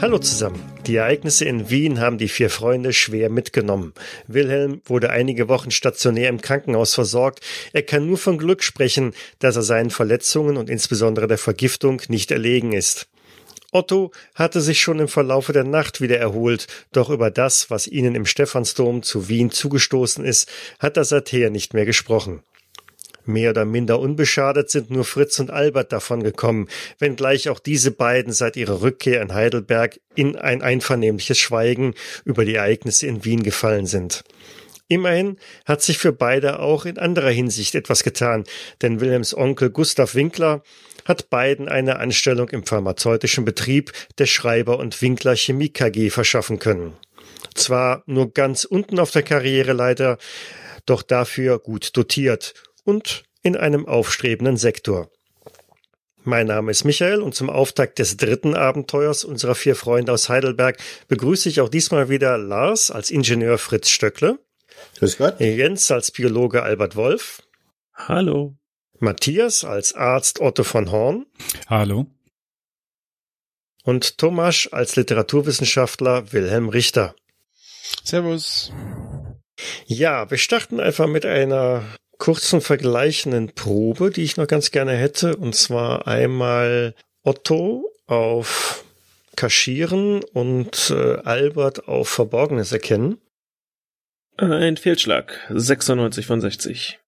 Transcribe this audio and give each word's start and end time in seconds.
Hallo 0.00 0.18
zusammen. 0.20 0.77
Die 0.88 0.96
Ereignisse 0.96 1.44
in 1.44 1.68
Wien 1.68 2.00
haben 2.00 2.16
die 2.16 2.28
vier 2.28 2.48
Freunde 2.48 2.94
schwer 2.94 3.28
mitgenommen. 3.28 3.92
Wilhelm 4.26 4.80
wurde 4.86 5.10
einige 5.10 5.46
Wochen 5.46 5.70
stationär 5.70 6.30
im 6.30 6.40
Krankenhaus 6.40 6.94
versorgt. 6.94 7.40
Er 7.74 7.82
kann 7.82 8.06
nur 8.06 8.16
von 8.16 8.38
Glück 8.38 8.62
sprechen, 8.62 9.12
dass 9.38 9.56
er 9.56 9.62
seinen 9.62 9.90
Verletzungen 9.90 10.56
und 10.56 10.70
insbesondere 10.70 11.28
der 11.28 11.36
Vergiftung 11.36 12.00
nicht 12.08 12.30
erlegen 12.30 12.72
ist. 12.72 13.06
Otto 13.70 14.12
hatte 14.34 14.62
sich 14.62 14.80
schon 14.80 14.98
im 14.98 15.08
Verlaufe 15.08 15.52
der 15.52 15.64
Nacht 15.64 16.00
wieder 16.00 16.16
erholt, 16.16 16.68
doch 16.92 17.10
über 17.10 17.30
das, 17.30 17.68
was 17.68 17.86
ihnen 17.86 18.14
im 18.14 18.24
Stephansdom 18.24 19.02
zu 19.02 19.28
Wien 19.28 19.50
zugestoßen 19.50 20.24
ist, 20.24 20.50
hat 20.78 20.96
er 20.96 21.04
seither 21.04 21.50
nicht 21.50 21.74
mehr 21.74 21.84
gesprochen. 21.84 22.42
Mehr 23.28 23.50
oder 23.50 23.66
minder 23.66 24.00
unbeschadet 24.00 24.70
sind 24.70 24.90
nur 24.90 25.04
Fritz 25.04 25.38
und 25.38 25.50
Albert 25.50 25.92
davon 25.92 26.22
gekommen, 26.22 26.66
wenngleich 26.98 27.50
auch 27.50 27.58
diese 27.58 27.90
beiden 27.90 28.32
seit 28.32 28.56
ihrer 28.56 28.80
Rückkehr 28.80 29.20
in 29.20 29.34
Heidelberg 29.34 30.00
in 30.14 30.36
ein 30.36 30.62
einvernehmliches 30.62 31.38
Schweigen 31.38 31.92
über 32.24 32.46
die 32.46 32.54
Ereignisse 32.54 33.06
in 33.06 33.26
Wien 33.26 33.42
gefallen 33.42 33.84
sind. 33.84 34.24
Immerhin 34.88 35.36
hat 35.66 35.82
sich 35.82 35.98
für 35.98 36.14
beide 36.14 36.60
auch 36.60 36.86
in 36.86 36.96
anderer 36.96 37.28
Hinsicht 37.28 37.74
etwas 37.74 38.02
getan, 38.02 38.44
denn 38.80 39.00
Wilhelms 39.02 39.36
Onkel 39.36 39.68
Gustav 39.68 40.14
Winkler 40.14 40.62
hat 41.04 41.28
beiden 41.28 41.68
eine 41.68 41.98
Anstellung 41.98 42.48
im 42.48 42.64
pharmazeutischen 42.64 43.44
Betrieb 43.44 43.92
der 44.16 44.24
Schreiber 44.24 44.78
und 44.78 45.02
Winkler 45.02 45.36
Chemie 45.36 45.68
KG 45.68 46.08
verschaffen 46.08 46.58
können. 46.58 46.94
Zwar 47.54 48.02
nur 48.06 48.32
ganz 48.32 48.64
unten 48.64 48.98
auf 48.98 49.10
der 49.10 49.22
Karriereleiter, 49.22 50.16
doch 50.86 51.02
dafür 51.02 51.58
gut 51.58 51.94
dotiert 51.94 52.54
und 52.88 53.24
in 53.42 53.54
einem 53.54 53.84
aufstrebenden 53.86 54.56
Sektor. 54.56 55.10
Mein 56.24 56.46
Name 56.46 56.70
ist 56.70 56.84
Michael 56.84 57.20
und 57.20 57.34
zum 57.34 57.50
Auftakt 57.50 57.98
des 57.98 58.16
dritten 58.16 58.54
Abenteuers 58.54 59.24
unserer 59.24 59.54
vier 59.54 59.76
Freunde 59.76 60.10
aus 60.10 60.30
Heidelberg 60.30 60.78
begrüße 61.06 61.50
ich 61.50 61.60
auch 61.60 61.68
diesmal 61.68 62.08
wieder 62.08 62.38
Lars 62.38 62.90
als 62.90 63.10
Ingenieur 63.10 63.58
Fritz 63.58 63.90
Stöckle. 63.90 64.38
Grüß 64.98 65.18
Gott. 65.18 65.38
Jens 65.38 65.90
als 65.90 66.10
Biologe 66.12 66.62
Albert 66.62 66.96
Wolf. 66.96 67.42
Hallo. 67.92 68.56
Matthias 69.00 69.64
als 69.64 69.94
Arzt 69.94 70.40
Otto 70.40 70.64
von 70.64 70.90
Horn. 70.90 71.26
Hallo. 71.66 72.06
Und 73.84 74.16
Thomas 74.16 74.66
als 74.72 74.96
Literaturwissenschaftler 74.96 76.32
Wilhelm 76.32 76.70
Richter. 76.70 77.14
Servus. 78.02 78.72
Ja, 79.84 80.30
wir 80.30 80.38
starten 80.38 80.80
einfach 80.80 81.06
mit 81.06 81.26
einer 81.26 81.84
kurzen 82.18 82.60
vergleichenden 82.60 83.54
Probe, 83.54 84.10
die 84.10 84.22
ich 84.22 84.36
noch 84.36 84.46
ganz 84.46 84.70
gerne 84.70 84.92
hätte. 84.92 85.36
Und 85.36 85.54
zwar 85.54 86.06
einmal 86.06 86.94
Otto 87.22 87.90
auf 88.06 88.84
Kaschieren 89.36 90.22
und 90.32 90.90
äh, 90.90 91.16
Albert 91.24 91.88
auf 91.88 92.08
Verborgenes 92.08 92.72
erkennen. 92.72 93.18
Ein 94.36 94.76
Fehlschlag. 94.76 95.46
96 95.50 96.26
von 96.26 96.40
60. 96.40 96.98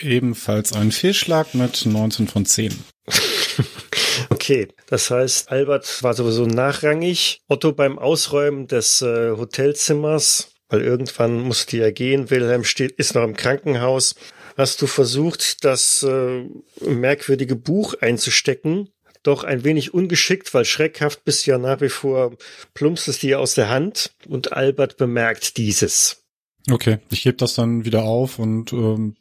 Ebenfalls 0.00 0.72
ein 0.72 0.90
Fehlschlag 0.90 1.54
mit 1.54 1.86
19 1.86 2.26
von 2.26 2.44
10. 2.46 2.76
okay, 4.30 4.68
das 4.88 5.10
heißt, 5.10 5.50
Albert 5.52 6.02
war 6.02 6.14
sowieso 6.14 6.46
nachrangig. 6.46 7.40
Otto 7.48 7.72
beim 7.72 7.98
Ausräumen 7.98 8.66
des 8.66 9.02
äh, 9.02 9.30
Hotelzimmers 9.30 10.53
weil 10.68 10.82
irgendwann 10.82 11.40
musste 11.40 11.76
ja 11.76 11.90
gehen. 11.90 12.30
Wilhelm 12.30 12.64
steht, 12.64 12.92
ist 12.92 13.14
noch 13.14 13.24
im 13.24 13.36
Krankenhaus. 13.36 14.14
Hast 14.56 14.80
du 14.82 14.86
versucht, 14.86 15.64
das 15.64 16.02
äh, 16.02 16.48
merkwürdige 16.80 17.56
Buch 17.56 17.94
einzustecken? 18.00 18.88
Doch 19.22 19.42
ein 19.42 19.64
wenig 19.64 19.94
ungeschickt, 19.94 20.52
weil 20.52 20.66
schreckhaft 20.66 21.24
bist 21.24 21.46
ja 21.46 21.56
nach 21.58 21.80
wie 21.80 21.88
vor, 21.88 22.36
plumpst 22.74 23.08
es 23.08 23.18
dir 23.20 23.40
aus 23.40 23.54
der 23.54 23.70
Hand 23.70 24.14
und 24.28 24.52
Albert 24.52 24.98
bemerkt 24.98 25.56
dieses. 25.56 26.24
Okay, 26.70 26.98
ich 27.10 27.24
heb 27.24 27.38
das 27.38 27.54
dann 27.54 27.84
wieder 27.84 28.04
auf 28.04 28.38
und 28.38 28.72
ähm, 28.72 29.16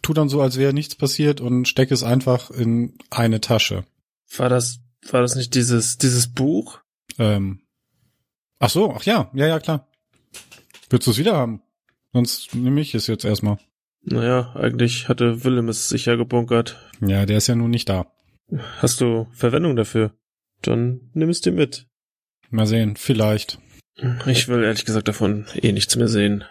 tu 0.00 0.12
dann 0.12 0.28
so, 0.28 0.40
als 0.40 0.58
wäre 0.58 0.72
nichts 0.72 0.94
passiert 0.94 1.40
und 1.40 1.66
stecke 1.66 1.92
es 1.92 2.02
einfach 2.02 2.50
in 2.50 2.94
eine 3.10 3.40
Tasche. 3.40 3.84
War 4.36 4.48
das, 4.48 4.78
war 5.10 5.22
das 5.22 5.34
nicht 5.34 5.54
dieses, 5.54 5.98
dieses 5.98 6.32
Buch? 6.32 6.80
Ähm, 7.18 7.60
ach 8.60 8.70
so, 8.70 8.92
ach 8.92 9.02
ja, 9.02 9.30
ja, 9.34 9.46
ja, 9.46 9.58
klar. 9.58 9.87
Willst 10.90 11.06
du 11.06 11.10
es 11.10 11.18
wieder 11.18 11.36
haben? 11.36 11.62
Sonst 12.12 12.54
nehme 12.54 12.80
ich 12.80 12.94
es 12.94 13.06
jetzt 13.06 13.24
erstmal. 13.24 13.58
Naja, 14.02 14.54
eigentlich 14.54 15.08
hatte 15.08 15.44
Willem 15.44 15.68
es 15.68 15.88
sicher 15.88 16.16
gebunkert. 16.16 16.78
Ja, 17.00 17.26
der 17.26 17.38
ist 17.38 17.46
ja 17.46 17.54
nun 17.54 17.70
nicht 17.70 17.88
da. 17.88 18.06
Hast 18.78 19.00
du 19.00 19.26
Verwendung 19.32 19.76
dafür? 19.76 20.12
Dann 20.62 21.10
nimm 21.12 21.28
es 21.28 21.40
dir 21.40 21.52
mit. 21.52 21.86
Mal 22.50 22.66
sehen, 22.66 22.96
vielleicht. 22.96 23.58
Ich 24.26 24.48
will 24.48 24.64
ehrlich 24.64 24.84
gesagt 24.84 25.08
davon 25.08 25.46
eh 25.54 25.72
nichts 25.72 25.96
mehr 25.96 26.08
sehen. 26.08 26.44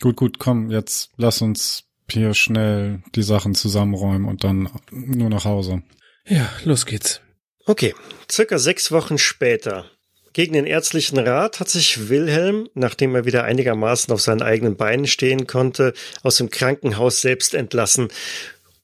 Gut, 0.00 0.16
gut, 0.16 0.38
komm, 0.38 0.70
jetzt 0.70 1.10
lass 1.16 1.42
uns 1.42 1.84
hier 2.10 2.34
schnell 2.34 3.02
die 3.14 3.22
Sachen 3.22 3.54
zusammenräumen 3.54 4.28
und 4.28 4.44
dann 4.44 4.68
nur 4.90 5.28
nach 5.28 5.44
Hause. 5.44 5.82
Ja, 6.26 6.50
los 6.64 6.86
geht's. 6.86 7.20
Okay, 7.66 7.94
circa 8.30 8.58
sechs 8.58 8.90
Wochen 8.90 9.18
später 9.18 9.90
gegen 10.32 10.54
den 10.54 10.66
ärztlichen 10.66 11.18
Rat 11.18 11.60
hat 11.60 11.68
sich 11.68 12.08
Wilhelm, 12.08 12.68
nachdem 12.74 13.14
er 13.14 13.24
wieder 13.24 13.44
einigermaßen 13.44 14.12
auf 14.12 14.20
seinen 14.20 14.42
eigenen 14.42 14.76
Beinen 14.76 15.06
stehen 15.06 15.46
konnte, 15.46 15.92
aus 16.22 16.36
dem 16.36 16.50
Krankenhaus 16.50 17.20
selbst 17.20 17.54
entlassen 17.54 18.08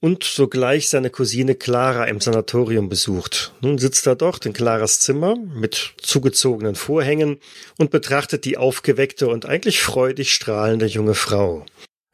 und 0.01 0.25
sogleich 0.25 0.89
seine 0.89 1.11
Cousine 1.11 1.55
Clara 1.55 2.05
im 2.05 2.21
Sanatorium 2.21 2.89
besucht. 2.89 3.53
Nun 3.61 3.79
sitzt 3.79 4.07
er 4.07 4.15
dort 4.15 4.47
in 4.47 4.53
Claras 4.53 5.01
Zimmer 5.01 5.37
mit 5.37 5.95
zugezogenen 6.01 6.77
Vorhängen 6.77 7.39
und 7.79 7.91
betrachtet 7.91 8.45
die 8.45 8.57
aufgeweckte 8.57 9.29
und 9.29 9.47
eigentlich 9.47 9.81
freudig 9.81 10.33
strahlende 10.33 10.87
junge 10.87 11.15
Frau. 11.15 11.67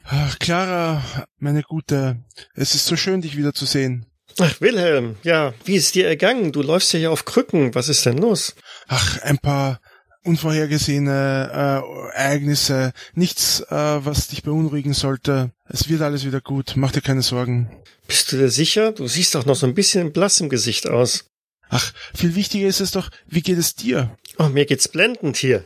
Ach, 0.05 0.39
Clara, 0.39 1.03
meine 1.39 1.63
Gute, 1.63 2.19
es 2.55 2.75
ist 2.75 2.87
so 2.87 2.97
schön, 2.97 3.23
dich 3.23 3.37
wiederzusehen. 3.37 4.07
Ach, 4.41 4.61
Wilhelm, 4.61 5.17
ja, 5.23 5.55
wie 5.65 5.77
ist 5.77 5.95
dir 5.95 6.09
ergangen? 6.09 6.53
Du 6.53 6.63
läufst 6.63 6.93
ja 6.93 6.99
hier 6.99 7.13
auf 7.13 7.25
Krücken. 7.25 7.75
Was 7.75 7.89
ist 7.89 8.05
denn 8.05 8.19
los? 8.19 8.55
Ach, 8.89 9.21
ein 9.23 9.39
paar 9.39 9.81
unvorhergesehene 10.25 11.51
äh, 11.53 12.17
Ereignisse. 12.17 12.93
Nichts, 13.15 13.61
äh, 13.61 13.75
was 14.05 14.29
dich 14.29 14.43
beunruhigen 14.43 14.95
sollte. 14.95 15.53
Es 15.69 15.89
wird 15.89 16.03
alles 16.03 16.25
wieder 16.25 16.41
gut. 16.41 16.73
Mach 16.77 16.93
dir 16.93 17.03
keine 17.03 17.23
Sorgen. 17.23 17.71
Bist 18.09 18.33
du 18.33 18.37
dir 18.37 18.51
sicher? 18.51 18.93
Du 18.93 19.07
siehst 19.07 19.35
doch 19.35 19.47
noch 19.47 19.57
so 19.57 19.67
ein 19.67 19.75
bisschen 19.75 20.13
blass 20.13 20.41
im 20.41 20.49
Gesicht 20.49 20.89
aus. 20.89 21.27
Ach, 21.69 21.93
viel 22.15 22.35
wichtiger 22.35 22.69
ist 22.69 22.81
es 22.81 22.91
doch, 22.91 23.11
wie 23.27 23.43
geht 23.43 23.59
es 23.59 23.75
dir? 23.75 24.17
Oh, 24.39 24.49
mir 24.49 24.67
geht's 24.67 24.89
blendend 24.89 25.37
hier. 25.37 25.65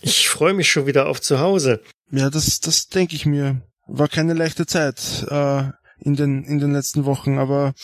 Ich 0.00 0.28
freue 0.28 0.54
mich 0.54 0.70
schon 0.70 0.86
wieder 0.86 1.06
auf 1.06 1.20
zu 1.20 1.38
Hause. 1.38 1.80
Ja, 2.10 2.30
das, 2.30 2.60
das 2.60 2.88
denke 2.88 3.16
ich 3.16 3.26
mir. 3.26 3.62
War 3.86 4.08
keine 4.08 4.34
leichte 4.34 4.66
Zeit. 4.66 5.26
Äh, 5.28 5.64
in 6.04 6.16
den, 6.16 6.44
in 6.44 6.58
den 6.58 6.72
letzten 6.72 7.04
Wochen, 7.04 7.38
aber 7.38 7.74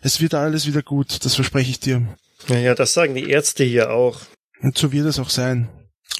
es 0.00 0.20
wird 0.20 0.34
alles 0.34 0.66
wieder 0.66 0.82
gut, 0.82 1.24
das 1.24 1.34
verspreche 1.34 1.70
ich 1.70 1.80
dir. 1.80 2.02
Naja, 2.48 2.74
das 2.74 2.92
sagen 2.92 3.14
die 3.14 3.30
Ärzte 3.30 3.64
hier 3.64 3.90
auch. 3.90 4.20
Und 4.60 4.78
so 4.78 4.92
wird 4.92 5.06
es 5.06 5.18
auch 5.18 5.30
sein. 5.30 5.68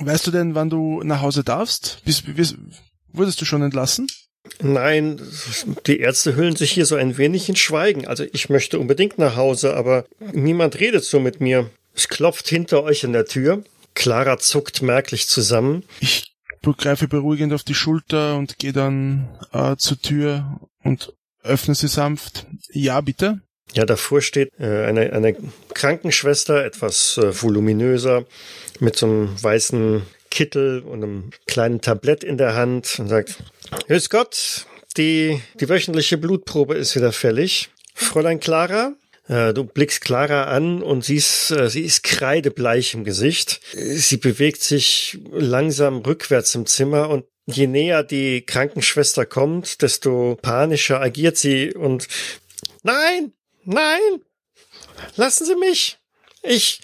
Weißt 0.01 0.27
du 0.27 0.31
denn, 0.31 0.55
wann 0.55 0.71
du 0.71 1.03
nach 1.03 1.23
Hause 1.23 1.45
darfst? 1.45 2.03
Bist, 2.05 2.25
bist, 2.35 2.57
wurdest 3.13 3.41
du 3.41 3.45
schon 3.45 3.63
entlassen? 3.63 4.09
Nein, 4.61 5.21
die 5.87 6.01
Ärzte 6.01 6.37
hüllen 6.37 6.57
sich 6.57 6.73
hier 6.73 6.85
so 6.85 6.97
ein 6.97 7.17
wenig 7.17 7.49
in 7.49 7.57
Schweigen. 7.57 8.07
Also 8.07 8.25
ich 8.33 8.51
möchte 8.51 8.79
unbedingt 8.79 9.19
nach 9.19 9.37
Hause, 9.37 9.75
aber 9.75 10.05
niemand 10.33 10.81
redet 10.81 11.05
so 11.05 11.21
mit 11.21 11.41
mir. 11.41 11.71
Es 11.95 12.09
klopft 12.09 12.49
hinter 12.49 12.83
euch 12.83 13.05
an 13.05 13.13
der 13.13 13.25
Tür. 13.25 13.65
Clara 13.95 14.39
zuckt 14.39 14.83
merklich 14.83 15.29
zusammen. 15.29 15.85
Ich 16.01 16.35
greife 16.79 17.09
beruhigend 17.09 17.53
auf 17.53 17.63
die 17.63 17.75
Schulter 17.75 18.37
und 18.37 18.59
gehe 18.59 18.73
dann 18.73 19.29
äh, 19.53 19.77
zur 19.77 20.01
Tür 20.01 20.61
und 20.85 21.13
öffne 21.43 21.75
sie 21.75 21.89
sanft. 21.89 22.47
Ja, 22.71 23.01
bitte. 23.01 23.41
Ja, 23.73 23.85
davor 23.85 24.21
steht 24.21 24.51
äh, 24.59 24.85
eine, 24.85 25.13
eine 25.13 25.37
Krankenschwester, 25.73 26.65
etwas 26.65 27.19
äh, 27.19 27.43
voluminöser, 27.43 28.25
mit 28.79 28.97
so 28.97 29.07
einem 29.07 29.43
weißen 29.43 30.03
Kittel 30.31 30.81
und 30.81 31.03
einem 31.03 31.31
kleinen 31.47 31.81
Tablett 31.81 32.23
in 32.23 32.39
der 32.39 32.55
Hand 32.55 32.99
und 32.99 33.09
sagt, 33.09 33.43
Grüß 33.89 34.11
Gott, 34.11 34.67
die, 34.97 35.41
die 35.61 35.69
wöchentliche 35.69 36.19
Blutprobe 36.19 36.75
ist 36.75 36.95
wieder 36.95 37.13
fällig. 37.13 37.71
Fräulein 37.95 38.41
Clara, 38.41 38.93
äh, 39.29 39.53
du 39.55 39.65
blickst 39.65 40.03
Clara 40.03 40.45
an 40.45 40.83
und 40.83 41.05
siehst, 41.05 41.51
äh, 41.51 41.71
sie 41.71 41.83
ist 41.83 42.03
kreidebleich 42.03 42.95
im 42.95 43.05
Gesicht. 43.05 43.61
Sie 43.73 44.19
bewegt 44.19 44.63
sich 44.63 45.19
langsam 45.33 45.99
rückwärts 45.99 46.55
im 46.55 46.67
Zimmer 46.67 47.09
und 47.09 47.25
Je 47.47 47.67
näher 47.67 48.03
die 48.03 48.43
Krankenschwester 48.43 49.27
kommt, 49.27 49.83
desto 49.83 50.39
panischer 50.41 51.01
agiert 51.01 51.37
sie 51.37 51.75
und 51.75 52.09
Nein, 52.83 53.33
nein, 53.65 54.21
lassen 55.17 55.47
Sie 55.47 55.57
mich. 55.57 55.99
Ich, 56.43 56.81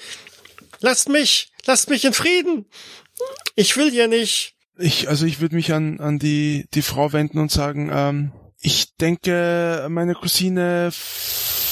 lasst 0.81 1.09
mich, 1.09 1.53
lasst 1.67 1.91
mich 1.91 2.05
in 2.05 2.15
Frieden. 2.15 2.65
Ich 3.55 3.77
will 3.77 3.91
hier 3.91 4.09
nicht. 4.09 4.55
Ich, 4.79 5.09
also 5.09 5.27
ich 5.27 5.41
würde 5.41 5.57
mich 5.57 5.75
an, 5.75 6.01
an 6.01 6.19
die, 6.19 6.67
die 6.73 6.81
Frau 6.81 7.13
wenden 7.13 7.39
und 7.39 7.53
sagen, 7.53 7.91
ähm, 7.93 8.33
ich 8.63 8.97
denke, 8.97 9.87
meine 9.91 10.15
Cousine 10.15 10.91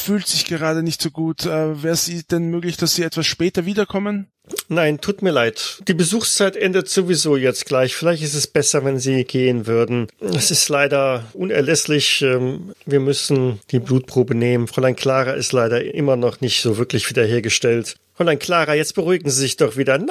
fühlt 0.09 0.27
sich 0.27 0.47
gerade 0.47 0.83
nicht 0.83 1.03
so 1.03 1.11
gut. 1.11 1.45
Äh, 1.45 1.83
Wäre 1.83 1.93
es 1.93 2.11
denn 2.29 2.49
möglich, 2.49 2.79
dass 2.79 2.95
Sie 2.95 3.03
etwas 3.03 3.27
später 3.27 3.67
wiederkommen? 3.67 4.29
Nein, 4.69 5.03
tut 5.03 5.21
mir 5.21 5.33
leid. 5.33 5.83
Die 5.87 5.93
Besuchszeit 5.93 6.57
endet 6.57 6.89
sowieso 6.89 7.37
jetzt 7.37 7.67
gleich. 7.67 7.95
Vielleicht 7.95 8.23
ist 8.23 8.33
es 8.33 8.47
besser, 8.47 8.87
wenn 8.87 8.99
Sie 8.99 9.25
gehen 9.25 9.67
würden. 9.67 10.07
Es 10.19 10.51
ist 10.51 10.71
leider 10.71 11.27
unerlässlich. 11.35 12.23
Ähm, 12.23 12.73
wir 12.87 13.01
müssen 13.01 13.61
die 13.71 13.81
Blutprobe 13.81 14.35
nehmen. 14.35 14.67
Fräulein 14.67 14.97
Clara 14.97 15.33
ist 15.33 15.53
leider 15.53 15.95
immer 15.95 16.17
noch 16.17 16.41
nicht 16.41 16.63
so 16.63 16.79
wirklich 16.79 17.11
wiederhergestellt. 17.11 17.97
Fräulein 18.15 18.39
Clara, 18.39 18.75
jetzt 18.75 18.95
beruhigen 18.95 19.29
Sie 19.29 19.41
sich 19.41 19.59
doch 19.59 19.77
wieder. 19.77 19.99
Nein! 19.99 20.09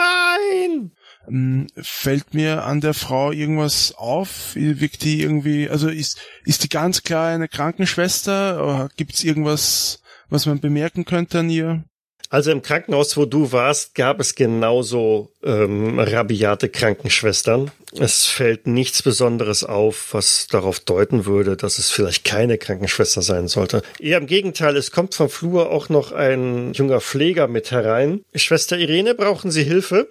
Ähm, 1.28 1.68
Fällt 1.76 2.34
mir 2.34 2.64
an 2.64 2.82
der 2.82 2.94
Frau 2.94 3.32
irgendwas 3.32 3.94
auf? 3.96 4.56
Wirkt 4.56 5.04
die 5.04 5.22
irgendwie, 5.22 5.70
also 5.70 5.90
ist, 5.90 6.20
ist 6.46 6.64
die 6.64 6.70
ganz 6.70 7.04
klar 7.04 7.28
eine 7.28 7.48
Krankenschwester? 7.48 8.90
Gibt's 8.98 9.24
irgendwas, 9.24 10.02
was 10.30 10.46
man 10.46 10.60
bemerken 10.60 11.06
könnte 11.06 11.40
an 11.40 11.50
ihr? 11.50 11.84
Also 12.30 12.52
im 12.52 12.62
Krankenhaus, 12.62 13.16
wo 13.16 13.26
du 13.26 13.54
warst, 13.54 13.96
gab 13.96 14.20
es 14.20 14.36
genauso 14.36 15.32
ähm, 15.44 15.98
rabiate 15.98 16.68
Krankenschwestern. 16.68 17.72
Es 17.98 18.26
fällt 18.26 18.68
nichts 18.68 19.02
Besonderes 19.02 19.64
auf, 19.64 20.10
was 20.12 20.48
darauf 20.48 20.82
deuten 20.82 21.26
würde, 21.26 21.56
dass 21.56 21.80
es 21.80 21.90
vielleicht 21.90 22.26
keine 22.26 22.58
Krankenschwester 22.58 23.22
sein 23.22 23.48
sollte. 23.48 23.82
Eher 24.00 24.18
im 24.18 24.28
Gegenteil, 24.28 24.76
es 24.76 24.92
kommt 24.92 25.16
vom 25.16 25.30
Flur 25.30 25.72
auch 25.72 25.88
noch 25.88 26.12
ein 26.12 26.74
junger 26.74 27.00
Pfleger 27.00 27.48
mit 27.48 27.72
herein. 27.72 28.26
Schwester 28.36 28.78
Irene, 28.78 29.16
brauchen 29.16 29.50
Sie 29.50 29.64
Hilfe? 29.64 30.10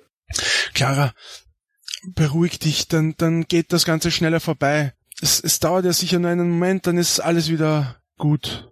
Clara, 0.75 1.13
beruhig 2.15 2.59
dich, 2.59 2.89
dann, 2.89 3.15
dann 3.17 3.45
geht 3.45 3.73
das 3.73 3.85
Ganze 3.85 4.11
schneller 4.11 4.41
vorbei. 4.41 4.93
Es, 5.21 5.41
es 5.41 5.61
dauert 5.61 5.85
ja 5.85 5.93
sicher 5.93 6.19
nur 6.19 6.31
einen 6.31 6.51
Moment, 6.51 6.87
dann 6.87 6.99
ist 6.99 7.21
alles 7.21 7.49
wieder 7.49 7.97
gut. 8.19 8.71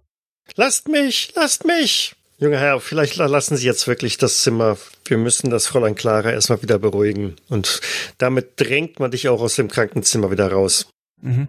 Lasst 0.57 0.89
mich, 0.89 1.33
lasst 1.35 1.65
mich! 1.65 2.15
Junger 2.39 2.59
Herr, 2.59 2.81
vielleicht 2.81 3.17
lassen 3.17 3.57
Sie 3.57 3.65
jetzt 3.65 3.87
wirklich 3.87 4.19
das 4.19 4.43
Zimmer. 4.43 4.77
Wir 5.05 5.19
müssen 5.19 5.51
das 5.51 5.67
Fräulein 5.67 5.95
Clara 5.95 6.33
erstmal 6.33 6.63
wieder 6.63 6.79
beruhigen. 6.79 7.37
Und 7.49 7.81
damit 8.19 8.61
drängt 8.61 8.99
man 8.99 9.13
dich 9.13 9.29
auch 9.29 9.41
aus 9.41 9.55
dem 9.55 9.69
Krankenzimmer 9.69 10.31
wieder 10.31 10.51
raus. 10.51 10.89
Mhm. 11.23 11.49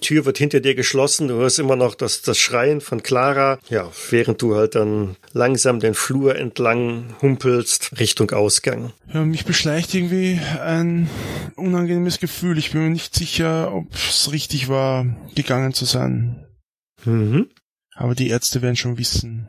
Tür 0.00 0.24
wird 0.24 0.38
hinter 0.38 0.60
dir 0.60 0.74
geschlossen, 0.74 1.28
du 1.28 1.34
hörst 1.34 1.58
immer 1.58 1.76
noch 1.76 1.94
das, 1.94 2.22
das 2.22 2.38
Schreien 2.38 2.80
von 2.80 3.02
Clara, 3.02 3.58
ja, 3.68 3.90
während 4.10 4.40
du 4.42 4.56
halt 4.56 4.74
dann 4.74 5.16
langsam 5.32 5.80
den 5.80 5.94
Flur 5.94 6.36
entlang 6.36 7.14
humpelst 7.22 7.98
Richtung 7.98 8.30
Ausgang. 8.30 8.92
Ja, 9.12 9.24
mich 9.24 9.44
beschleicht 9.44 9.94
irgendwie 9.94 10.40
ein 10.62 11.08
unangenehmes 11.56 12.20
Gefühl. 12.20 12.58
Ich 12.58 12.72
bin 12.72 12.82
mir 12.82 12.90
nicht 12.90 13.14
sicher, 13.14 13.72
ob 13.72 13.92
es 13.94 14.30
richtig 14.32 14.68
war, 14.68 15.06
gegangen 15.34 15.72
zu 15.72 15.84
sein. 15.84 16.46
Mhm. 17.04 17.48
Aber 17.94 18.14
die 18.14 18.28
Ärzte 18.28 18.62
werden 18.62 18.76
schon 18.76 18.98
wissen, 18.98 19.46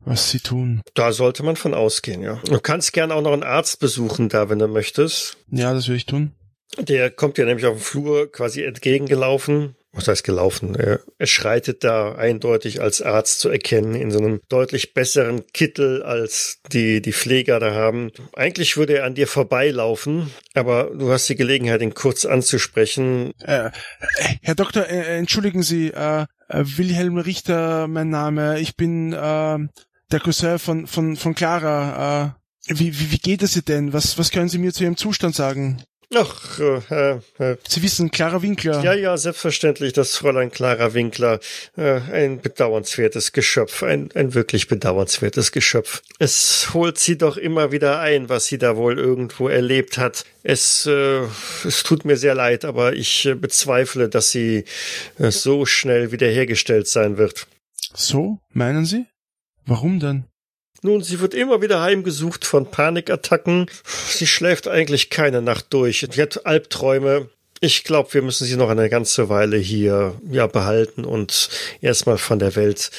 was 0.00 0.30
sie 0.30 0.40
tun. 0.40 0.82
Da 0.94 1.12
sollte 1.12 1.42
man 1.42 1.56
von 1.56 1.74
ausgehen, 1.74 2.22
ja. 2.22 2.40
Du 2.44 2.60
kannst 2.60 2.92
gerne 2.92 3.14
auch 3.14 3.22
noch 3.22 3.32
einen 3.32 3.42
Arzt 3.42 3.80
besuchen 3.80 4.28
da, 4.28 4.48
wenn 4.48 4.58
du 4.58 4.68
möchtest. 4.68 5.36
Ja, 5.50 5.72
das 5.72 5.88
will 5.88 5.96
ich 5.96 6.06
tun. 6.06 6.32
Der 6.78 7.10
kommt 7.10 7.36
dir 7.36 7.46
nämlich 7.46 7.66
auf 7.66 7.76
dem 7.76 7.82
Flur 7.82 8.30
quasi 8.32 8.62
entgegengelaufen. 8.62 9.76
Was 9.94 10.08
heißt 10.08 10.24
gelaufen? 10.24 10.74
Er, 10.74 11.00
schreitet 11.26 11.84
da 11.84 12.14
eindeutig 12.14 12.80
als 12.80 13.00
Arzt 13.00 13.40
zu 13.40 13.48
erkennen 13.48 13.94
in 13.94 14.10
so 14.10 14.18
einem 14.18 14.40
deutlich 14.48 14.92
besseren 14.92 15.46
Kittel 15.52 16.02
als 16.02 16.58
die, 16.72 17.00
die 17.00 17.12
Pfleger 17.12 17.60
da 17.60 17.74
haben. 17.74 18.10
Eigentlich 18.34 18.76
würde 18.76 18.98
er 18.98 19.04
an 19.04 19.14
dir 19.14 19.26
vorbeilaufen, 19.28 20.30
aber 20.54 20.90
du 20.94 21.10
hast 21.10 21.28
die 21.28 21.36
Gelegenheit, 21.36 21.82
ihn 21.82 21.94
kurz 21.94 22.24
anzusprechen. 22.24 23.32
Äh, 23.40 23.70
Herr 24.42 24.54
Doktor, 24.54 24.86
äh, 24.86 25.16
entschuldigen 25.16 25.62
Sie, 25.62 25.88
äh, 25.88 26.26
äh, 26.48 26.64
Wilhelm 26.76 27.18
Richter, 27.18 27.88
mein 27.88 28.10
Name. 28.10 28.60
Ich 28.60 28.76
bin 28.76 29.12
äh, 29.12 29.58
der 30.10 30.20
Cousin 30.20 30.58
von, 30.58 30.86
von, 30.86 31.16
von 31.16 31.34
Clara. 31.34 32.36
Äh, 32.68 32.74
wie, 32.74 32.98
wie, 32.98 33.12
wie 33.12 33.18
geht 33.18 33.42
es 33.42 33.56
ihr 33.56 33.62
denn? 33.62 33.92
Was, 33.92 34.18
was 34.18 34.30
können 34.30 34.48
Sie 34.48 34.58
mir 34.58 34.72
zu 34.72 34.84
Ihrem 34.84 34.96
Zustand 34.96 35.34
sagen? 35.34 35.82
Ach, 36.14 36.60
äh, 36.60 37.18
äh, 37.38 37.56
Sie 37.66 37.82
wissen, 37.82 38.10
Clara 38.10 38.42
Winkler. 38.42 38.82
ja, 38.82 38.94
ja, 38.94 39.16
selbstverständlich, 39.16 39.92
das 39.92 40.16
Fräulein 40.16 40.50
Clara 40.50 40.94
Winkler, 40.94 41.40
äh, 41.76 42.00
ein 42.12 42.40
bedauernswertes 42.40 43.32
Geschöpf, 43.32 43.82
ein, 43.82 44.10
ein 44.14 44.34
wirklich 44.34 44.68
bedauernswertes 44.68 45.52
Geschöpf. 45.52 46.02
Es 46.18 46.74
holt 46.74 46.98
sie 46.98 47.18
doch 47.18 47.36
immer 47.36 47.72
wieder 47.72 48.00
ein, 48.00 48.28
was 48.28 48.46
sie 48.46 48.58
da 48.58 48.76
wohl 48.76 48.98
irgendwo 48.98 49.48
erlebt 49.48 49.98
hat. 49.98 50.24
Es, 50.42 50.86
äh, 50.86 51.22
es 51.64 51.82
tut 51.82 52.04
mir 52.04 52.16
sehr 52.16 52.34
leid, 52.34 52.64
aber 52.64 52.94
ich 52.94 53.26
äh, 53.26 53.34
bezweifle, 53.34 54.08
dass 54.08 54.30
sie 54.30 54.64
äh, 55.18 55.30
so 55.30 55.66
schnell 55.66 56.12
wiederhergestellt 56.12 56.86
sein 56.86 57.16
wird. 57.16 57.46
So, 57.94 58.38
meinen 58.52 58.84
Sie? 58.84 59.06
Warum 59.66 60.00
denn? 60.00 60.24
Nun, 60.84 61.02
sie 61.02 61.18
wird 61.20 61.32
immer 61.32 61.62
wieder 61.62 61.80
heimgesucht 61.80 62.44
von 62.44 62.70
Panikattacken. 62.70 63.70
Sie 64.06 64.26
schläft 64.26 64.68
eigentlich 64.68 65.08
keine 65.08 65.40
Nacht 65.40 65.68
durch. 65.70 66.06
Sie 66.10 66.20
hat 66.20 66.44
Albträume. 66.44 67.30
Ich 67.60 67.84
glaube, 67.84 68.12
wir 68.12 68.20
müssen 68.20 68.44
sie 68.44 68.56
noch 68.56 68.68
eine 68.68 68.90
ganze 68.90 69.30
Weile 69.30 69.56
hier 69.56 70.14
ja 70.30 70.46
behalten 70.46 71.06
und 71.06 71.48
erstmal 71.80 72.18
von 72.18 72.38
der 72.38 72.54
Welt 72.54 72.90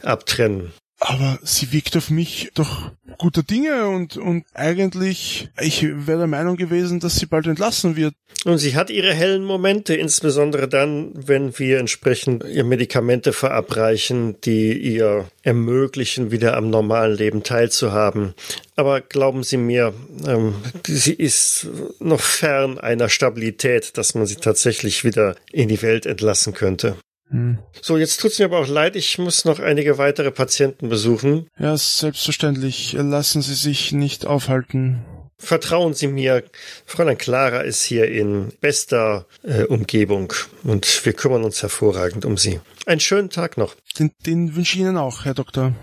abtrennen. 0.00 0.72
Aber 1.00 1.38
sie 1.42 1.72
wirkt 1.72 1.96
auf 1.96 2.10
mich 2.10 2.50
doch 2.54 2.90
guter 3.18 3.42
Dinge 3.42 3.88
und, 3.88 4.16
und 4.16 4.44
eigentlich, 4.54 5.48
ich 5.60 5.82
wäre 5.82 6.18
der 6.18 6.26
Meinung 6.26 6.56
gewesen, 6.56 7.00
dass 7.00 7.16
sie 7.16 7.26
bald 7.26 7.46
entlassen 7.46 7.96
wird. 7.96 8.14
Und 8.44 8.58
sie 8.58 8.76
hat 8.76 8.90
ihre 8.90 9.12
hellen 9.12 9.44
Momente, 9.44 9.94
insbesondere 9.94 10.68
dann, 10.68 11.12
wenn 11.14 11.58
wir 11.58 11.78
entsprechend 11.78 12.44
ihr 12.44 12.64
Medikamente 12.64 13.32
verabreichen, 13.32 14.40
die 14.42 14.72
ihr 14.72 15.26
ermöglichen, 15.42 16.30
wieder 16.30 16.56
am 16.56 16.68
normalen 16.68 17.16
Leben 17.16 17.42
teilzuhaben. 17.42 18.34
Aber 18.76 19.00
glauben 19.00 19.44
Sie 19.44 19.56
mir, 19.56 19.94
ähm, 20.26 20.54
sie 20.86 21.14
ist 21.14 21.68
noch 22.00 22.20
fern 22.20 22.78
einer 22.78 23.08
Stabilität, 23.08 23.96
dass 23.96 24.14
man 24.14 24.26
sie 24.26 24.36
tatsächlich 24.36 25.04
wieder 25.04 25.36
in 25.52 25.68
die 25.68 25.80
Welt 25.80 26.06
entlassen 26.06 26.52
könnte. 26.52 26.96
Hm. 27.34 27.58
So, 27.82 27.98
jetzt 27.98 28.20
tut's 28.20 28.38
mir 28.38 28.44
aber 28.44 28.60
auch 28.60 28.68
leid, 28.68 28.94
ich 28.94 29.18
muss 29.18 29.44
noch 29.44 29.58
einige 29.58 29.98
weitere 29.98 30.30
Patienten 30.30 30.88
besuchen. 30.88 31.48
Ja, 31.58 31.76
selbstverständlich. 31.76 32.92
Lassen 32.92 33.42
Sie 33.42 33.54
sich 33.54 33.90
nicht 33.90 34.24
aufhalten. 34.24 35.04
Vertrauen 35.36 35.94
Sie 35.94 36.06
mir, 36.06 36.44
Fräulein 36.86 37.18
Clara 37.18 37.62
ist 37.62 37.82
hier 37.82 38.08
in 38.08 38.52
bester 38.60 39.26
äh, 39.42 39.64
Umgebung 39.64 40.32
und 40.62 41.04
wir 41.04 41.12
kümmern 41.12 41.42
uns 41.42 41.60
hervorragend 41.60 42.24
um 42.24 42.38
Sie. 42.38 42.60
Einen 42.86 43.00
schönen 43.00 43.30
Tag 43.30 43.56
noch. 43.56 43.74
Den, 43.98 44.12
den 44.24 44.54
wünsche 44.54 44.76
ich 44.76 44.82
Ihnen 44.82 44.96
auch, 44.96 45.24
Herr 45.24 45.34
Doktor. 45.34 45.74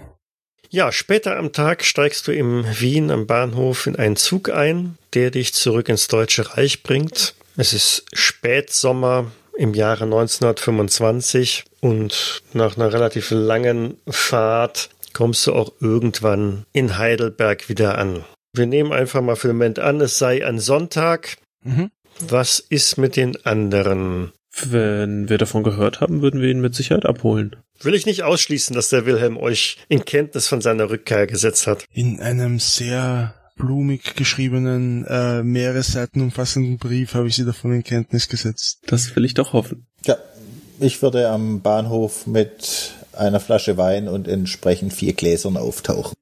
Ja, 0.70 0.93
später 0.93 1.36
am 1.36 1.51
Tag 1.51 1.84
steigst 1.84 2.29
du 2.29 2.31
im 2.31 2.65
Wien 2.79 3.12
am 3.12 3.27
Bahnhof 3.27 3.88
in 3.88 3.98
einen 3.98 4.15
Zug 4.15 4.50
ein, 4.50 4.98
der 5.13 5.31
dich 5.31 5.53
zurück 5.53 5.89
ins 5.89 6.08
Deutsche 6.08 6.55
Reich 6.55 6.81
bringt. 6.81 7.36
Es 7.58 7.74
ist 7.74 8.05
Spätsommer 8.13 9.29
im 9.58 9.74
Jahre 9.74 10.05
1925 10.05 11.65
und 11.81 12.43
nach 12.53 12.77
einer 12.77 12.93
relativ 12.93 13.31
langen 13.31 13.98
Fahrt 14.08 14.89
kommst 15.13 15.46
du 15.48 15.53
auch 15.53 15.74
irgendwann 15.79 16.65
in 16.74 16.98
Heidelberg 16.98 17.70
wieder 17.70 17.98
an. 17.98 18.24
Wir 18.53 18.65
nehmen 18.65 18.91
einfach 18.91 19.22
mal 19.22 19.36
für 19.36 19.48
den 19.48 19.58
Moment 19.58 19.79
an, 19.79 20.01
es 20.01 20.17
sei 20.17 20.46
ein 20.46 20.60
Sonntag. 20.60 21.38
Mhm. 21.63 21.91
Was 22.20 22.60
ist 22.60 22.98
mit 22.98 23.15
den 23.15 23.46
anderen? 23.46 24.31
Wenn 24.63 25.29
wir 25.29 25.38
davon 25.38 25.63
gehört 25.63 26.01
haben, 26.01 26.22
würden 26.22 26.41
wir 26.41 26.50
ihn 26.50 26.60
mit 26.60 26.75
Sicherheit 26.75 27.05
abholen. 27.05 27.55
Will 27.79 27.96
ich 27.96 28.05
nicht 28.05 28.24
ausschließen, 28.24 28.75
dass 28.75 28.89
der 28.89 29.05
Wilhelm 29.05 29.38
euch 29.38 29.77
in 29.88 30.03
Kenntnis 30.03 30.48
von 30.48 30.62
seiner 30.62 30.89
Rückkehr 30.89 31.25
gesetzt 31.25 31.67
hat. 31.67 31.86
In 31.93 32.20
einem 32.20 32.60
sehr 32.60 33.34
blumig 33.55 34.15
geschriebenen, 34.15 35.05
äh, 35.05 35.43
mehrere 35.43 35.84
Seiten 35.84 36.22
umfassenden 36.22 36.77
Brief 36.77 37.13
habe 37.13 37.27
ich 37.27 37.36
Sie 37.36 37.46
davon 37.46 37.74
in 37.74 37.84
Kenntnis 37.84 38.27
gesetzt. 38.27 38.79
Das 38.88 39.15
will 39.15 39.25
ich 39.25 39.34
doch 39.34 39.53
hoffen. 39.53 39.88
Ja, 40.05 40.17
ich 40.79 41.01
würde 41.01 41.29
am 41.29 41.62
Bahnhof 41.62 42.27
mit 42.27 42.93
einer 43.13 43.39
Flasche 43.39 43.77
Wein 43.77 44.08
und 44.08 44.27
entsprechend 44.27 44.93
vier 44.93 45.13
Gläsern 45.13 45.58
auftauchen. 45.58 46.13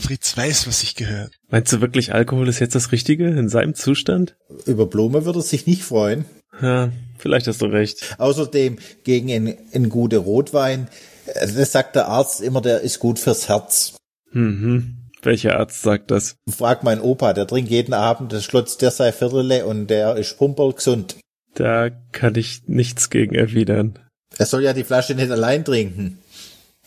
Fritz 0.00 0.36
weiß, 0.36 0.66
was 0.66 0.82
ich 0.82 0.94
gehört. 0.94 1.32
Meinst 1.50 1.72
du 1.72 1.80
wirklich, 1.80 2.14
Alkohol 2.14 2.48
ist 2.48 2.60
jetzt 2.60 2.74
das 2.74 2.92
Richtige 2.92 3.26
in 3.28 3.48
seinem 3.48 3.74
Zustand? 3.74 4.36
Über 4.66 4.86
Blume 4.86 5.24
würde 5.24 5.40
er 5.40 5.42
sich 5.42 5.66
nicht 5.66 5.82
freuen. 5.82 6.24
Ja, 6.60 6.90
vielleicht 7.18 7.46
hast 7.46 7.62
du 7.62 7.66
recht. 7.66 8.16
Außerdem 8.18 8.78
gegen 9.04 9.30
einen, 9.30 9.56
einen 9.72 9.88
guten 9.88 10.16
Rotwein, 10.18 10.88
äh, 11.26 11.46
das 11.46 11.72
sagt 11.72 11.96
der 11.96 12.08
Arzt 12.08 12.40
immer, 12.40 12.60
der 12.60 12.80
ist 12.80 12.98
gut 12.98 13.18
fürs 13.18 13.48
Herz. 13.48 13.96
Mhm. 14.32 14.97
Welcher 15.22 15.58
Arzt 15.58 15.82
sagt 15.82 16.10
das? 16.10 16.36
Frag 16.48 16.84
mein 16.84 17.00
Opa, 17.00 17.32
der 17.32 17.46
trinkt 17.46 17.70
jeden 17.70 17.94
Abend, 17.94 18.32
das 18.32 18.44
schlotzt 18.44 18.82
der 18.82 18.90
sei 18.90 19.12
Viertele 19.12 19.66
und 19.66 19.88
der 19.88 20.16
ist 20.16 20.38
pumperl 20.38 20.72
gesund. 20.72 21.16
Da 21.54 21.90
kann 22.12 22.36
ich 22.36 22.62
nichts 22.66 23.10
gegen 23.10 23.34
erwidern. 23.34 23.98
Er 24.36 24.46
soll 24.46 24.62
ja 24.62 24.72
die 24.72 24.84
Flasche 24.84 25.14
nicht 25.14 25.30
allein 25.30 25.64
trinken. 25.64 26.18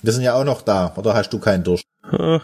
Wir 0.02 0.14
sind 0.14 0.24
ja 0.24 0.34
auch 0.36 0.46
noch 0.46 0.62
da, 0.62 0.94
oder 0.96 1.14
hast 1.14 1.32
du 1.34 1.40
keinen 1.40 1.64
Durst? 1.64 1.84
Ah, 2.04 2.42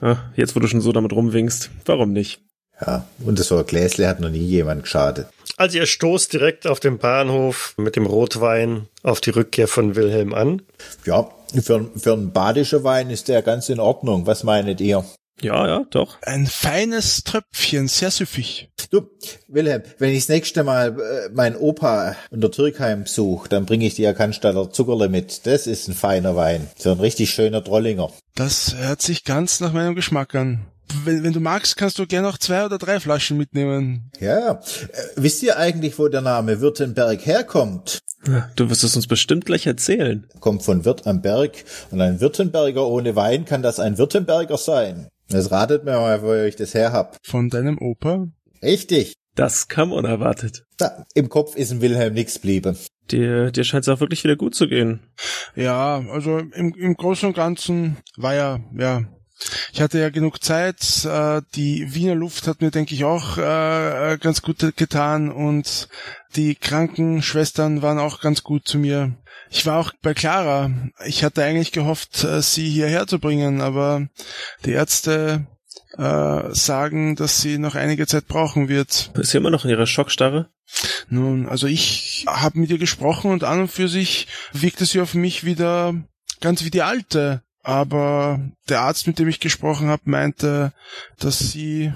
ah, 0.00 0.16
jetzt, 0.34 0.56
wo 0.56 0.60
du 0.60 0.66
schon 0.66 0.80
so 0.80 0.92
damit 0.92 1.12
rumwinkst, 1.12 1.70
warum 1.84 2.12
nicht? 2.12 2.40
Ja, 2.80 3.04
und 3.24 3.38
so 3.38 3.58
ein 3.58 3.66
Gläsle 3.66 4.08
hat 4.08 4.20
noch 4.20 4.30
nie 4.30 4.38
jemand 4.38 4.84
geschadet. 4.84 5.26
Also 5.56 5.78
ihr 5.78 5.86
stoßt 5.86 6.32
direkt 6.32 6.66
auf 6.66 6.78
dem 6.78 6.98
Bahnhof 6.98 7.74
mit 7.76 7.96
dem 7.96 8.06
Rotwein 8.06 8.86
auf 9.02 9.20
die 9.20 9.30
Rückkehr 9.30 9.66
von 9.66 9.96
Wilhelm 9.96 10.32
an. 10.32 10.62
Ja, 11.04 11.28
für, 11.62 11.90
für 11.96 12.12
einen 12.12 12.32
badischen 12.32 12.84
Wein 12.84 13.10
ist 13.10 13.28
der 13.28 13.42
ganz 13.42 13.68
in 13.68 13.80
Ordnung. 13.80 14.26
Was 14.26 14.44
meinet 14.44 14.80
ihr? 14.80 15.04
Ja, 15.40 15.66
ja, 15.68 15.84
doch. 15.90 16.16
Ein 16.22 16.46
feines 16.46 17.22
Tröpfchen, 17.22 17.86
sehr 17.86 18.10
süffig. 18.10 18.70
Du, 18.90 19.02
Wilhelm, 19.46 19.82
wenn 19.98 20.10
ich 20.10 20.20
das 20.20 20.28
nächste 20.30 20.64
Mal 20.64 20.96
äh, 20.98 21.28
meinen 21.32 21.56
Opa 21.56 22.16
in 22.30 22.40
der 22.40 22.50
Türkheim 22.50 23.04
besuche, 23.04 23.48
dann 23.48 23.64
bringe 23.64 23.86
ich 23.86 23.94
dir 23.94 24.14
Cannstatter 24.14 24.70
Zuckerle 24.70 25.08
mit. 25.08 25.46
Das 25.46 25.66
ist 25.66 25.88
ein 25.88 25.94
feiner 25.94 26.34
Wein. 26.34 26.68
So 26.76 26.90
ein 26.90 26.98
richtig 26.98 27.30
schöner 27.30 27.60
Drollinger. 27.60 28.10
Das 28.34 28.74
hört 28.76 29.02
sich 29.02 29.24
ganz 29.24 29.60
nach 29.60 29.72
meinem 29.72 29.94
Geschmack 29.94 30.34
an. 30.34 30.66
Wenn, 31.04 31.22
wenn 31.22 31.32
du 31.32 31.40
magst, 31.40 31.76
kannst 31.76 31.98
du 31.98 32.06
gerne 32.06 32.26
noch 32.26 32.38
zwei 32.38 32.64
oder 32.64 32.78
drei 32.78 32.98
Flaschen 32.98 33.36
mitnehmen. 33.36 34.10
Ja, 34.18 34.52
äh, 34.52 34.58
wisst 35.16 35.42
ihr 35.42 35.58
eigentlich, 35.58 35.98
wo 35.98 36.08
der 36.08 36.22
Name 36.22 36.60
Württemberg 36.60 37.24
herkommt? 37.26 38.00
Du 38.56 38.68
wirst 38.68 38.84
es 38.84 38.96
uns 38.96 39.06
bestimmt 39.06 39.46
gleich 39.46 39.66
erzählen. 39.66 40.26
Kommt 40.40 40.62
von 40.62 40.84
Wirt 40.84 41.06
am 41.06 41.22
Berg 41.22 41.64
und 41.90 42.00
ein 42.00 42.20
Württemberger 42.20 42.86
ohne 42.86 43.16
Wein 43.16 43.44
kann 43.44 43.62
das 43.62 43.80
ein 43.80 43.96
Württemberger 43.96 44.58
sein. 44.58 45.08
Das 45.28 45.50
ratet 45.50 45.84
mir 45.84 45.92
mal, 45.92 46.22
wo 46.22 46.34
ihr 46.34 46.42
euch 46.42 46.56
das 46.56 46.74
her 46.74 46.92
habt. 46.92 47.18
Von 47.22 47.50
deinem 47.50 47.78
Opa? 47.78 48.28
Richtig. 48.62 49.14
Das 49.34 49.68
kam 49.68 49.92
unerwartet. 49.92 50.64
Da, 50.78 51.04
Im 51.14 51.28
Kopf 51.28 51.54
ist 51.54 51.70
ein 51.70 51.80
Wilhelm 51.80 52.14
nix 52.14 52.38
blieben. 52.38 52.76
Dir, 53.10 53.52
dir 53.52 53.64
scheint 53.64 53.84
es 53.84 53.88
auch 53.88 54.00
wirklich 54.00 54.24
wieder 54.24 54.36
gut 54.36 54.54
zu 54.54 54.68
gehen. 54.68 55.00
Ja, 55.54 56.02
also 56.10 56.38
im, 56.38 56.74
im 56.74 56.94
Großen 56.94 57.28
und 57.28 57.36
Ganzen 57.36 57.98
war 58.16 58.34
ja, 58.34 58.60
ja, 58.76 59.04
ich 59.72 59.80
hatte 59.80 59.98
ja 59.98 60.10
genug 60.10 60.42
Zeit. 60.42 61.04
Äh, 61.04 61.42
die 61.54 61.94
Wiener 61.94 62.14
Luft 62.14 62.46
hat 62.46 62.60
mir, 62.60 62.70
denke 62.70 62.94
ich, 62.94 63.04
auch 63.04 63.38
äh, 63.38 64.18
ganz 64.20 64.42
gut 64.42 64.58
getan 64.76 65.30
und 65.30 65.88
die 66.36 66.54
Krankenschwestern 66.54 67.82
waren 67.82 67.98
auch 67.98 68.20
ganz 68.20 68.42
gut 68.42 68.66
zu 68.66 68.78
mir. 68.78 69.16
Ich 69.50 69.64
war 69.66 69.78
auch 69.78 69.92
bei 70.02 70.14
Clara. 70.14 70.70
Ich 71.06 71.24
hatte 71.24 71.44
eigentlich 71.44 71.72
gehofft, 71.72 72.24
äh, 72.24 72.42
sie 72.42 72.68
hierher 72.68 73.06
zu 73.06 73.18
bringen, 73.18 73.60
aber 73.60 74.08
die 74.64 74.72
Ärzte 74.72 75.46
äh, 75.96 76.54
sagen, 76.54 77.16
dass 77.16 77.40
sie 77.40 77.58
noch 77.58 77.74
einige 77.74 78.06
Zeit 78.06 78.26
brauchen 78.26 78.68
wird. 78.68 79.10
Ist 79.14 79.30
sie 79.30 79.38
immer 79.38 79.50
noch 79.50 79.64
in 79.64 79.70
ihrer 79.70 79.86
Schockstarre? 79.86 80.50
Nun, 81.08 81.48
also 81.48 81.66
ich 81.66 82.26
habe 82.26 82.58
mit 82.58 82.70
ihr 82.70 82.78
gesprochen 82.78 83.30
und 83.30 83.42
an 83.42 83.60
und 83.60 83.68
für 83.68 83.88
sich 83.88 84.28
wirkte 84.52 84.84
sie 84.84 85.00
auf 85.00 85.14
mich 85.14 85.44
wieder 85.44 85.94
ganz 86.40 86.64
wie 86.64 86.70
die 86.70 86.82
alte. 86.82 87.42
Aber 87.62 88.40
der 88.68 88.80
Arzt, 88.80 89.06
mit 89.06 89.18
dem 89.18 89.28
ich 89.28 89.40
gesprochen 89.40 89.88
habe, 89.88 90.02
meinte, 90.06 90.72
dass 91.18 91.38
sie 91.38 91.92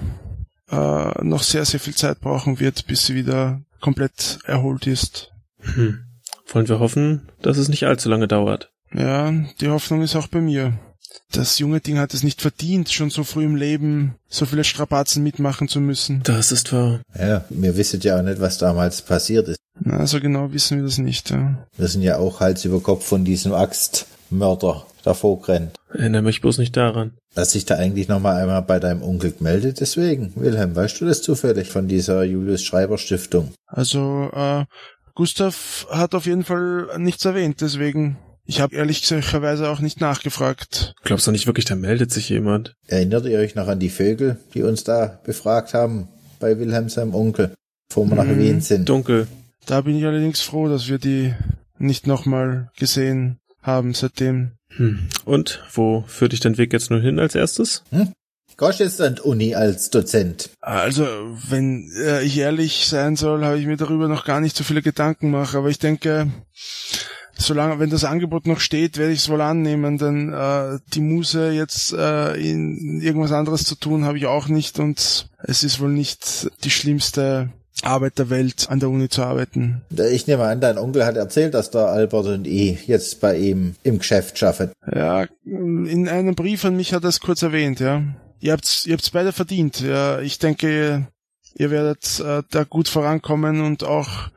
äh, 0.69 1.23
noch 1.23 1.43
sehr, 1.43 1.65
sehr 1.65 1.79
viel 1.79 1.95
Zeit 1.95 2.19
brauchen 2.19 2.59
wird, 2.59 2.87
bis 2.87 3.05
sie 3.05 3.15
wieder 3.15 3.61
komplett 3.79 4.39
erholt 4.45 4.87
ist. 4.87 5.31
Hm. 5.59 6.05
Wollen 6.47 6.67
wir 6.67 6.79
hoffen, 6.79 7.29
dass 7.41 7.57
es 7.57 7.69
nicht 7.69 7.85
allzu 7.85 8.09
lange 8.09 8.27
dauert. 8.27 8.71
Ja, 8.93 9.31
die 9.59 9.69
Hoffnung 9.69 10.01
ist 10.03 10.15
auch 10.15 10.27
bei 10.27 10.41
mir. 10.41 10.73
Das 11.31 11.57
junge 11.57 11.79
Ding 11.79 11.97
hat 11.97 12.13
es 12.13 12.23
nicht 12.23 12.41
verdient, 12.41 12.89
schon 12.89 13.09
so 13.09 13.23
früh 13.23 13.43
im 13.43 13.55
Leben 13.55 14.15
so 14.27 14.45
viele 14.45 14.63
Strapazen 14.63 15.23
mitmachen 15.23 15.67
zu 15.67 15.79
müssen. 15.79 16.21
Das 16.23 16.51
ist 16.51 16.71
wahr. 16.73 17.01
Ja, 17.17 17.45
wir 17.49 17.75
wissen 17.75 18.01
ja 18.01 18.19
auch 18.19 18.23
nicht, 18.23 18.39
was 18.39 18.59
damals 18.59 19.01
passiert 19.01 19.47
ist. 19.47 19.57
Na, 19.79 20.05
so 20.05 20.19
genau 20.19 20.53
wissen 20.53 20.77
wir 20.77 20.83
das 20.83 20.99
nicht. 20.99 21.31
Ja. 21.31 21.67
Wir 21.75 21.87
sind 21.87 22.03
ja 22.03 22.17
auch 22.17 22.39
Hals 22.39 22.65
über 22.65 22.79
Kopf 22.79 23.05
von 23.05 23.25
diesem 23.25 23.53
Axtmörder 23.53 24.85
davor 25.03 25.41
gerannt. 25.41 25.75
Erinnere 25.93 26.21
mich 26.21 26.41
bloß 26.41 26.57
nicht 26.57 26.75
daran. 26.75 27.13
Dass 27.35 27.51
sich 27.51 27.65
da 27.65 27.75
eigentlich 27.75 28.07
nochmal 28.07 28.41
einmal 28.41 28.61
bei 28.61 28.79
deinem 28.79 29.03
Onkel 29.03 29.31
gemeldet, 29.31 29.79
deswegen. 29.79 30.33
Wilhelm, 30.35 30.75
weißt 30.75 31.01
du 31.01 31.05
das 31.05 31.21
zufällig 31.21 31.69
von 31.69 31.87
dieser 31.87 32.23
Julius 32.23 32.63
Schreiber 32.63 32.97
Stiftung? 32.97 33.53
Also, 33.67 34.29
äh, 34.33 34.65
Gustav 35.15 35.87
hat 35.91 36.15
auf 36.15 36.25
jeden 36.25 36.43
Fall 36.43 36.87
nichts 36.97 37.23
erwähnt, 37.25 37.61
deswegen 37.61 38.17
ich 38.45 38.59
habe 38.59 38.75
ehrlich 38.75 39.01
gesagt 39.01 39.33
auch 39.61 39.79
nicht 39.79 40.01
nachgefragt. 40.01 40.95
Glaubst 41.03 41.27
du 41.27 41.31
nicht 41.31 41.47
wirklich, 41.47 41.65
da 41.65 41.75
meldet 41.75 42.11
sich 42.11 42.27
jemand? 42.29 42.75
Erinnert 42.87 43.25
ihr 43.25 43.39
euch 43.39 43.55
noch 43.55 43.67
an 43.67 43.79
die 43.79 43.89
Vögel, 43.89 44.37
die 44.53 44.63
uns 44.63 44.83
da 44.83 45.19
befragt 45.23 45.73
haben 45.73 46.09
bei 46.39 46.59
Wilhelm 46.59 46.89
seinem 46.89 47.15
Onkel, 47.15 47.53
bevor 47.87 48.05
wir 48.09 48.15
nach 48.15 48.25
Hm, 48.25 48.39
Wien 48.39 48.61
sind? 48.61 48.89
Dunkel. 48.89 49.27
Da 49.65 49.81
bin 49.81 49.95
ich 49.95 50.05
allerdings 50.05 50.41
froh, 50.41 50.67
dass 50.67 50.89
wir 50.89 50.97
die 50.97 51.33
nicht 51.77 52.05
nochmal 52.05 52.69
gesehen 52.77 53.39
haben 53.63 53.93
seitdem. 53.93 54.51
Hm. 54.75 55.07
Und 55.25 55.63
wo 55.73 56.03
führt 56.07 56.33
dich 56.33 56.39
dein 56.39 56.57
Weg 56.57 56.73
jetzt 56.73 56.91
nun 56.91 57.01
hin 57.01 57.19
als 57.19 57.35
erstes? 57.35 57.83
Jetzt 58.77 59.01
an 59.01 59.15
die 59.15 59.21
Uni 59.21 59.55
als 59.55 59.89
Dozent. 59.89 60.51
Also, 60.61 61.05
wenn 61.49 61.91
äh, 61.97 62.23
ich 62.23 62.37
ehrlich 62.37 62.87
sein 62.87 63.15
soll, 63.15 63.43
habe 63.43 63.59
ich 63.59 63.65
mir 63.65 63.77
darüber 63.77 64.07
noch 64.07 64.25
gar 64.25 64.39
nicht 64.39 64.55
so 64.55 64.63
viele 64.63 64.81
Gedanken 64.81 65.31
gemacht, 65.31 65.55
aber 65.55 65.69
ich 65.69 65.79
denke, 65.79 66.27
solange, 67.35 67.79
wenn 67.79 67.89
das 67.89 68.03
Angebot 68.03 68.45
noch 68.45 68.59
steht, 68.59 68.97
werde 68.97 69.11
ich 69.11 69.19
es 69.19 69.29
wohl 69.29 69.41
annehmen, 69.41 69.97
denn 69.97 70.31
äh, 70.31 70.79
die 70.93 71.01
Muße 71.01 71.51
jetzt 71.51 71.93
äh, 71.93 72.35
in 72.35 73.01
irgendwas 73.01 73.31
anderes 73.31 73.63
zu 73.63 73.75
tun, 73.75 74.05
habe 74.05 74.17
ich 74.17 74.27
auch 74.27 74.47
nicht 74.47 74.79
und 74.79 75.27
es 75.39 75.63
ist 75.63 75.79
wohl 75.79 75.89
nicht 75.89 76.51
die 76.63 76.71
schlimmste 76.71 77.49
Arbeit 77.83 78.19
der 78.19 78.29
Welt, 78.29 78.67
an 78.69 78.79
der 78.79 78.89
Uni 78.89 79.09
zu 79.09 79.23
arbeiten. 79.23 79.81
Ich 80.11 80.27
nehme 80.27 80.43
an, 80.43 80.61
dein 80.61 80.77
Onkel 80.77 81.05
hat 81.05 81.17
erzählt, 81.17 81.53
dass 81.53 81.71
der 81.71 81.87
Albert 81.87 82.25
und 82.25 82.47
ich 82.47 82.87
jetzt 82.87 83.21
bei 83.21 83.37
ihm 83.37 83.75
im 83.83 83.99
Geschäft 83.99 84.37
schaffen. 84.37 84.71
Ja, 84.93 85.27
in 85.45 86.07
einem 86.07 86.35
Brief 86.35 86.65
an 86.65 86.75
mich 86.75 86.93
hat 86.93 87.03
er 87.03 87.09
es 87.09 87.19
kurz 87.19 87.41
erwähnt, 87.41 87.79
ja. 87.79 88.03
Ihr 88.39 88.51
habt's, 88.51 88.85
ihr 88.85 88.93
habt's 88.93 89.11
beide 89.11 89.31
verdient. 89.31 89.79
Ja, 89.81 90.19
ich 90.19 90.39
denke, 90.39 91.07
ihr 91.55 91.71
werdet 91.71 92.19
äh, 92.19 92.43
da 92.49 92.63
gut 92.63 92.89
vorankommen 92.89 93.61
und 93.61 93.83
auch 93.83 94.29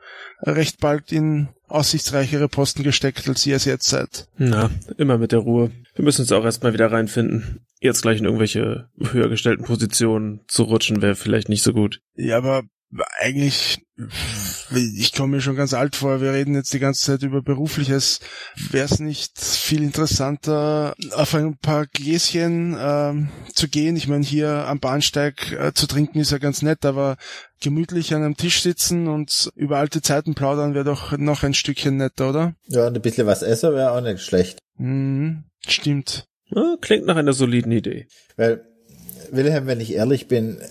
recht 0.43 0.79
bald 0.79 1.11
in 1.11 1.49
aussichtsreichere 1.67 2.47
Posten 2.47 2.83
gesteckt, 2.83 3.27
als 3.27 3.45
ihr 3.45 3.55
es 3.55 3.65
jetzt 3.65 3.89
seid. 3.89 4.27
Na, 4.37 4.69
immer 4.97 5.17
mit 5.17 5.31
der 5.31 5.39
Ruhe. 5.39 5.71
Wir 5.95 6.05
müssen 6.05 6.21
uns 6.21 6.31
auch 6.31 6.45
erstmal 6.45 6.73
wieder 6.73 6.91
reinfinden. 6.91 7.65
Jetzt 7.79 8.01
gleich 8.01 8.19
in 8.19 8.25
irgendwelche 8.25 8.89
höher 9.11 9.29
gestellten 9.29 9.65
Positionen 9.65 10.41
zu 10.47 10.63
rutschen 10.63 11.01
wäre 11.01 11.15
vielleicht 11.15 11.49
nicht 11.49 11.63
so 11.63 11.73
gut. 11.73 11.99
Ja, 12.15 12.37
aber 12.37 12.63
eigentlich, 13.19 13.85
ich 14.73 15.13
komme 15.13 15.37
mir 15.37 15.41
schon 15.41 15.55
ganz 15.55 15.73
alt 15.73 15.95
vor, 15.95 16.21
wir 16.21 16.31
reden 16.31 16.55
jetzt 16.55 16.73
die 16.73 16.79
ganze 16.79 17.05
Zeit 17.05 17.23
über 17.23 17.41
Berufliches. 17.41 18.21
Wäre 18.69 18.85
es 18.85 18.99
nicht 18.99 19.39
viel 19.39 19.83
interessanter, 19.83 20.93
auf 21.11 21.35
ein 21.35 21.57
paar 21.57 21.85
Gläschen 21.87 22.77
ähm, 22.79 23.29
zu 23.53 23.67
gehen? 23.67 23.97
Ich 23.97 24.07
meine, 24.07 24.23
hier 24.23 24.49
am 24.67 24.79
Bahnsteig 24.79 25.51
äh, 25.51 25.73
zu 25.73 25.87
trinken 25.87 26.19
ist 26.19 26.31
ja 26.31 26.37
ganz 26.37 26.61
nett, 26.61 26.85
aber 26.85 27.17
gemütlich 27.59 28.13
an 28.13 28.23
einem 28.23 28.37
Tisch 28.37 28.61
sitzen 28.61 29.07
und 29.07 29.49
über 29.55 29.77
alte 29.77 30.01
Zeiten 30.01 30.33
plaudern 30.33 30.73
wäre 30.73 30.85
doch 30.85 31.17
noch 31.17 31.43
ein 31.43 31.53
Stückchen 31.53 31.97
netter, 31.97 32.29
oder? 32.29 32.53
Ja, 32.67 32.87
und 32.87 32.95
ein 32.95 33.01
bisschen 33.01 33.27
was 33.27 33.41
essen 33.41 33.73
wäre 33.73 33.91
auch 33.91 34.01
nicht 34.01 34.21
schlecht. 34.21 34.59
Mhm, 34.77 35.43
stimmt. 35.67 36.25
Ja, 36.49 36.77
klingt 36.79 37.05
nach 37.05 37.17
einer 37.17 37.33
soliden 37.33 37.73
Idee. 37.73 38.07
Weil, 38.37 38.65
Wilhelm, 39.31 39.67
wenn 39.67 39.81
ich 39.81 39.93
ehrlich 39.93 40.27
bin, 40.29 40.61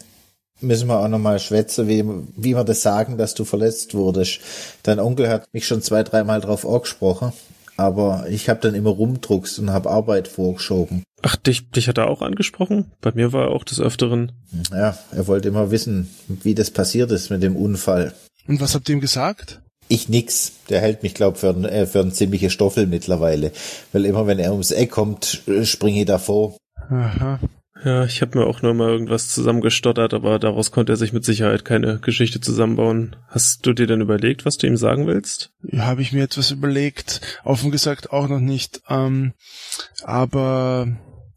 müssen 0.60 0.88
wir 0.88 1.00
auch 1.00 1.08
nochmal 1.08 1.38
schwätzen, 1.38 1.88
wie, 1.88 2.04
wie 2.36 2.54
wir 2.56 2.64
das 2.64 2.82
sagen, 2.82 3.18
dass 3.18 3.34
du 3.34 3.44
verletzt 3.44 3.94
wurdest. 3.94 4.40
Dein 4.82 5.00
Onkel 5.00 5.28
hat 5.28 5.46
mich 5.52 5.66
schon 5.66 5.82
zwei, 5.82 6.02
dreimal 6.02 6.40
drauf 6.40 6.66
angesprochen, 6.66 7.32
aber 7.76 8.26
ich 8.28 8.48
habe 8.48 8.60
dann 8.60 8.74
immer 8.74 8.90
rumdruckst 8.90 9.58
und 9.58 9.70
habe 9.70 9.90
Arbeit 9.90 10.28
vorgeschoben. 10.28 11.02
Ach, 11.22 11.36
dich, 11.36 11.70
dich 11.70 11.88
hat 11.88 11.98
er 11.98 12.08
auch 12.08 12.22
angesprochen? 12.22 12.92
Bei 13.00 13.12
mir 13.12 13.32
war 13.32 13.46
er 13.46 13.50
auch 13.50 13.64
des 13.64 13.80
Öfteren. 13.80 14.32
Ja, 14.70 14.96
er 15.12 15.26
wollte 15.26 15.48
immer 15.48 15.70
wissen, 15.70 16.08
wie 16.28 16.54
das 16.54 16.70
passiert 16.70 17.10
ist 17.10 17.30
mit 17.30 17.42
dem 17.42 17.56
Unfall. 17.56 18.12
Und 18.46 18.60
was 18.60 18.74
habt 18.74 18.88
ihr 18.88 18.94
ihm 18.94 19.00
gesagt? 19.00 19.60
Ich 19.88 20.08
nix. 20.08 20.52
Der 20.68 20.80
hält 20.80 21.02
mich, 21.02 21.14
glaub, 21.14 21.36
für, 21.36 21.50
ein- 21.50 21.64
äh, 21.64 21.86
für 21.86 22.00
einen 22.00 22.12
ziemliche 22.12 22.50
Stoffel 22.50 22.86
mittlerweile. 22.86 23.52
Weil 23.92 24.04
immer, 24.04 24.26
wenn 24.26 24.38
er 24.38 24.52
ums 24.52 24.70
Eck 24.72 24.90
kommt, 24.90 25.42
äh, 25.46 25.64
springe 25.64 26.00
ich 26.00 26.06
davor. 26.06 26.56
Aha. 26.90 27.38
Ja, 27.84 28.04
ich 28.04 28.22
habe 28.22 28.38
mir 28.38 28.46
auch 28.46 28.62
nur 28.62 28.74
mal 28.74 28.88
irgendwas 28.88 29.28
zusammengestottert, 29.28 30.14
aber 30.14 30.38
daraus 30.38 30.70
konnte 30.70 30.92
er 30.92 30.96
sich 30.96 31.12
mit 31.12 31.24
Sicherheit 31.24 31.64
keine 31.64 31.98
Geschichte 31.98 32.40
zusammenbauen. 32.40 33.16
Hast 33.28 33.66
du 33.66 33.72
dir 33.72 33.86
denn 33.86 34.00
überlegt, 34.00 34.44
was 34.44 34.56
du 34.56 34.66
ihm 34.66 34.76
sagen 34.76 35.06
willst? 35.06 35.50
habe 35.76 36.02
ich 36.02 36.12
mir 36.12 36.24
etwas 36.24 36.50
überlegt. 36.50 37.20
Offen 37.44 37.70
gesagt 37.70 38.12
auch 38.12 38.28
noch 38.28 38.40
nicht. 38.40 38.80
Ähm, 38.88 39.34
aber 40.02 40.88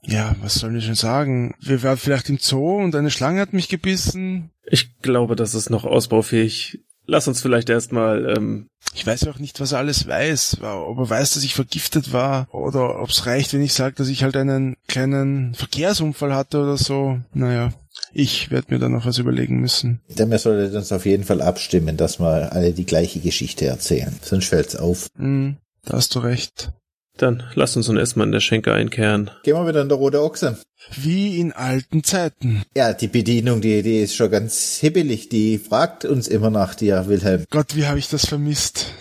ja, 0.04 0.36
was 0.42 0.56
soll 0.56 0.76
ich 0.76 0.86
schon 0.86 0.96
sagen? 0.96 1.56
Wir 1.60 1.84
waren 1.84 1.98
vielleicht 1.98 2.30
im 2.30 2.38
Zoo 2.40 2.78
und 2.78 2.96
eine 2.96 3.12
Schlange 3.12 3.42
hat 3.42 3.54
mich 3.54 3.68
gebissen. 3.68 4.52
Ich 4.66 5.00
glaube, 5.00 5.36
das 5.36 5.56
ist 5.56 5.70
noch 5.70 5.84
ausbaufähig. 5.84 6.80
Lass 7.10 7.28
uns 7.28 7.42
vielleicht 7.42 7.70
erstmal, 7.70 8.38
ähm, 8.38 8.68
Ich 8.94 9.06
weiß 9.06 9.28
auch 9.28 9.40
nicht, 9.40 9.60
was 9.60 9.72
er 9.72 9.80
alles 9.80 10.08
weiß. 10.08 10.58
Ob 10.62 10.98
er 11.00 11.10
weiß, 11.10 11.34
dass 11.34 11.44
ich 11.44 11.56
vergiftet 11.56 12.14
war 12.14 12.48
oder 12.54 13.02
ob 13.02 13.10
es 13.10 13.26
reicht, 13.26 13.52
wenn 13.54 13.64
ich 13.64 13.74
sage, 13.74 13.96
dass 13.96 14.10
ich 14.10 14.24
halt 14.24 14.38
einen 14.38 14.76
kleinen 14.88 15.56
Verkehrsunfall 15.56 16.36
hatte 16.36 16.60
oder 16.62 16.78
so. 16.78 17.20
Naja. 17.34 17.74
Ich 18.14 18.52
werde 18.52 18.74
mir 18.74 18.80
da 18.80 18.90
noch 18.90 19.06
was 19.06 19.18
überlegen 19.18 19.60
müssen. 19.60 20.02
Denn 20.08 20.30
wir 20.30 20.38
sollten 20.38 20.76
uns 20.76 20.92
auf 20.92 21.06
jeden 21.06 21.24
Fall 21.24 21.42
abstimmen, 21.42 21.98
dass 21.98 22.20
wir 22.20 22.54
alle 22.54 22.74
die 22.74 22.86
gleiche 22.86 23.20
Geschichte 23.20 23.66
erzählen. 23.66 24.16
Sonst 24.22 24.46
fällt's 24.46 24.76
auf. 24.76 25.08
Hm, 25.18 25.58
da 25.86 25.98
hast 25.98 26.14
du 26.14 26.20
recht. 26.20 26.72
Dann 27.18 27.44
lasst 27.56 27.76
uns 27.76 27.88
nun 27.88 27.98
erstmal 27.98 28.28
in 28.28 28.32
der 28.32 28.40
Schenke 28.40 28.72
einkehren. 28.74 29.32
Gehen 29.44 29.56
wir 29.56 29.68
wieder 29.68 29.82
in 29.82 29.90
der 29.90 29.98
rote 29.98 30.22
Ochse. 30.22 30.58
Wie 30.96 31.40
in 31.40 31.52
alten 31.52 32.04
Zeiten. 32.04 32.64
Ja, 32.76 32.94
die 32.94 33.08
Bedienung, 33.08 33.62
die, 33.62 33.84
die 33.84 34.00
ist 34.00 34.16
schon 34.16 34.32
ganz 34.32 34.78
hibbelig. 34.78 35.30
Die 35.30 35.58
fragt 35.58 36.06
uns 36.06 36.28
immer 36.28 36.50
nach 36.50 36.76
dir, 36.76 37.08
Wilhelm. 37.08 37.46
Gott, 37.50 37.76
wie 37.76 37.86
habe 37.86 38.00
ich 38.00 38.10
das 38.10 38.26
vermisst. 38.26 38.94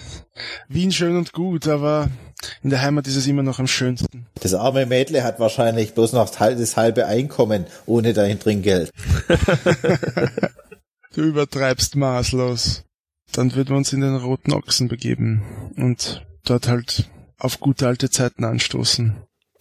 Wien 0.69 0.93
schön 0.93 1.17
und 1.17 1.33
gut, 1.33 1.67
aber 1.69 2.11
in 2.63 2.71
der 2.71 2.83
Heimat 2.83 3.07
ist 3.07 3.17
es 3.17 3.27
immer 3.27 3.43
noch 3.43 3.59
am 3.59 3.67
schönsten. 3.67 4.27
Das 4.41 4.55
arme 4.55 4.87
Mädle 4.87 5.25
hat 5.25 5.41
wahrscheinlich 5.41 5.95
bloß 5.95 6.13
noch 6.13 6.31
das 6.31 6.77
halbe 6.77 7.07
Einkommen 7.07 7.67
ohne 7.87 8.13
dein 8.13 8.39
Trinkgeld. 8.39 8.93
Du 11.15 11.25
übertreibst 11.25 11.97
maßlos. 11.97 12.85
Dann 13.33 13.55
würden 13.57 13.71
wir 13.71 13.77
uns 13.77 13.93
in 13.93 14.03
den 14.03 14.15
roten 14.15 14.53
Ochsen 14.53 14.87
begeben 14.87 15.43
und 15.77 16.25
dort 16.45 16.69
halt 16.69 17.11
auf 17.39 17.59
gute 17.59 17.89
alte 17.89 18.09
Zeiten 18.09 18.45
anstoßen. 18.45 19.17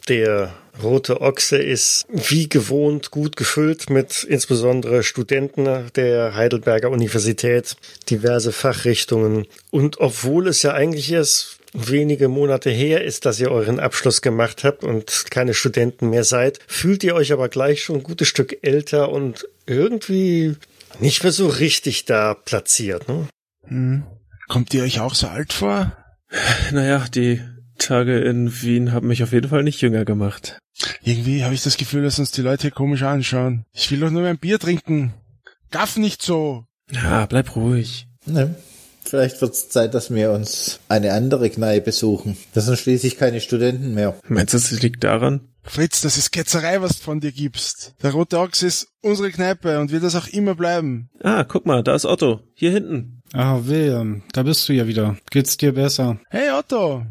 Der 0.08 0.54
rote 0.82 1.22
Ochse 1.22 1.58
ist 1.58 2.06
wie 2.10 2.48
gewohnt 2.48 3.12
gut 3.12 3.36
gefüllt 3.36 3.90
mit 3.90 4.24
insbesondere 4.24 5.04
Studenten 5.04 5.92
der 5.96 6.36
Heidelberger 6.36 6.90
Universität, 6.90 7.76
diverse 8.10 8.52
Fachrichtungen. 8.52 9.48
Und 9.72 10.00
obwohl 10.00 10.48
es 10.48 10.62
ja 10.64 10.74
eigentlich 10.74 11.12
erst 11.12 11.60
wenige 11.74 12.28
Monate 12.28 12.70
her 12.70 13.04
ist, 13.04 13.26
dass 13.26 13.40
ihr 13.40 13.52
euren 13.52 13.80
Abschluss 13.80 14.22
gemacht 14.22 14.64
habt 14.64 14.84
und 14.84 15.26
keine 15.30 15.54
Studenten 15.54 16.10
mehr 16.10 16.24
seid, 16.24 16.60
fühlt 16.68 17.04
ihr 17.04 17.16
euch 17.16 17.34
aber 17.34 17.50
gleich 17.50 17.84
schon 17.84 17.98
ein 17.98 18.04
gutes 18.04 18.28
Stück 18.28 18.58
älter 18.62 19.10
und 19.10 19.48
irgendwie 19.66 20.56
nicht 21.00 21.24
mehr 21.24 21.32
so 21.32 21.48
richtig 21.48 22.06
da 22.06 22.34
platziert. 22.34 23.08
Ne? 23.10 23.28
Hm. 23.66 24.04
Kommt 24.48 24.74
ihr 24.74 24.84
euch 24.84 25.02
auch 25.02 25.14
so 25.14 25.28
alt 25.28 25.52
vor? 25.52 25.92
Naja, 26.72 27.06
die 27.14 27.42
Tage 27.78 28.20
in 28.20 28.62
Wien 28.62 28.92
haben 28.92 29.08
mich 29.08 29.24
auf 29.24 29.34
jeden 29.34 29.50
Fall 29.50 29.64
nicht 29.64 29.82
jünger 29.82 30.06
gemacht. 30.06 30.60
Irgendwie 31.02 31.44
habe 31.44 31.54
ich 31.54 31.64
das 31.64 31.78
Gefühl, 31.78 32.04
dass 32.04 32.20
uns 32.20 32.32
die 32.32 32.42
Leute 32.42 32.64
hier 32.64 32.72
komisch 32.72 33.04
anschauen. 33.04 33.66
Ich 33.74 33.90
will 33.92 34.00
doch 34.00 34.12
nur 34.12 34.28
ein 34.28 34.38
Bier 34.38 34.60
trinken. 34.60 35.14
Gaff 35.72 35.98
nicht 35.98 36.22
so. 36.22 36.66
Ja, 36.92 37.26
bleib 37.26 37.56
ruhig. 37.56 38.08
Ne? 38.26 38.56
Vielleicht 39.04 39.42
wird's 39.42 39.70
Zeit, 39.70 39.94
dass 39.94 40.14
wir 40.14 40.32
uns 40.32 40.80
eine 40.90 41.14
andere 41.14 41.50
Kneipe 41.50 41.94
suchen. 41.94 42.36
Das 42.54 42.66
sind 42.66 42.78
schließlich 42.78 43.18
keine 43.18 43.40
Studenten 43.40 43.94
mehr. 43.94 44.20
Meinst 44.28 44.54
du, 44.54 44.58
es 44.58 44.82
liegt 44.82 45.04
daran? 45.04 45.48
Fritz, 45.64 46.02
das 46.02 46.18
ist 46.18 46.32
Ketzerei, 46.32 46.82
was 46.82 46.98
du 46.98 47.04
von 47.04 47.20
dir 47.20 47.32
gibst. 47.32 47.94
Der 48.02 48.12
Rote 48.12 48.40
Ochs 48.40 48.64
ist 48.64 48.88
unsere 49.02 49.32
Kneipe 49.32 49.80
und 49.80 49.92
wird 49.92 50.04
das 50.04 50.16
auch 50.16 50.28
immer 50.28 50.56
bleiben. 50.56 51.10
Ah, 51.24 51.44
guck 51.44 51.66
mal, 51.66 51.84
da 51.84 51.96
ist 51.96 52.06
Otto. 52.06 52.42
Hier 52.54 52.72
hinten. 52.72 53.22
Ah, 53.34 53.60
Wilhelm, 53.64 54.24
da 54.34 54.44
bist 54.44 54.68
du 54.68 54.74
ja 54.74 54.88
wieder. 54.88 55.18
Geht's 55.30 55.58
dir 55.58 55.74
besser? 55.74 56.20
Hey 56.30 56.52
Otto, 56.52 57.06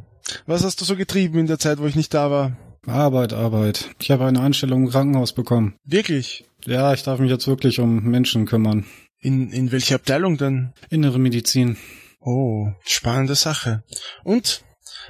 was 0.46 0.64
hast 0.64 0.80
du 0.80 0.84
so 0.84 0.96
getrieben 0.96 1.38
in 1.38 1.46
der 1.46 1.58
Zeit, 1.58 1.78
wo 1.78 1.86
ich 1.86 1.96
nicht 1.96 2.14
da 2.14 2.30
war? 2.30 2.56
Arbeit, 2.86 3.32
Arbeit. 3.32 3.90
Ich 4.00 4.10
habe 4.10 4.26
eine 4.26 4.40
Anstellung 4.40 4.84
im 4.84 4.90
Krankenhaus 4.90 5.32
bekommen. 5.32 5.74
Wirklich? 5.84 6.44
Ja, 6.66 6.92
ich 6.92 7.02
darf 7.02 7.18
mich 7.18 7.30
jetzt 7.30 7.48
wirklich 7.48 7.80
um 7.80 8.04
Menschen 8.04 8.46
kümmern. 8.46 8.86
In, 9.18 9.50
in 9.50 9.72
welcher 9.72 9.96
Abteilung 9.96 10.36
denn? 10.36 10.72
Innere 10.88 11.18
Medizin. 11.18 11.76
Oh, 12.20 12.68
spannende 12.84 13.34
Sache. 13.34 13.82
Und? 14.24 14.62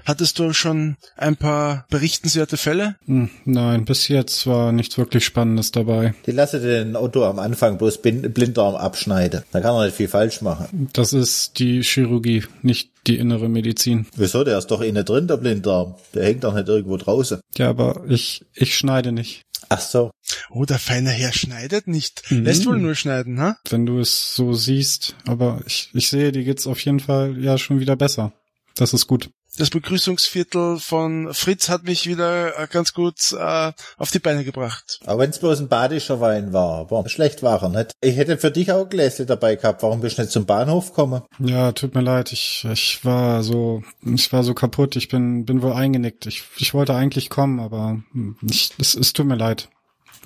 Hattest 0.04 0.38
du 0.38 0.52
schon 0.52 0.96
ein 1.16 1.36
paar 1.36 1.86
berichtenswerte 1.90 2.56
Fälle? 2.56 2.96
Hm, 3.06 3.30
nein, 3.44 3.84
bis 3.84 4.06
jetzt 4.08 4.46
war 4.46 4.70
nichts 4.70 4.96
wirklich 4.98 5.24
Spannendes 5.24 5.72
dabei. 5.72 6.14
Die 6.26 6.32
lasse 6.32 6.60
den 6.60 6.94
Otto 6.94 7.24
am 7.24 7.38
Anfang 7.40 7.76
bloß 7.78 8.02
Blinddarm 8.02 8.76
abschneiden. 8.76 9.42
Da 9.50 9.60
kann 9.60 9.74
er 9.74 9.86
nicht 9.86 9.96
viel 9.96 10.08
falsch 10.08 10.42
machen. 10.42 10.88
Das 10.92 11.12
ist 11.12 11.58
die 11.58 11.82
Chirurgie, 11.82 12.44
nicht 12.62 12.90
die 13.06 13.18
innere 13.18 13.48
Medizin. 13.48 14.06
Wieso? 14.16 14.44
Der 14.44 14.58
ist 14.58 14.68
doch 14.68 14.80
innen 14.80 15.04
drin, 15.04 15.28
der 15.28 15.36
Blinddarm. 15.36 15.94
Der 16.14 16.24
hängt 16.24 16.44
doch 16.44 16.54
nicht 16.54 16.68
irgendwo 16.68 16.96
draußen. 16.96 17.40
Ja, 17.56 17.68
aber 17.70 18.04
ich, 18.08 18.44
ich 18.54 18.76
schneide 18.76 19.12
nicht. 19.12 19.42
Ach 19.68 19.80
so. 19.80 20.10
Oh, 20.50 20.64
der 20.64 20.78
feine 20.78 21.10
Herr 21.10 21.32
schneidet 21.32 21.88
nicht. 21.88 22.22
Mhm. 22.30 22.44
Lässt 22.44 22.66
wohl 22.66 22.78
nur 22.78 22.94
schneiden, 22.94 23.40
ha? 23.40 23.56
Wenn 23.68 23.86
du 23.86 23.98
es 23.98 24.34
so 24.34 24.52
siehst. 24.52 25.16
Aber 25.26 25.60
ich, 25.66 25.90
ich 25.92 26.08
sehe, 26.08 26.32
dir 26.32 26.44
geht's 26.44 26.66
auf 26.66 26.80
jeden 26.80 27.00
Fall 27.00 27.36
ja 27.42 27.58
schon 27.58 27.80
wieder 27.80 27.96
besser. 27.96 28.32
Das 28.76 28.92
ist 28.92 29.06
gut. 29.06 29.30
Das 29.58 29.70
Begrüßungsviertel 29.70 30.78
von 30.78 31.32
Fritz 31.32 31.70
hat 31.70 31.84
mich 31.84 32.06
wieder 32.06 32.58
äh, 32.58 32.66
ganz 32.70 32.92
gut 32.92 33.32
äh, 33.32 33.72
auf 33.96 34.10
die 34.10 34.18
Beine 34.18 34.44
gebracht. 34.44 35.00
Aber 35.06 35.22
wenn's 35.22 35.38
bloß 35.38 35.60
ein 35.60 35.68
badischer 35.68 36.20
Wein 36.20 36.52
war, 36.52 36.80
aber 36.80 37.08
schlecht 37.08 37.42
war 37.42 37.62
er 37.62 37.70
nicht. 37.70 37.92
Ich 38.02 38.16
hätte 38.16 38.36
für 38.36 38.50
dich 38.50 38.70
auch 38.70 38.82
ein 38.82 38.90
Gläschen 38.90 39.26
dabei 39.26 39.56
gehabt. 39.56 39.82
Warum 39.82 40.00
bist 40.00 40.18
du 40.18 40.22
nicht 40.22 40.32
zum 40.32 40.44
Bahnhof 40.44 40.90
gekommen? 40.90 41.22
Ja, 41.38 41.72
tut 41.72 41.94
mir 41.94 42.02
leid. 42.02 42.32
Ich, 42.32 42.66
ich 42.70 43.02
war 43.04 43.42
so, 43.42 43.82
ich 44.04 44.30
war 44.30 44.42
so 44.42 44.52
kaputt. 44.52 44.94
Ich 44.96 45.08
bin, 45.08 45.46
bin 45.46 45.62
wohl 45.62 45.72
eingenickt. 45.72 46.26
Ich, 46.26 46.44
ich 46.58 46.74
wollte 46.74 46.94
eigentlich 46.94 47.30
kommen, 47.30 47.58
aber 47.58 48.02
ich, 48.42 48.70
es, 48.78 48.94
es 48.94 49.14
tut 49.14 49.26
mir 49.26 49.36
leid. 49.36 49.70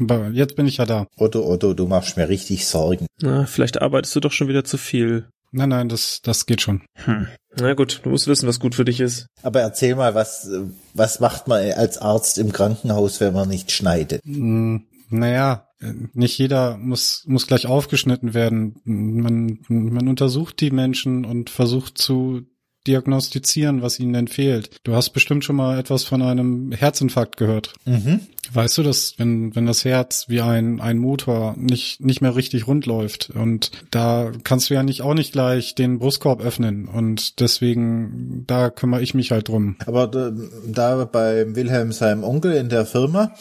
Aber 0.01 0.31
jetzt 0.31 0.57
bin 0.57 0.67
ich 0.67 0.79
ja 0.79 0.87
da. 0.87 1.07
Otto, 1.17 1.47
Otto, 1.47 1.75
du 1.75 1.87
machst 1.87 2.17
mir 2.17 2.29
richtig 2.29 2.67
Sorgen. 2.67 3.07
Na, 3.21 3.47
vielleicht 3.47 3.81
arbeitest 3.81 4.17
du 4.17 4.21
doch 4.21 4.33
schon 4.33 4.49
wieder 4.49 4.65
zu 4.65 4.79
viel. 4.79 5.29
Nein, 5.53 5.69
nein, 5.71 5.89
das, 5.89 6.21
das 6.23 6.47
geht 6.47 6.61
schon. 6.61 6.83
Hm. 6.95 7.27
Na 7.59 7.75
gut, 7.75 8.01
du 8.05 8.11
musst 8.11 8.29
wissen, 8.29 8.49
was 8.49 8.61
gut 8.61 8.75
für 8.75 8.85
dich 8.85 9.01
ist. 9.01 9.27
Aber 9.43 9.61
erzähl 9.61 9.97
mal, 9.97 10.15
was, 10.15 10.49
was 10.95 11.19
macht 11.21 11.49
man 11.49 11.73
als 11.73 11.99
Arzt 11.99 12.39
im 12.39 12.53
Krankenhaus, 12.53 13.21
wenn 13.21 13.35
man 13.35 13.49
nicht 13.49 13.73
schneidet? 13.73 14.23
Hm, 14.25 14.87
Naja, 15.09 15.67
nicht 16.13 16.39
jeder 16.39 16.77
muss, 16.77 17.25
muss 17.27 17.47
gleich 17.47 17.67
aufgeschnitten 17.67 18.35
werden. 18.35 18.77
Man, 18.85 19.59
man 19.69 20.09
untersucht 20.09 20.61
die 20.61 20.71
Menschen 20.71 21.25
und 21.25 21.51
versucht 21.51 21.99
zu 21.99 22.43
diagnostizieren, 22.87 23.83
was 23.83 24.01
ihnen 24.01 24.13
denn 24.13 24.29
fehlt. 24.29 24.71
Du 24.85 24.95
hast 24.95 25.11
bestimmt 25.11 25.45
schon 25.45 25.57
mal 25.57 25.79
etwas 25.79 26.05
von 26.05 26.23
einem 26.23 26.73
Herzinfarkt 26.73 27.37
gehört. 27.37 27.75
Mhm. 27.85 28.21
Weißt 28.53 28.79
du, 28.79 28.83
dass 28.83 29.15
wenn, 29.19 29.55
wenn 29.55 29.67
das 29.67 29.85
Herz 29.85 30.25
wie 30.29 30.41
ein, 30.41 30.81
ein 30.81 30.99
Motor 30.99 31.55
nicht, 31.57 32.01
nicht 32.01 32.21
mehr 32.21 32.35
richtig 32.35 32.67
rund 32.67 32.87
läuft 32.87 33.31
und 33.31 33.71
da 33.91 34.33
kannst 34.43 34.71
du 34.71 34.75
ja 34.75 34.83
nicht 34.83 35.03
auch 35.03 35.15
nicht 35.15 35.33
gleich 35.33 35.75
den 35.75 35.99
Brustkorb 35.99 36.41
öffnen 36.41 36.89
und 36.89 37.41
deswegen, 37.41 38.45
da 38.47 38.71
kümmere 38.71 39.03
ich 39.03 39.15
mich 39.15 39.31
halt 39.31 39.49
drum. 39.49 39.77
Aber 39.87 40.09
da, 40.09 40.33
da 40.67 41.05
bei 41.05 41.55
Wilhelm 41.55 41.93
seinem 41.93 42.25
Onkel 42.25 42.53
in 42.53 42.69
der 42.69 42.87
Firma, 42.87 43.35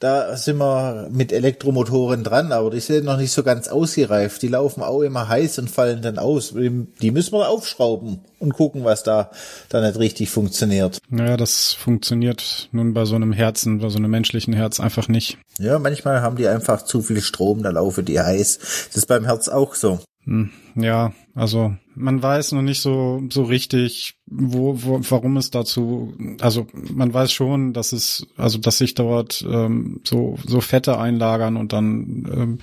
da 0.00 0.34
sind 0.36 0.56
wir 0.56 1.08
mit 1.12 1.30
Elektromotoren 1.30 2.24
dran, 2.24 2.52
aber 2.52 2.70
die 2.70 2.80
sind 2.80 3.04
noch 3.04 3.18
nicht 3.18 3.32
so 3.32 3.42
ganz 3.42 3.68
ausgereift. 3.68 4.40
Die 4.40 4.48
laufen 4.48 4.82
auch 4.82 5.02
immer 5.02 5.28
heiß 5.28 5.58
und 5.58 5.70
fallen 5.70 6.00
dann 6.00 6.18
aus. 6.18 6.54
Die 6.54 7.10
müssen 7.10 7.32
wir 7.34 7.48
aufschrauben 7.50 8.20
und 8.38 8.54
gucken, 8.54 8.82
was 8.84 9.02
da, 9.02 9.30
da 9.68 9.82
nicht 9.86 9.98
richtig 9.98 10.30
funktioniert. 10.30 10.98
Naja, 11.10 11.36
das 11.36 11.74
funktioniert 11.74 12.70
nun 12.72 12.94
bei 12.94 13.04
so 13.04 13.14
einem 13.14 13.32
Herzen, 13.32 13.78
bei 13.80 13.90
so 13.90 13.98
einem 13.98 14.10
menschlichen 14.10 14.54
Herz 14.54 14.80
einfach 14.80 15.08
nicht. 15.08 15.36
Ja, 15.58 15.78
manchmal 15.78 16.22
haben 16.22 16.36
die 16.36 16.48
einfach 16.48 16.82
zu 16.82 17.02
viel 17.02 17.20
Strom, 17.20 17.62
da 17.62 17.68
laufen 17.68 18.06
die 18.06 18.18
heiß. 18.18 18.58
Das 18.88 18.96
ist 18.96 19.06
beim 19.06 19.26
Herz 19.26 19.48
auch 19.48 19.74
so. 19.74 20.00
Hm, 20.24 20.50
Ja, 20.76 21.12
also 21.34 21.74
man 21.94 22.22
weiß 22.22 22.52
noch 22.52 22.62
nicht 22.62 22.80
so 22.80 23.22
so 23.30 23.42
richtig, 23.42 24.14
wo, 24.30 24.82
wo 24.82 25.00
warum 25.08 25.36
es 25.36 25.50
dazu, 25.50 26.14
also 26.40 26.66
man 26.72 27.12
weiß 27.12 27.32
schon, 27.32 27.72
dass 27.72 27.92
es, 27.92 28.26
also 28.36 28.58
dass 28.58 28.78
sich 28.78 28.94
dort 28.94 29.44
ähm, 29.48 30.00
so 30.04 30.38
so 30.46 30.60
Fette 30.60 30.98
einlagern 30.98 31.56
und 31.56 31.72
dann 31.72 32.58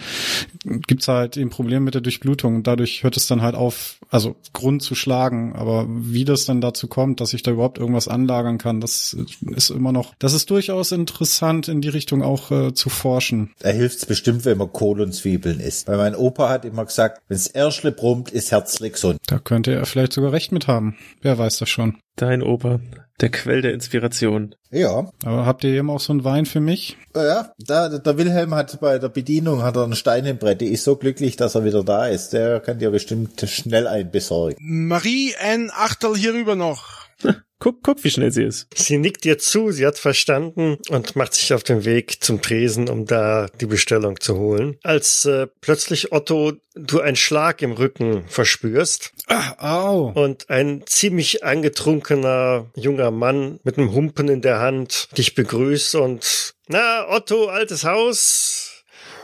ähm, 0.66 0.82
gibt's 0.88 1.08
halt 1.08 1.38
eben 1.38 1.50
Probleme 1.50 1.82
mit 1.82 1.94
der 1.94 2.02
Durchblutung 2.02 2.56
und 2.56 2.68
dadurch 2.68 3.04
hört 3.04 3.18
es 3.18 3.28
dann 3.28 3.42
halt 3.42 3.56
auf, 3.56 4.00
also 4.10 4.36
Grund 4.54 4.82
zu 4.82 4.96
schlagen. 4.96 5.54
Aber 5.56 5.86
wie 5.90 6.26
das 6.26 6.46
dann 6.46 6.62
dazu 6.62 6.88
kommt, 6.88 7.20
dass 7.20 7.32
sich 7.32 7.44
da 7.44 7.52
überhaupt 7.52 7.78
irgendwas 7.78 8.08
anlagern 8.08 8.58
kann, 8.58 8.80
das 8.80 9.16
ist 9.46 9.70
immer 9.70 9.92
noch, 9.92 10.16
das 10.20 10.34
ist 10.34 10.50
durchaus 10.50 10.92
interessant 10.92 11.68
in 11.68 11.82
die 11.82 11.90
Richtung 11.90 12.22
auch 12.22 12.52
äh, 12.52 12.74
zu 12.74 12.90
forschen. 12.90 13.52
Da 13.60 13.70
hilft's 13.70 14.06
bestimmt, 14.06 14.46
wenn 14.46 14.58
man 14.58 14.72
Kohl 14.72 15.02
und 15.02 15.14
Zwiebeln 15.14 15.60
isst. 15.60 15.88
Weil 15.88 15.98
mein 15.98 16.16
Opa 16.16 16.50
hat 16.50 16.66
immer 16.66 16.86
gesagt, 16.86 17.22
wenn's 17.28 17.48
Erschle 17.48 17.92
brummt, 17.92 18.32
ist 18.32 18.52
Herzle 18.52 18.90
gesund. 18.90 19.20
Da 19.28 19.40
könnte 19.40 19.74
er 19.74 19.86
vielleicht 19.86 20.14
sogar 20.14 20.32
recht 20.32 20.52
mit 20.52 20.68
haben. 20.68 20.96
Wer 21.22 21.38
weiß 21.38 21.57
das 21.62 21.70
schon. 21.70 21.98
Dein 22.16 22.42
Opa, 22.42 22.80
der 23.22 23.30
Quell 23.30 23.62
der 23.62 23.74
Inspiration. 23.74 24.56
Ja, 24.72 25.12
Aber 25.24 25.46
habt 25.46 25.64
ihr 25.64 25.72
eben 25.72 25.90
auch 25.90 26.00
so 26.00 26.12
einen 26.14 26.24
Wein 26.24 26.46
für 26.46 26.60
mich? 26.60 26.98
ja, 27.16 27.52
da, 27.60 27.90
der 27.90 28.18
Wilhelm 28.18 28.54
hat 28.56 28.80
bei 28.80 28.98
der 29.00 29.10
Bedienung 29.10 29.64
hat 29.64 29.76
er 29.76 29.84
einen 29.84 29.96
Stein 29.96 30.26
im 30.26 30.38
Brett. 30.38 30.62
Die 30.62 30.68
ist 30.74 30.84
so 30.84 30.96
glücklich, 30.96 31.36
dass 31.36 31.56
er 31.56 31.64
wieder 31.64 31.84
da 31.84 32.08
ist. 32.08 32.34
Der 32.34 32.60
kann 32.60 32.80
dir 32.80 32.92
bestimmt 32.92 33.40
schnell 33.48 33.88
einen 33.88 34.12
besorgen. 34.12 34.56
Marie, 34.60 35.34
ein 35.40 35.70
Achtel 35.72 36.16
hierüber 36.16 36.56
noch. 36.56 36.97
Guck, 37.60 37.82
guck, 37.82 38.04
wie 38.04 38.12
schnell 38.12 38.32
sie 38.32 38.44
ist. 38.44 38.68
Sie 38.76 39.00
nickt 39.00 39.24
dir 39.24 39.40
zu, 39.40 39.72
sie 39.72 39.88
hat 39.88 39.98
verstanden 39.98 40.78
und 40.90 41.16
macht 41.16 41.34
sich 41.34 41.56
auf 41.56 41.64
den 41.64 41.86
Weg 41.86 42.24
zum 42.24 42.40
Tresen, 42.40 42.88
um 42.88 43.08
da 43.08 43.48
die 43.60 43.66
Bestellung 43.66 44.20
zu 44.20 44.38
holen. 44.38 44.78
Als 44.84 45.26
äh, 45.26 45.48
plötzlich 45.60 46.12
Otto 46.12 46.54
du 46.76 47.00
einen 47.02 47.16
Schlag 47.16 47.64
im 47.64 47.72
Rücken 47.72 48.26
verspürst 48.28 49.12
Ah, 49.28 49.88
au. 49.88 50.12
und 50.14 50.52
ein 50.52 50.84
ziemlich 50.86 51.44
angetrunkener 51.44 52.68
junger 52.76 53.10
Mann 53.10 53.60
mit 53.64 53.80
einem 53.80 53.92
Humpen 53.92 54.30
in 54.30 54.42
der 54.42 54.60
Hand 54.60 55.10
dich 55.18 55.34
begrüßt 55.34 55.96
und 55.96 56.54
na 56.68 57.10
Otto, 57.10 57.48
altes 57.48 57.84
Haus. 57.86 58.84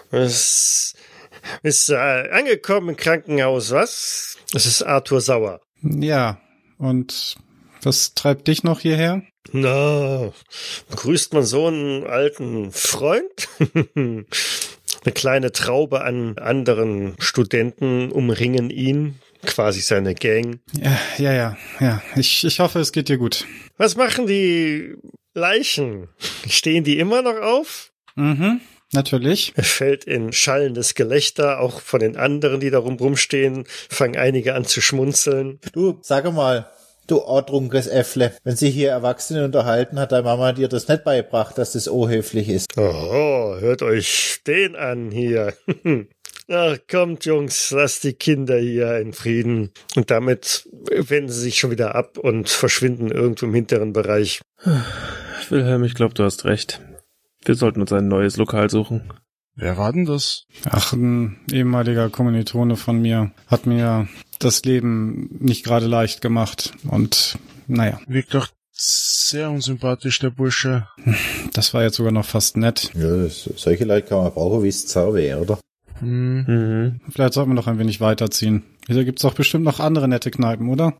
Es 0.09 0.95
Ist 1.61 1.89
äh, 1.89 1.95
angekommen 1.95 2.89
im 2.89 2.95
Krankenhaus, 2.97 3.69
was? 3.69 4.37
Das 4.53 4.65
ist 4.65 4.81
Arthur 4.81 5.21
Sauer. 5.21 5.61
Ja, 5.83 6.41
und 6.79 7.35
was 7.85 8.13
treibt 8.13 8.47
dich 8.47 8.63
noch 8.63 8.79
hierher? 8.79 9.23
Na, 9.51 10.31
grüßt 10.91 11.33
man 11.33 11.43
so 11.43 11.67
einen 11.67 12.05
alten 12.05 12.71
Freund? 12.71 13.47
Eine 15.05 15.11
kleine 15.13 15.51
Traube 15.51 16.01
an 16.01 16.37
anderen 16.37 17.15
Studenten 17.19 18.09
umringen 18.09 18.69
ihn, 18.69 19.19
quasi 19.45 19.81
seine 19.81 20.15
Gang. 20.15 20.61
Ja, 20.71 20.97
ja, 21.17 21.33
ja, 21.33 21.57
ja. 21.81 22.01
Ich, 22.15 22.45
ich 22.45 22.59
hoffe, 22.61 22.79
es 22.79 22.93
geht 22.93 23.09
dir 23.09 23.17
gut. 23.17 23.45
Was 23.77 23.97
machen 23.97 24.27
die 24.27 24.95
Leichen? 25.33 26.07
Stehen 26.47 26.85
die 26.85 26.99
immer 26.99 27.21
noch 27.21 27.41
auf? 27.41 27.91
Mhm, 28.15 28.61
natürlich. 28.93 29.51
Er 29.55 29.63
fällt 29.63 30.05
in 30.05 30.31
schallendes 30.31 30.95
Gelächter, 30.95 31.59
auch 31.59 31.81
von 31.81 31.99
den 31.99 32.15
anderen, 32.15 32.61
die 32.61 32.69
da 32.69 32.79
rumstehen, 32.79 33.65
fangen 33.89 34.15
einige 34.15 34.53
an 34.53 34.63
zu 34.63 34.79
schmunzeln. 34.79 35.59
Du, 35.73 35.99
sag 36.01 36.31
mal, 36.31 36.71
du 37.07 37.21
ordrunkes 37.21 37.87
Äffle, 37.87 38.33
wenn 38.43 38.55
sie 38.55 38.69
hier 38.69 38.91
Erwachsene 38.91 39.45
unterhalten, 39.45 39.99
hat 39.99 40.11
deine 40.11 40.23
Mama 40.23 40.53
dir 40.53 40.67
das 40.67 40.87
nicht 40.87 41.03
beigebracht, 41.03 41.57
dass 41.57 41.73
das 41.73 41.87
unhöflich 41.87 42.49
ist. 42.49 42.67
Oh, 42.77 43.55
hört 43.59 43.81
euch 43.81 44.41
den 44.45 44.75
an 44.75 45.11
hier. 45.11 45.53
Ach, 46.49 46.77
kommt, 46.91 47.25
Jungs, 47.25 47.71
lasst 47.71 48.03
die 48.03 48.13
Kinder 48.13 48.57
hier 48.57 48.97
in 48.97 49.13
Frieden. 49.13 49.71
Und 49.95 50.11
damit 50.11 50.67
wenden 50.91 51.29
sie 51.29 51.39
sich 51.39 51.57
schon 51.57 51.71
wieder 51.71 51.95
ab 51.95 52.17
und 52.17 52.49
verschwinden 52.49 53.11
irgendwo 53.11 53.45
im 53.45 53.53
hinteren 53.53 53.93
Bereich. 53.93 54.41
Wilhelm, 55.49 55.83
ich 55.83 55.95
glaube, 55.95 56.13
du 56.13 56.23
hast 56.23 56.43
recht. 56.45 56.81
Wir 57.45 57.55
sollten 57.55 57.81
uns 57.81 57.93
ein 57.93 58.07
neues 58.07 58.37
Lokal 58.37 58.69
suchen. 58.69 59.13
Wer 59.55 59.77
war 59.77 59.93
denn 59.93 60.05
das? 60.05 60.45
Ach, 60.69 60.93
ein 60.93 61.39
ehemaliger 61.51 62.09
Kommilitone 62.09 62.75
von 62.75 63.01
mir 63.01 63.31
hat 63.47 63.65
mir 63.65 64.07
das 64.43 64.63
Leben 64.63 65.37
nicht 65.39 65.63
gerade 65.63 65.87
leicht 65.87 66.21
gemacht. 66.21 66.73
Und 66.89 67.37
naja, 67.67 67.99
Wirkt 68.07 68.33
doch 68.33 68.47
sehr 68.71 69.49
unsympathisch, 69.51 70.19
der 70.19 70.31
Bursche. 70.31 70.87
das 71.53 71.73
war 71.73 71.83
jetzt 71.83 71.95
sogar 71.95 72.11
noch 72.11 72.25
fast 72.25 72.57
nett. 72.57 72.91
Ja, 72.95 73.27
solche 73.27 73.85
Leute 73.85 74.07
kann 74.07 74.17
man 74.23 74.33
brauchen, 74.33 74.63
wie 74.63 74.67
es 74.67 74.87
Zauber, 74.87 75.39
oder? 75.39 75.59
Hm. 75.99 76.43
Mhm. 76.47 77.01
Vielleicht 77.09 77.33
sollten 77.33 77.51
wir 77.51 77.55
noch 77.55 77.67
ein 77.67 77.79
wenig 77.79 78.01
weiterziehen. 78.01 78.63
Hier 78.87 79.05
gibt's 79.05 79.21
doch 79.21 79.33
bestimmt 79.33 79.63
noch 79.63 79.79
andere 79.79 80.07
nette 80.07 80.31
Kneipen, 80.31 80.69
oder? 80.69 80.97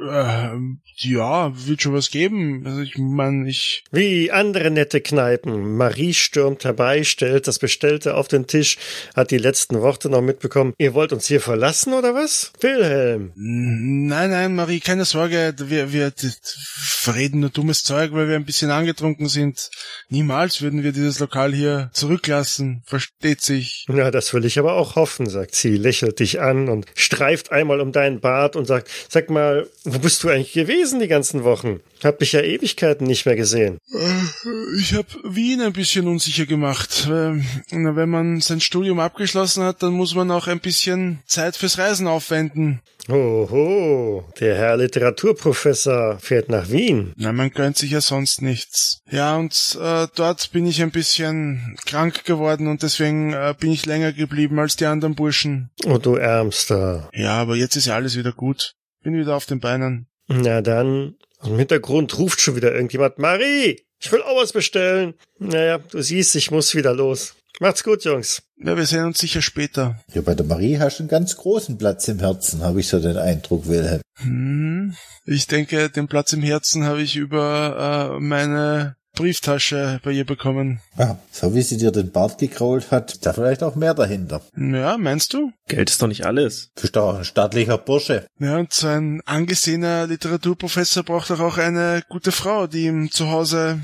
Äh, 0.00 0.50
ja, 0.96 1.52
wird 1.66 1.82
schon 1.82 1.92
was 1.94 2.10
geben. 2.10 2.64
Also 2.66 2.80
ich 2.80 2.98
meine, 2.98 3.48
ich. 3.48 3.84
Wie 3.92 4.30
andere 4.32 4.70
nette 4.70 5.00
Kneipen. 5.00 5.76
Marie 5.76 6.14
stürmt 6.14 6.64
herbei, 6.64 7.04
stellt 7.04 7.46
das 7.46 7.58
Bestellte 7.58 8.14
auf 8.14 8.28
den 8.28 8.46
Tisch, 8.46 8.78
hat 9.14 9.30
die 9.30 9.38
letzten 9.38 9.80
Worte 9.80 10.10
noch 10.10 10.22
mitbekommen. 10.22 10.74
Ihr 10.78 10.94
wollt 10.94 11.12
uns 11.12 11.26
hier 11.26 11.40
verlassen 11.40 11.92
oder 11.92 12.14
was? 12.14 12.52
Wilhelm. 12.60 13.32
Nein, 13.36 14.30
nein, 14.30 14.54
Marie, 14.54 14.80
keine 14.80 15.04
Sorge. 15.04 15.54
Wir, 15.58 15.92
wir 15.92 16.10
d- 16.10 16.30
verreden 16.42 17.40
nur 17.40 17.50
dummes 17.50 17.84
Zeug, 17.84 18.12
weil 18.12 18.28
wir 18.28 18.36
ein 18.36 18.44
bisschen 18.44 18.70
angetrunken 18.70 19.28
sind. 19.28 19.70
Niemals 20.08 20.62
würden 20.62 20.82
wir 20.82 20.92
dieses 20.92 21.20
Lokal 21.20 21.54
hier 21.54 21.90
zurücklassen. 21.92 22.82
Versteht 22.86 23.40
sich. 23.40 23.84
Na, 23.88 24.10
das 24.10 24.34
will 24.34 24.44
ich 24.44 24.58
aber 24.58 24.74
auch 24.74 24.96
hoffen, 24.96 25.28
sagt 25.28 25.54
sie, 25.54 25.76
lächelt 25.76 26.18
dich 26.20 26.40
an 26.40 26.68
und 26.68 26.86
streift 26.94 27.52
einmal 27.52 27.80
um 27.80 27.92
deinen 27.92 28.20
Bart 28.20 28.56
und 28.56 28.66
sagt, 28.66 28.88
sag 29.08 29.30
mal, 29.30 29.68
wo 29.94 29.98
bist 29.98 30.22
du 30.22 30.28
eigentlich 30.28 30.52
gewesen 30.52 31.00
die 31.00 31.08
ganzen 31.08 31.44
Wochen? 31.44 31.80
Hab 32.04 32.18
dich 32.18 32.32
ja 32.32 32.40
Ewigkeiten 32.40 33.06
nicht 33.06 33.26
mehr 33.26 33.36
gesehen. 33.36 33.78
Äh, 33.92 34.78
Ich 34.80 34.94
habe 34.94 35.08
Wien 35.24 35.60
ein 35.60 35.72
bisschen 35.72 36.06
unsicher 36.06 36.46
gemacht. 36.46 37.06
Äh, 37.10 37.40
na, 37.70 37.96
Wenn 37.96 38.08
man 38.10 38.40
sein 38.40 38.60
Studium 38.60 39.00
abgeschlossen 39.00 39.62
hat, 39.64 39.82
dann 39.82 39.92
muss 39.94 40.14
man 40.14 40.30
auch 40.30 40.46
ein 40.46 40.60
bisschen 40.60 41.20
Zeit 41.26 41.56
fürs 41.56 41.78
Reisen 41.78 42.06
aufwenden. 42.06 42.80
Hoho, 43.08 44.24
der 44.38 44.54
Herr 44.56 44.76
Literaturprofessor 44.76 46.18
fährt 46.20 46.48
nach 46.50 46.70
Wien. 46.70 47.12
Na, 47.16 47.32
man 47.32 47.50
gönnt 47.50 47.76
sich 47.78 47.90
ja 47.90 48.00
sonst 48.00 48.42
nichts. 48.42 49.00
Ja, 49.10 49.36
und 49.36 49.78
äh, 49.80 50.06
dort 50.14 50.52
bin 50.52 50.66
ich 50.66 50.82
ein 50.82 50.90
bisschen 50.90 51.76
krank 51.86 52.24
geworden 52.24 52.66
und 52.68 52.82
deswegen 52.82 53.32
äh, 53.32 53.54
bin 53.58 53.72
ich 53.72 53.86
länger 53.86 54.12
geblieben 54.12 54.58
als 54.58 54.76
die 54.76 54.86
anderen 54.86 55.14
Burschen. 55.14 55.70
Oh, 55.86 55.98
du 55.98 56.16
Ärmster. 56.16 57.08
Ja, 57.14 57.40
aber 57.40 57.56
jetzt 57.56 57.76
ist 57.76 57.86
ja 57.86 57.94
alles 57.94 58.16
wieder 58.16 58.32
gut. 58.32 58.72
Bin 59.08 59.18
wieder 59.18 59.36
auf 59.36 59.46
den 59.46 59.58
Beinen. 59.58 60.06
Na 60.26 60.60
dann, 60.60 61.14
im 61.42 61.56
Hintergrund 61.56 62.18
ruft 62.18 62.42
schon 62.42 62.56
wieder 62.56 62.74
irgendjemand, 62.74 63.18
Marie, 63.18 63.80
ich 63.98 64.12
will 64.12 64.20
auch 64.20 64.36
was 64.36 64.52
bestellen. 64.52 65.14
Naja, 65.38 65.78
du 65.78 66.02
siehst, 66.02 66.36
ich 66.36 66.50
muss 66.50 66.74
wieder 66.74 66.92
los. 66.92 67.34
Macht's 67.58 67.82
gut, 67.82 68.04
Jungs. 68.04 68.42
Ja, 68.58 68.76
wir 68.76 68.84
sehen 68.84 69.06
uns 69.06 69.16
sicher 69.16 69.40
später. 69.40 69.98
Ja, 70.12 70.20
bei 70.20 70.34
der 70.34 70.44
Marie 70.44 70.78
hast 70.78 70.98
du 70.98 71.04
einen 71.04 71.08
ganz 71.08 71.38
großen 71.38 71.78
Platz 71.78 72.06
im 72.08 72.18
Herzen, 72.18 72.60
habe 72.60 72.80
ich 72.80 72.88
so 72.88 73.00
den 73.00 73.16
Eindruck, 73.16 73.66
Wilhelm. 73.66 74.02
Hm, 74.16 74.94
ich 75.24 75.46
denke, 75.46 75.88
den 75.88 76.06
Platz 76.06 76.34
im 76.34 76.42
Herzen 76.42 76.84
habe 76.84 77.00
ich 77.00 77.16
über 77.16 78.12
äh, 78.14 78.20
meine 78.20 78.97
Brieftasche 79.18 80.00
bei 80.04 80.12
ihr 80.12 80.24
bekommen. 80.24 80.80
Ah, 80.96 81.16
so 81.32 81.52
wie 81.52 81.62
sie 81.62 81.76
dir 81.76 81.90
den 81.90 82.12
Bart 82.12 82.38
gekrault 82.38 82.92
hat, 82.92 83.14
ist 83.14 83.26
da 83.26 83.32
vielleicht 83.32 83.64
auch 83.64 83.74
mehr 83.74 83.92
dahinter. 83.92 84.42
Ja, 84.56 84.96
meinst 84.96 85.34
du? 85.34 85.50
Geld 85.66 85.90
ist 85.90 86.00
doch 86.00 86.06
nicht 86.06 86.24
alles. 86.24 86.70
Du 86.76 86.82
bist 86.82 86.94
doch 86.94 87.08
auch 87.08 87.18
ein 87.18 87.24
staatlicher 87.24 87.78
Bursche. 87.78 88.28
Ja, 88.38 88.58
und 88.58 88.72
so 88.72 88.86
ein 88.86 89.20
angesehener 89.24 90.06
Literaturprofessor 90.06 91.02
braucht 91.02 91.30
doch 91.30 91.40
auch 91.40 91.58
eine 91.58 92.02
gute 92.08 92.30
Frau, 92.30 92.68
die 92.68 92.84
ihm 92.84 93.10
zu 93.10 93.28
Hause 93.28 93.80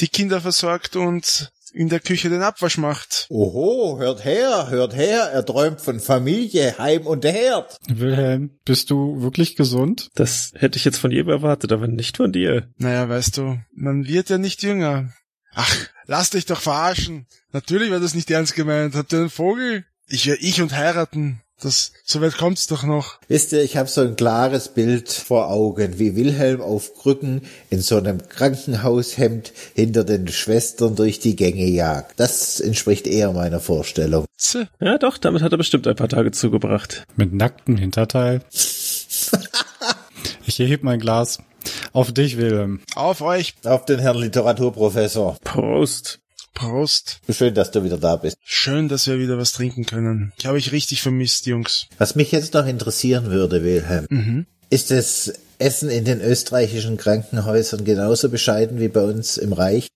die 0.00 0.08
Kinder 0.08 0.40
versorgt 0.40 0.96
und 0.96 1.50
in 1.72 1.88
der 1.88 2.00
Küche 2.00 2.28
den 2.28 2.42
Abwasch 2.42 2.78
macht. 2.78 3.26
Oho, 3.30 3.98
hört 3.98 4.24
her, 4.24 4.68
hört 4.70 4.94
her, 4.94 5.30
er 5.32 5.44
träumt 5.44 5.80
von 5.80 6.00
Familie, 6.00 6.78
Heim 6.78 7.06
und 7.06 7.24
Herd. 7.24 7.76
Wilhelm, 7.88 8.58
bist 8.64 8.90
du 8.90 9.22
wirklich 9.22 9.56
gesund? 9.56 10.10
Das 10.14 10.52
hätte 10.54 10.78
ich 10.78 10.84
jetzt 10.84 10.98
von 10.98 11.10
jedem 11.10 11.30
erwartet, 11.30 11.72
aber 11.72 11.86
nicht 11.86 12.16
von 12.16 12.32
dir. 12.32 12.68
Naja, 12.76 13.08
weißt 13.08 13.36
du, 13.38 13.58
man 13.72 14.06
wird 14.06 14.30
ja 14.30 14.38
nicht 14.38 14.62
jünger. 14.62 15.12
Ach, 15.54 15.76
lass 16.06 16.30
dich 16.30 16.46
doch 16.46 16.60
verarschen. 16.60 17.26
Natürlich 17.52 17.90
war 17.90 18.00
das 18.00 18.14
nicht 18.14 18.30
ernst 18.30 18.54
gemeint. 18.54 18.94
Habt 18.94 19.12
ihr 19.12 19.20
einen 19.20 19.30
Vogel? 19.30 19.84
Ich 20.06 20.26
wär 20.26 20.40
ich 20.40 20.62
und 20.62 20.72
heiraten. 20.72 21.42
Das, 21.60 21.90
so 22.04 22.20
weit 22.20 22.36
kommt's 22.36 22.68
doch 22.68 22.84
noch. 22.84 23.18
Wisst 23.26 23.52
ihr, 23.52 23.62
ich 23.62 23.76
habe 23.76 23.88
so 23.88 24.02
ein 24.02 24.14
klares 24.14 24.68
Bild 24.68 25.10
vor 25.10 25.50
Augen, 25.50 25.98
wie 25.98 26.14
Wilhelm 26.14 26.60
auf 26.60 26.94
Krücken 26.94 27.42
in 27.68 27.80
so 27.80 27.96
einem 27.96 28.28
Krankenhaushemd 28.28 29.52
hinter 29.74 30.04
den 30.04 30.28
Schwestern 30.28 30.94
durch 30.94 31.18
die 31.18 31.34
Gänge 31.34 31.66
jagt. 31.66 32.20
Das 32.20 32.60
entspricht 32.60 33.08
eher 33.08 33.32
meiner 33.32 33.58
Vorstellung. 33.58 34.24
Ja, 34.78 34.98
doch, 34.98 35.18
damit 35.18 35.42
hat 35.42 35.50
er 35.50 35.58
bestimmt 35.58 35.88
ein 35.88 35.96
paar 35.96 36.08
Tage 36.08 36.30
zugebracht. 36.30 37.04
Mit 37.16 37.32
nacktem 37.32 37.76
Hinterteil? 37.76 38.42
ich 40.46 40.60
erhebe 40.60 40.84
mein 40.84 41.00
Glas. 41.00 41.38
Auf 41.92 42.12
dich, 42.12 42.36
Wilhelm. 42.36 42.82
Auf 42.94 43.20
euch. 43.20 43.54
Auf 43.64 43.84
den 43.84 43.98
Herrn 43.98 44.18
Literaturprofessor. 44.18 45.38
Prost. 45.42 46.20
Prost. 46.58 47.20
Schön, 47.30 47.54
dass 47.54 47.70
du 47.70 47.84
wieder 47.84 47.98
da 47.98 48.16
bist. 48.16 48.36
Schön, 48.42 48.88
dass 48.88 49.06
wir 49.06 49.18
wieder 49.18 49.38
was 49.38 49.52
trinken 49.52 49.86
können. 49.86 50.32
Ich 50.38 50.46
habe 50.46 50.56
euch 50.56 50.72
richtig 50.72 51.02
vermisst, 51.02 51.46
Jungs. 51.46 51.86
Was 51.98 52.14
mich 52.16 52.32
jetzt 52.32 52.54
noch 52.54 52.66
interessieren 52.66 53.26
würde, 53.30 53.62
Wilhelm, 53.62 54.06
Mhm. 54.10 54.46
ist 54.70 54.90
das 54.90 55.32
Essen 55.58 55.88
in 55.90 56.04
den 56.04 56.20
österreichischen 56.20 56.96
Krankenhäusern 56.96 57.84
genauso 57.84 58.28
bescheiden 58.28 58.80
wie 58.80 58.88
bei 58.88 59.02
uns 59.02 59.36
im 59.36 59.52
Reich? 59.52 59.88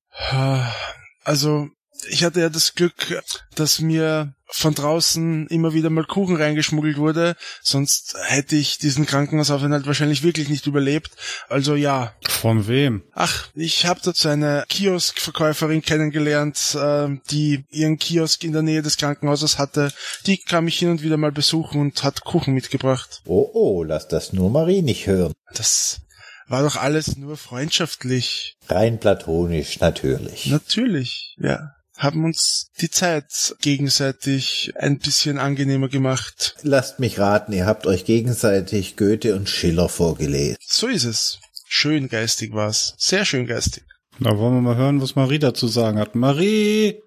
Also, 1.24 1.68
ich 2.08 2.24
hatte 2.24 2.40
ja 2.40 2.48
das 2.48 2.74
Glück, 2.74 3.22
dass 3.54 3.80
mir 3.80 4.34
von 4.54 4.74
draußen 4.74 5.46
immer 5.48 5.72
wieder 5.72 5.88
mal 5.88 6.04
Kuchen 6.04 6.36
reingeschmuggelt 6.36 6.98
wurde, 6.98 7.36
sonst 7.62 8.16
hätte 8.24 8.56
ich 8.56 8.78
diesen 8.78 9.06
Krankenhausaufenthalt 9.06 9.86
wahrscheinlich 9.86 10.22
wirklich 10.22 10.48
nicht 10.48 10.66
überlebt. 10.66 11.10
Also 11.48 11.74
ja. 11.74 12.12
Von 12.28 12.68
wem? 12.68 13.02
Ach, 13.14 13.48
ich 13.54 13.86
habe 13.86 14.00
dort 14.04 14.16
so 14.16 14.28
eine 14.28 14.64
Kioskverkäuferin 14.68 15.82
kennengelernt, 15.82 16.74
äh, 16.74 17.08
die 17.30 17.64
ihren 17.70 17.98
Kiosk 17.98 18.44
in 18.44 18.52
der 18.52 18.62
Nähe 18.62 18.82
des 18.82 18.98
Krankenhauses 18.98 19.58
hatte. 19.58 19.92
Die 20.26 20.36
kam 20.36 20.66
mich 20.66 20.78
hin 20.78 20.90
und 20.90 21.02
wieder 21.02 21.16
mal 21.16 21.32
besuchen 21.32 21.80
und 21.80 22.02
hat 22.02 22.24
Kuchen 22.24 22.52
mitgebracht. 22.52 23.22
Oh, 23.24 23.50
oh, 23.54 23.82
lass 23.82 24.08
das 24.08 24.32
nur 24.32 24.50
Marie 24.50 24.82
nicht 24.82 25.06
hören. 25.06 25.32
Das 25.54 26.00
war 26.46 26.62
doch 26.62 26.76
alles 26.76 27.16
nur 27.16 27.38
freundschaftlich. 27.38 28.56
Rein 28.68 29.00
platonisch, 29.00 29.80
natürlich. 29.80 30.46
Natürlich, 30.46 31.36
ja. 31.38 31.74
Haben 32.02 32.24
uns 32.24 32.72
die 32.80 32.90
Zeit 32.90 33.54
gegenseitig 33.60 34.72
ein 34.74 34.98
bisschen 34.98 35.38
angenehmer 35.38 35.88
gemacht. 35.88 36.56
Lasst 36.62 36.98
mich 36.98 37.20
raten, 37.20 37.52
ihr 37.52 37.64
habt 37.64 37.86
euch 37.86 38.04
gegenseitig 38.04 38.96
Goethe 38.96 39.36
und 39.36 39.48
Schiller 39.48 39.88
vorgelesen. 39.88 40.56
So 40.66 40.88
ist 40.88 41.04
es. 41.04 41.38
Schön 41.64 42.08
geistig 42.08 42.54
war's. 42.54 42.96
Sehr 42.98 43.24
schön 43.24 43.46
geistig. 43.46 43.84
Da 44.18 44.36
wollen 44.36 44.54
wir 44.54 44.60
mal 44.62 44.76
hören, 44.76 45.00
was 45.00 45.14
Marie 45.14 45.38
dazu 45.38 45.68
sagen 45.68 46.00
hat. 46.00 46.16
Marie! 46.16 47.00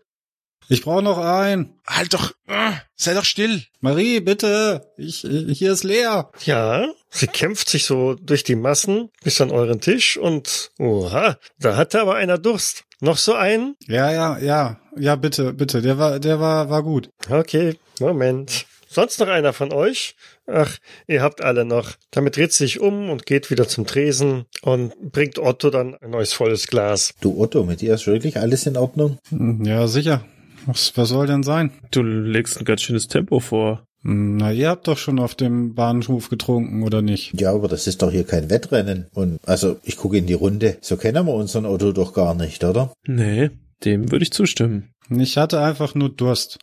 Ich 0.69 0.81
brauche 0.81 1.03
noch 1.03 1.17
ein. 1.17 1.77
Halt 1.85 2.13
doch, 2.13 2.31
äh, 2.47 2.71
sei 2.95 3.13
doch 3.13 3.25
still. 3.25 3.63
Marie, 3.81 4.21
bitte. 4.21 4.93
Ich, 4.97 5.19
hier 5.19 5.73
ist 5.73 5.83
leer. 5.83 6.31
Ja, 6.45 6.87
sie 7.09 7.27
kämpft 7.27 7.69
sich 7.69 7.83
so 7.83 8.15
durch 8.15 8.45
die 8.45 8.55
Massen 8.55 9.09
bis 9.23 9.41
an 9.41 9.51
euren 9.51 9.81
Tisch 9.81 10.15
und 10.15 10.71
oha, 10.79 11.37
da 11.59 11.75
hatte 11.75 11.99
aber 11.99 12.15
einer 12.15 12.37
Durst. 12.37 12.84
Noch 13.05 13.17
so 13.17 13.35
einen? 13.35 13.75
Ja, 13.85 14.11
ja, 14.11 14.39
ja, 14.39 14.79
ja, 14.97 15.15
bitte, 15.15 15.53
bitte. 15.53 15.83
Der 15.83 15.99
war, 15.99 16.19
der 16.19 16.39
war, 16.39 16.71
war 16.71 16.81
gut. 16.81 17.11
Okay, 17.29 17.75
Moment. 17.99 18.65
Sonst 18.87 19.19
noch 19.19 19.27
einer 19.27 19.53
von 19.53 19.71
euch? 19.71 20.15
Ach, 20.47 20.75
ihr 21.05 21.21
habt 21.21 21.43
alle 21.43 21.65
noch. 21.65 21.91
Damit 22.09 22.35
dreht 22.35 22.51
sich 22.51 22.79
um 22.79 23.11
und 23.11 23.27
geht 23.27 23.51
wieder 23.51 23.67
zum 23.67 23.85
Tresen 23.85 24.45
und 24.63 24.95
bringt 25.11 25.37
Otto 25.37 25.69
dann 25.69 25.93
ein 26.01 26.09
neues 26.09 26.33
volles 26.33 26.65
Glas. 26.65 27.13
Du 27.21 27.39
Otto, 27.39 27.63
mit 27.63 27.81
dir 27.81 27.93
ist 27.93 28.07
wirklich 28.07 28.37
alles 28.39 28.65
in 28.65 28.75
Ordnung? 28.75 29.19
Hm, 29.29 29.63
Ja, 29.65 29.85
sicher. 29.85 30.25
Was, 30.65 30.97
was 30.97 31.09
soll 31.09 31.27
denn 31.27 31.43
sein? 31.43 31.73
Du 31.91 32.01
legst 32.01 32.57
ein 32.57 32.65
ganz 32.65 32.81
schönes 32.81 33.07
Tempo 33.07 33.39
vor. 33.39 33.85
Na, 34.07 34.51
ihr 34.51 34.69
habt 34.69 34.87
doch 34.87 34.99
schon 34.99 35.17
auf 35.17 35.33
dem 35.33 35.73
Bahnhof 35.73 36.29
getrunken, 36.29 36.83
oder 36.83 37.01
nicht? 37.01 37.41
Ja, 37.41 37.51
aber 37.53 37.67
das 37.67 37.87
ist 37.87 38.03
doch 38.03 38.11
hier 38.11 38.23
kein 38.23 38.51
Wettrennen. 38.51 39.07
Und 39.15 39.39
also, 39.47 39.77
ich 39.81 39.97
gucke 39.97 40.17
in 40.17 40.27
die 40.27 40.33
Runde. 40.33 40.77
So 40.81 40.95
kennen 40.95 41.25
wir 41.25 41.33
unseren 41.33 41.65
Otto 41.65 41.91
doch 41.91 42.13
gar 42.13 42.35
nicht, 42.35 42.63
oder? 42.63 42.93
Nee, 43.07 43.49
dem 43.83 44.11
würde 44.11 44.21
ich 44.21 44.31
zustimmen. 44.31 44.93
Ich 45.09 45.37
hatte 45.37 45.59
einfach 45.59 45.95
nur 45.95 46.09
Durst. 46.09 46.59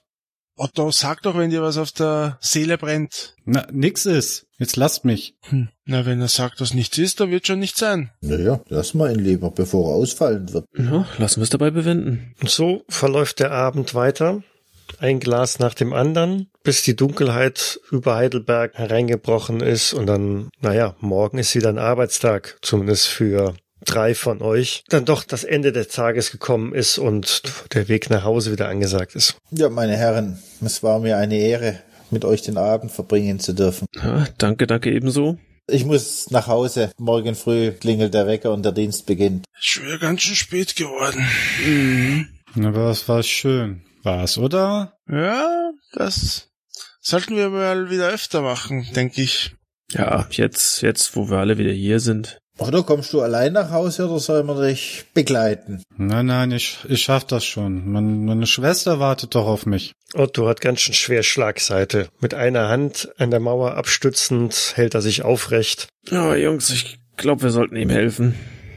Otto, 0.57 0.93
sag 0.93 1.23
doch, 1.23 1.37
wenn 1.37 1.51
dir 1.51 1.63
was 1.63 1.79
auf 1.79 1.91
der 1.91 2.39
Seele 2.41 2.79
brennt. 2.79 3.35
Na, 3.45 3.67
nix 3.73 4.07
ist. 4.07 4.47
Jetzt 4.59 4.77
lasst 4.77 5.05
mich. 5.05 5.35
Hm. 5.49 5.69
Na, 5.85 6.07
wenn 6.07 6.21
er 6.21 6.29
sagt, 6.29 6.61
dass 6.61 6.75
nichts 6.75 6.97
ist, 6.99 7.19
dann 7.19 7.33
wird 7.33 7.49
schon 7.49 7.59
nichts 7.59 7.81
sein. 7.81 8.13
Naja, 8.21 8.61
lass 8.69 8.95
mal 8.95 9.13
ihn 9.13 9.25
lieber, 9.25 9.51
bevor 9.51 9.91
er 9.91 9.97
ausfallen 9.97 10.53
wird. 10.53 10.67
Ja, 10.79 11.09
lassen 11.19 11.41
wir 11.41 11.45
es 11.45 11.51
dabei 11.51 11.73
bewenden. 11.73 12.37
Und 12.41 12.51
so 12.51 12.85
verläuft 12.89 13.41
der 13.41 13.51
Abend 13.51 13.97
weiter. 13.97 14.45
Ein 15.03 15.19
Glas 15.19 15.59
nach 15.59 15.75
dem 15.75 15.93
anderen, 15.93 16.47
bis 16.63 16.85
die 16.85 16.95
Dunkelheit 16.95 17.81
über 17.91 18.15
Heidelberg 18.15 18.75
hereingebrochen 18.75 19.61
ist 19.61 19.95
und 19.95 20.07
dann, 20.07 20.51
naja, 20.61 20.95
morgen 21.01 21.39
ist 21.39 21.57
wieder 21.57 21.71
ein 21.71 21.79
Arbeitstag, 21.79 22.57
zumindest 22.63 23.09
für 23.09 23.55
drei 23.85 24.15
von 24.15 24.43
euch, 24.43 24.85
dann 24.91 25.05
doch 25.05 25.25
das 25.25 25.43
Ende 25.43 25.73
des 25.73 25.89
Tages 25.89 26.31
gekommen 26.31 26.73
ist 26.73 26.99
und 26.99 27.43
der 27.75 27.89
Weg 27.89 28.11
nach 28.11 28.23
Hause 28.23 28.53
wieder 28.53 28.69
angesagt 28.69 29.17
ist. 29.17 29.35
Ja, 29.51 29.69
meine 29.71 29.97
Herren, 29.97 30.41
es 30.65 30.85
war 30.85 31.01
mir 31.01 31.17
eine 31.17 31.37
Ehre, 31.37 31.81
mit 32.13 32.25
euch 32.25 32.43
den 32.43 32.57
Abend 32.57 32.93
verbringen 32.93 33.41
zu 33.41 33.55
dürfen. 33.55 33.89
Ja, 34.01 34.29
danke, 34.39 34.69
danke 34.69 34.93
ebenso. 34.93 35.37
Ich 35.67 35.85
muss 35.85 36.31
nach 36.31 36.47
Hause. 36.47 36.93
Morgen 36.97 37.35
früh 37.35 37.73
klingelt 37.73 38.15
der 38.15 38.29
Wecker 38.29 38.53
und 38.53 38.65
der 38.65 38.71
Dienst 38.71 39.07
beginnt. 39.07 39.47
Schon 39.59 39.99
ganz 39.99 40.23
schön 40.23 40.37
spät 40.37 40.77
geworden. 40.77 41.27
Aber 42.55 42.91
es 42.91 43.09
war 43.09 43.25
schön. 43.25 43.83
War's, 44.03 44.39
oder? 44.39 44.95
Ja, 45.09 45.73
das 45.93 46.51
sollten 47.01 47.37
wir 47.37 47.51
mal 47.51 47.91
wieder 47.91 48.09
öfter 48.09 48.43
machen, 48.43 48.87
denke 48.95 49.23
ich. 49.23 49.55
Ja, 49.91 50.27
jetzt, 50.31 50.83
jetzt, 50.83 51.15
wo 51.17 51.29
wir 51.29 51.39
alle 51.39 51.59
wieder 51.59 51.73
hier 51.73 52.01
sind. 52.01 52.39
Oder 52.59 52.83
kommst 52.83 53.13
du 53.13 53.23
allein 53.23 53.55
nach 53.55 53.71
Hause 53.71 54.09
oder 54.09 54.19
soll 54.19 54.45
man 54.45 54.61
dich 54.61 55.07
begleiten? 55.15 55.83
Nein, 55.97 56.27
nein, 56.27 56.53
ich, 56.53 56.79
ich 56.89 57.03
schaff 57.03 57.25
das 57.25 57.45
schon. 57.45 57.91
Mein, 57.91 58.25
meine 58.25 58.47
Schwester 58.47 59.01
wartet 59.01 59.35
doch 59.35 59.47
auf 59.47 59.67
mich. 59.67 59.93
Otto 60.15 60.47
hat 60.49 60.61
ganz 60.61 60.81
schön 60.81 60.95
schwer 60.95 61.23
Schlagseite. 61.23 62.09
Mit 62.21 62.35
einer 62.35 62.69
Hand 62.69 63.11
an 63.19 63.31
der 63.31 63.41
Mauer 63.41 63.75
abstützend 63.77 64.73
hält 64.75 64.95
er 64.95 65.01
sich 65.01 65.23
aufrecht. 65.23 65.89
Ja, 66.11 66.35
Jungs, 66.37 66.71
ich 66.71 66.99
glaube, 67.17 67.43
wir 67.43 67.51
sollten 67.51 67.77
ihm 67.77 67.91
helfen. 67.91 68.35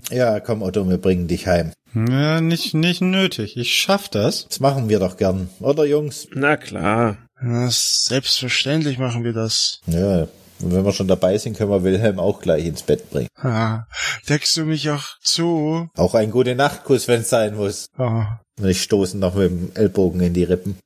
Ja, 0.10 0.40
komm 0.40 0.62
Otto, 0.62 0.88
wir 0.90 0.98
bringen 0.98 1.28
dich 1.28 1.48
heim. 1.48 1.72
Ja, 1.96 2.42
nicht, 2.42 2.74
nicht 2.74 3.02
nötig. 3.02 3.56
Ich 3.58 3.74
schaff 3.76 4.10
das. 4.10 4.48
Das 4.48 4.60
machen 4.60 4.90
wir 4.90 5.00
doch 5.00 5.18
gern, 5.18 5.50
oder 5.60 5.86
Jungs? 5.86 6.28
Na 6.34 6.58
klar. 6.58 7.18
Selbstverständlich 7.42 8.98
machen 8.98 9.24
wir 9.24 9.34
das. 9.34 9.80
Ja, 9.88 10.28
und 10.60 10.72
wenn 10.74 10.86
wir 10.86 10.94
schon 10.94 11.08
dabei 11.08 11.38
sind, 11.38 11.58
können 11.58 11.72
wir 11.72 11.84
Wilhelm 11.84 12.20
auch 12.20 12.42
gleich 12.42 12.66
ins 12.66 12.84
Bett 12.84 13.10
bringen. 13.10 13.28
Ha, 13.42 13.88
deckst 14.30 14.56
du 14.58 14.66
mich 14.66 14.90
auch 14.90 15.04
zu? 15.22 15.90
Auch 15.96 16.16
ein 16.16 16.32
gute 16.32 16.56
Nachtkuss, 16.56 17.08
wenn 17.08 17.22
es 17.22 17.30
sein 17.30 17.56
muss. 17.56 17.88
Ah, 17.98 18.40
Und 18.60 18.68
ich 18.70 18.82
stoße 18.84 19.18
noch 19.18 19.36
mit 19.36 19.50
dem 19.52 19.72
Ellbogen 19.76 20.22
in 20.22 20.34
die 20.34 20.44
Rippen. 20.46 20.78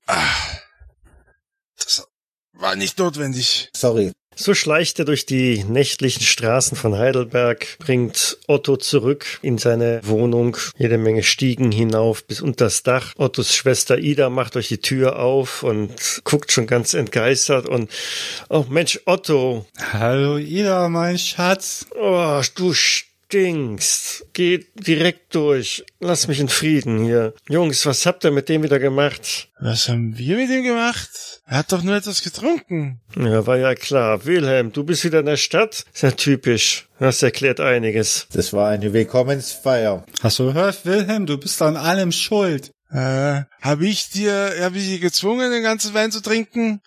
das 1.78 2.06
war 2.54 2.76
nicht 2.76 2.98
notwendig. 3.00 3.70
Sorry. 3.76 4.12
So 4.42 4.54
schleicht 4.54 4.98
er 5.00 5.04
durch 5.04 5.26
die 5.26 5.66
nächtlichen 5.66 6.22
Straßen 6.22 6.78
von 6.78 6.98
Heidelberg, 6.98 7.78
bringt 7.78 8.38
Otto 8.48 8.78
zurück 8.78 9.26
in 9.42 9.58
seine 9.58 10.00
Wohnung, 10.06 10.56
jede 10.78 10.98
Menge 10.98 11.24
Stiegen 11.24 11.74
hinauf 11.74 12.24
bis 12.24 12.40
unters 12.40 12.82
Dach. 12.82 13.12
Ottos 13.18 13.54
Schwester 13.54 13.98
Ida 13.98 14.30
macht 14.30 14.56
euch 14.56 14.70
die 14.70 14.78
Tür 14.78 15.20
auf 15.20 15.62
und 15.64 16.22
guckt 16.24 16.54
schon 16.54 16.68
ganz 16.68 16.94
entgeistert 16.94 17.66
und, 17.66 17.92
oh 18.48 18.64
Mensch, 18.70 19.02
Otto, 19.04 19.66
Hallo 19.92 20.38
Ida, 20.38 20.88
mein 20.88 21.20
Schatz. 21.20 21.88
oh, 22.00 22.42
du 22.56 22.74
stinkst. 23.30 24.26
Geh 24.34 24.66
direkt 24.74 25.36
durch. 25.36 25.86
Lass 26.00 26.28
mich 26.28 26.40
in 26.40 26.50
Frieden 26.50 27.04
hier. 27.06 27.34
Jungs, 27.48 27.86
was 27.86 28.06
habt 28.06 28.24
ihr 28.24 28.32
mit 28.32 28.50
dem 28.50 28.64
wieder 28.64 28.80
gemacht? 28.80 29.50
Was 29.60 29.88
haben 29.88 30.18
wir 30.18 30.38
mit 30.38 30.50
ihm 30.50 30.64
gemacht? 30.64 31.42
Er 31.46 31.60
hat 31.60 31.72
doch 31.72 31.84
nur 31.84 31.96
etwas 31.96 32.24
getrunken. 32.24 33.02
Ja, 33.16 33.46
war 33.46 33.58
ja 33.58 33.76
klar. 33.76 34.26
Wilhelm, 34.26 34.72
du 34.72 34.84
bist 34.84 35.04
wieder 35.04 35.20
in 35.20 35.28
der 35.28 35.38
Stadt? 35.38 35.86
Ist 35.94 36.04
ja 36.04 36.12
typisch. 36.12 36.88
Das 37.00 37.22
erklärt 37.22 37.60
einiges. 37.60 38.28
Das 38.34 38.52
war 38.52 38.70
eine 38.70 38.94
Willkommensfeier. 38.94 40.06
Hast 40.22 40.40
du 40.40 40.46
gehört, 40.46 40.86
Wilhelm? 40.86 41.28
Du 41.28 41.38
bist 41.38 41.62
an 41.62 41.78
allem 41.78 42.12
schuld. 42.12 42.72
Äh, 42.92 43.44
habe 43.62 43.86
ich 43.86 44.10
dir, 44.10 44.56
habe 44.62 44.78
ich 44.78 44.86
sie 44.86 45.00
gezwungen, 45.00 45.52
den 45.52 45.62
ganzen 45.62 45.94
Wein 45.94 46.12
zu 46.12 46.22
trinken? 46.22 46.82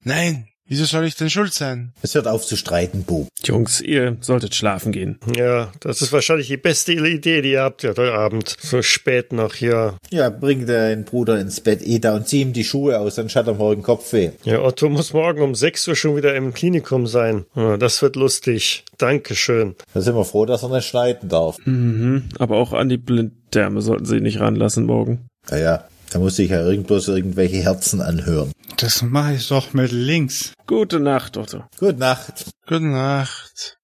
Nein. 0.00 0.48
Wieso 0.66 0.86
soll 0.86 1.04
ich 1.04 1.14
denn 1.14 1.28
schuld 1.28 1.52
sein? 1.52 1.92
Es 2.00 2.14
hört 2.14 2.26
auf 2.26 2.46
zu 2.46 2.56
streiten, 2.56 3.02
Bub. 3.02 3.28
Jungs, 3.44 3.82
ihr 3.82 4.16
solltet 4.22 4.54
schlafen 4.54 4.92
gehen. 4.92 5.18
Ja, 5.36 5.70
das 5.80 6.00
ist 6.00 6.10
wahrscheinlich 6.10 6.46
die 6.48 6.56
beste 6.56 6.94
Idee, 6.94 7.42
die 7.42 7.52
ihr 7.52 7.60
habt 7.60 7.82
ja 7.82 7.90
heute 7.90 8.14
Abend. 8.14 8.56
So 8.60 8.80
spät 8.80 9.34
noch 9.34 9.54
hier. 9.54 9.98
Ja, 10.10 10.30
bring 10.30 10.66
deinen 10.66 11.04
Bruder 11.04 11.38
ins 11.38 11.60
Bett, 11.60 11.82
Ida, 11.82 12.16
und 12.16 12.28
zieh 12.28 12.40
ihm 12.40 12.54
die 12.54 12.64
Schuhe 12.64 12.98
aus, 12.98 13.16
dann 13.16 13.28
hat 13.28 13.46
er 13.46 13.54
morgen 13.54 13.82
Kopfweh. 13.82 14.30
Ja, 14.44 14.62
Otto 14.62 14.88
muss 14.88 15.12
morgen 15.12 15.42
um 15.42 15.54
6 15.54 15.88
Uhr 15.88 15.96
schon 15.96 16.16
wieder 16.16 16.34
im 16.34 16.54
Klinikum 16.54 17.06
sein. 17.06 17.44
Ja, 17.54 17.76
das 17.76 18.00
wird 18.00 18.16
lustig. 18.16 18.84
Dankeschön. 18.96 19.74
Da 19.92 20.00
sind 20.00 20.16
wir 20.16 20.24
froh, 20.24 20.46
dass 20.46 20.62
er 20.62 20.70
nicht 20.70 20.88
schneiden 20.88 21.28
darf. 21.28 21.58
Mhm. 21.66 22.30
Aber 22.38 22.56
auch 22.56 22.72
an 22.72 22.88
die 22.88 22.96
Blinddärme 22.96 23.82
sollten 23.82 24.06
sie 24.06 24.20
nicht 24.20 24.40
ranlassen 24.40 24.86
morgen. 24.86 25.26
Naja, 25.50 25.84
da 26.14 26.20
muss 26.20 26.36
sich 26.36 26.50
ja 26.50 26.64
irgendwas 26.64 27.08
irgendwelche 27.08 27.56
Herzen 27.56 28.00
anhören. 28.00 28.52
Das 28.76 29.02
mache 29.02 29.34
ich 29.34 29.48
doch 29.48 29.74
mit 29.74 29.90
links. 29.90 30.52
Gute 30.68 31.00
Nacht, 31.00 31.36
Otto. 31.36 31.64
Gute 31.76 31.98
Nacht. 31.98 32.52
Gute 32.68 32.84
Nacht. 32.84 33.78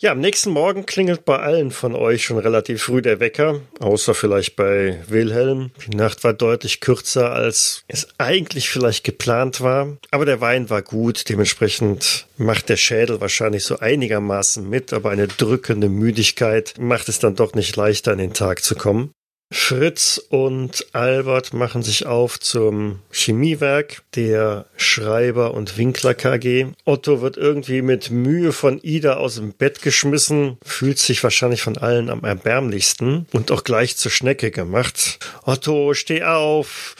Ja, 0.00 0.10
am 0.10 0.18
nächsten 0.18 0.50
Morgen 0.50 0.84
klingelt 0.84 1.24
bei 1.24 1.38
allen 1.38 1.70
von 1.70 1.94
euch 1.94 2.24
schon 2.24 2.38
relativ 2.38 2.82
früh 2.82 3.02
der 3.02 3.20
Wecker, 3.20 3.60
außer 3.78 4.14
vielleicht 4.14 4.56
bei 4.56 5.00
Wilhelm. 5.06 5.70
Die 5.86 5.96
Nacht 5.96 6.24
war 6.24 6.34
deutlich 6.34 6.80
kürzer, 6.80 7.30
als 7.30 7.84
es 7.86 8.08
eigentlich 8.18 8.68
vielleicht 8.68 9.04
geplant 9.04 9.60
war. 9.60 9.96
Aber 10.10 10.26
der 10.26 10.40
Wein 10.40 10.68
war 10.68 10.82
gut, 10.82 11.28
dementsprechend 11.28 12.26
macht 12.36 12.68
der 12.68 12.76
Schädel 12.76 13.20
wahrscheinlich 13.20 13.62
so 13.62 13.78
einigermaßen 13.78 14.68
mit, 14.68 14.92
aber 14.92 15.10
eine 15.10 15.28
drückende 15.28 15.88
Müdigkeit 15.88 16.74
macht 16.80 17.08
es 17.08 17.20
dann 17.20 17.36
doch 17.36 17.54
nicht 17.54 17.76
leichter, 17.76 18.12
in 18.12 18.18
den 18.18 18.34
Tag 18.34 18.64
zu 18.64 18.74
kommen. 18.74 19.12
Fritz 19.52 20.20
und 20.28 20.86
Albert 20.92 21.54
machen 21.54 21.82
sich 21.82 22.04
auf 22.04 22.40
zum 22.40 23.00
Chemiewerk 23.12 24.02
der 24.16 24.66
Schreiber 24.76 25.54
und 25.54 25.78
Winkler 25.78 26.14
KG. 26.14 26.66
Otto 26.84 27.20
wird 27.20 27.36
irgendwie 27.36 27.80
mit 27.80 28.10
Mühe 28.10 28.52
von 28.52 28.80
Ida 28.82 29.14
aus 29.14 29.36
dem 29.36 29.52
Bett 29.52 29.82
geschmissen, 29.82 30.58
fühlt 30.64 30.98
sich 30.98 31.22
wahrscheinlich 31.22 31.62
von 31.62 31.78
allen 31.78 32.10
am 32.10 32.24
erbärmlichsten 32.24 33.26
und 33.32 33.52
auch 33.52 33.62
gleich 33.62 33.96
zur 33.96 34.10
Schnecke 34.10 34.50
gemacht. 34.50 35.20
Otto, 35.44 35.94
steh 35.94 36.24
auf! 36.24 36.96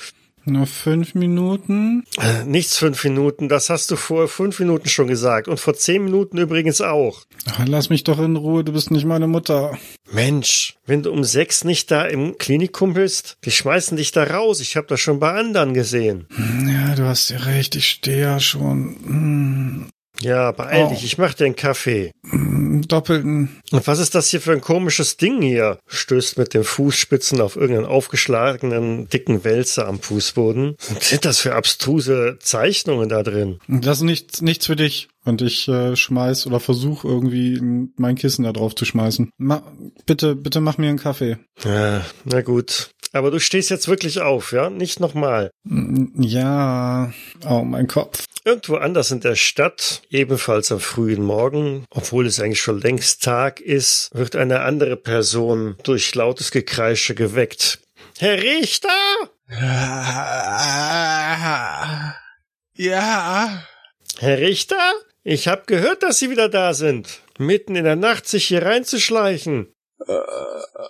Nur 0.49 0.67
fünf 0.67 1.15
Minuten? 1.17 2.05
Äh, 2.19 2.45
Nichts 2.45 2.79
fünf 2.79 3.03
Minuten, 3.03 3.49
das 3.49 3.69
hast 3.69 3.91
du 3.91 3.97
vor 3.97 4.29
fünf 4.29 4.61
Minuten 4.61 4.89
schon 4.89 5.09
gesagt 5.09 5.49
und 5.49 5.59
vor 5.59 5.75
zehn 5.75 6.05
Minuten 6.05 6.39
übrigens 6.39 6.81
auch. 6.81 7.23
Ach, 7.47 7.65
Lass 7.67 7.91
mich 7.91 8.05
doch 8.05 8.21
in 8.21 8.37
Ruhe, 8.37 8.63
du 8.63 8.73
bist 8.73 8.93
nicht 8.93 9.05
meine 9.05 9.27
Mutter. 9.27 9.77
Mensch, 10.13 10.77
wenn 10.87 11.03
du 11.03 11.11
um 11.11 11.25
sechs 11.25 11.65
nicht 11.65 11.91
da 11.91 12.05
im 12.05 12.39
Klinikum 12.39 12.95
bist, 12.95 13.39
die 13.45 13.51
schmeißen 13.51 13.97
dich 13.97 14.13
da 14.13 14.23
raus. 14.23 14.61
Ich 14.61 14.77
habe 14.77 14.87
das 14.87 15.01
schon 15.01 15.19
bei 15.19 15.33
anderen 15.33 15.75
gesehen. 15.75 16.27
Ja, 16.65 16.95
du 16.95 17.05
hast 17.05 17.31
ja 17.31 17.39
recht, 17.39 17.75
ich 17.75 17.89
stehe 17.91 18.21
ja 18.21 18.39
schon. 18.41 19.91
Ja, 20.21 20.53
beeil 20.53 20.85
Oh. 20.87 20.89
dich, 20.91 21.05
ich 21.05 21.19
mach 21.19 21.35
dir 21.35 21.47
einen 21.47 21.57
Kaffee. 21.57 22.13
hm, 22.29 22.83
doppelten. 22.89 23.61
Und 23.73 23.87
was 23.87 23.99
ist 23.99 24.15
das 24.15 24.29
hier 24.29 24.41
für 24.41 24.53
ein 24.53 24.61
komisches 24.61 25.17
Ding 25.17 25.43
hier? 25.43 25.79
Stößt 25.87 26.39
mit 26.39 26.55
den 26.55 26.65
Fußspitzen 26.65 27.41
auf 27.41 27.57
irgendeinen 27.57 27.87
aufgeschlagenen, 27.87 29.09
dicken 29.09 29.45
Wälzer 29.45 29.87
am 29.87 30.01
Fußboden. 30.01 30.77
Was 30.95 31.09
sind 31.09 31.25
das 31.25 31.39
für 31.39 31.55
abstruse 31.55 32.39
Zeichnungen 32.41 33.09
da 33.09 33.23
drin? 33.23 33.59
Das 33.69 33.99
ist 33.99 34.05
nichts, 34.05 34.41
nichts 34.43 34.67
für 34.67 34.77
dich. 34.77 35.09
Und 35.25 35.43
ich 35.43 35.67
äh, 35.67 35.97
schmeiß 35.97 36.47
oder 36.47 36.61
versuch 36.61 37.05
irgendwie 37.05 37.61
mein 37.97 38.15
Kissen 38.15 38.45
da 38.45 38.53
drauf 38.53 38.77
zu 38.77 38.85
schmeißen. 38.85 39.31
Ma 39.39 39.61
bitte, 40.07 40.37
bitte 40.37 40.61
mach 40.61 40.79
mir 40.79 40.89
einen 40.89 41.01
Kaffee. 41.01 41.39
Ja, 41.65 42.03
na 42.25 42.43
gut. 42.43 42.91
Aber 43.17 43.31
du 43.31 43.41
stehst 43.41 43.71
jetzt 43.71 43.89
wirklich 43.89 44.21
auf, 44.21 44.53
ja? 44.53 44.71
Nicht 44.71 45.01
nochmal. 45.01 45.51
Hm, 45.69 46.13
Ja, 46.19 47.13
oh, 47.49 47.63
mein 47.63 47.87
Kopf. 47.89 48.25
Irgendwo 48.45 48.77
anders 48.77 49.11
in 49.11 49.21
der 49.21 49.35
Stadt, 49.35 50.03
ebenfalls 50.09 50.71
am 50.71 50.79
frühen 50.79 51.23
Morgen, 51.23 51.85
obwohl 51.91 52.27
es 52.27 52.39
eigentlich 52.39 52.61
schon 52.61 52.81
längst 52.81 53.25
Tag 53.25 53.61
ist, 53.61 54.11
wird 54.15 54.37
eine 54.37 54.61
andere 54.61 54.97
Person 54.97 55.77
durch 55.83 56.15
lautes 56.15 56.53
Gekreische 56.53 57.17
geweckt. 57.17 57.81
Herr 58.19 58.41
Richter? 58.41 58.89
Ja. 62.75 63.63
Herr 64.19 64.39
Richter? 64.39 64.93
Ich 65.25 65.49
hab 65.49 65.67
gehört, 65.67 66.03
dass 66.05 66.19
Sie 66.21 66.31
wieder 66.31 66.49
da 66.49 66.73
sind. 66.73 67.21
Mitten 67.39 67.75
in 67.75 67.85
der 67.85 67.97
Nacht 67.97 68.29
sich 68.29 68.45
hier 68.47 68.63
reinzuschleichen. 68.65 69.73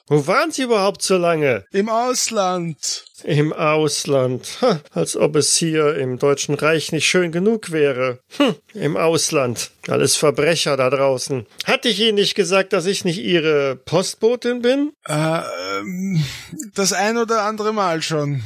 Wo 0.09 0.27
waren 0.27 0.51
Sie 0.51 0.63
überhaupt 0.63 1.03
so 1.03 1.17
lange? 1.17 1.65
Im 1.73 1.89
Ausland. 1.89 3.05
Im 3.25 3.53
Ausland. 3.53 4.59
Ha, 4.61 4.81
als 4.93 5.17
ob 5.17 5.37
es 5.37 5.57
hier 5.57 5.97
im 5.97 6.19
Deutschen 6.19 6.55
Reich 6.55 6.93
nicht 6.93 7.07
schön 7.07 7.33
genug 7.33 7.73
wäre. 7.73 8.21
Hm, 8.37 8.57
Im 8.75 8.97
Ausland. 8.97 9.71
Alles 9.89 10.17
Verbrecher 10.17 10.77
da 10.77 10.91
draußen. 10.91 11.47
Hatte 11.65 11.89
ich 11.89 12.01
Ihnen 12.01 12.17
nicht 12.17 12.35
gesagt, 12.35 12.73
dass 12.73 12.87
ich 12.87 13.05
nicht 13.05 13.19
Ihre 13.19 13.77
Postbotin 13.77 14.63
bin? 14.63 14.93
Äh, 15.07 15.41
ähm, 15.79 16.25
das 16.75 16.93
ein 16.93 17.17
oder 17.17 17.43
andere 17.43 17.73
Mal 17.73 18.03
schon. 18.03 18.43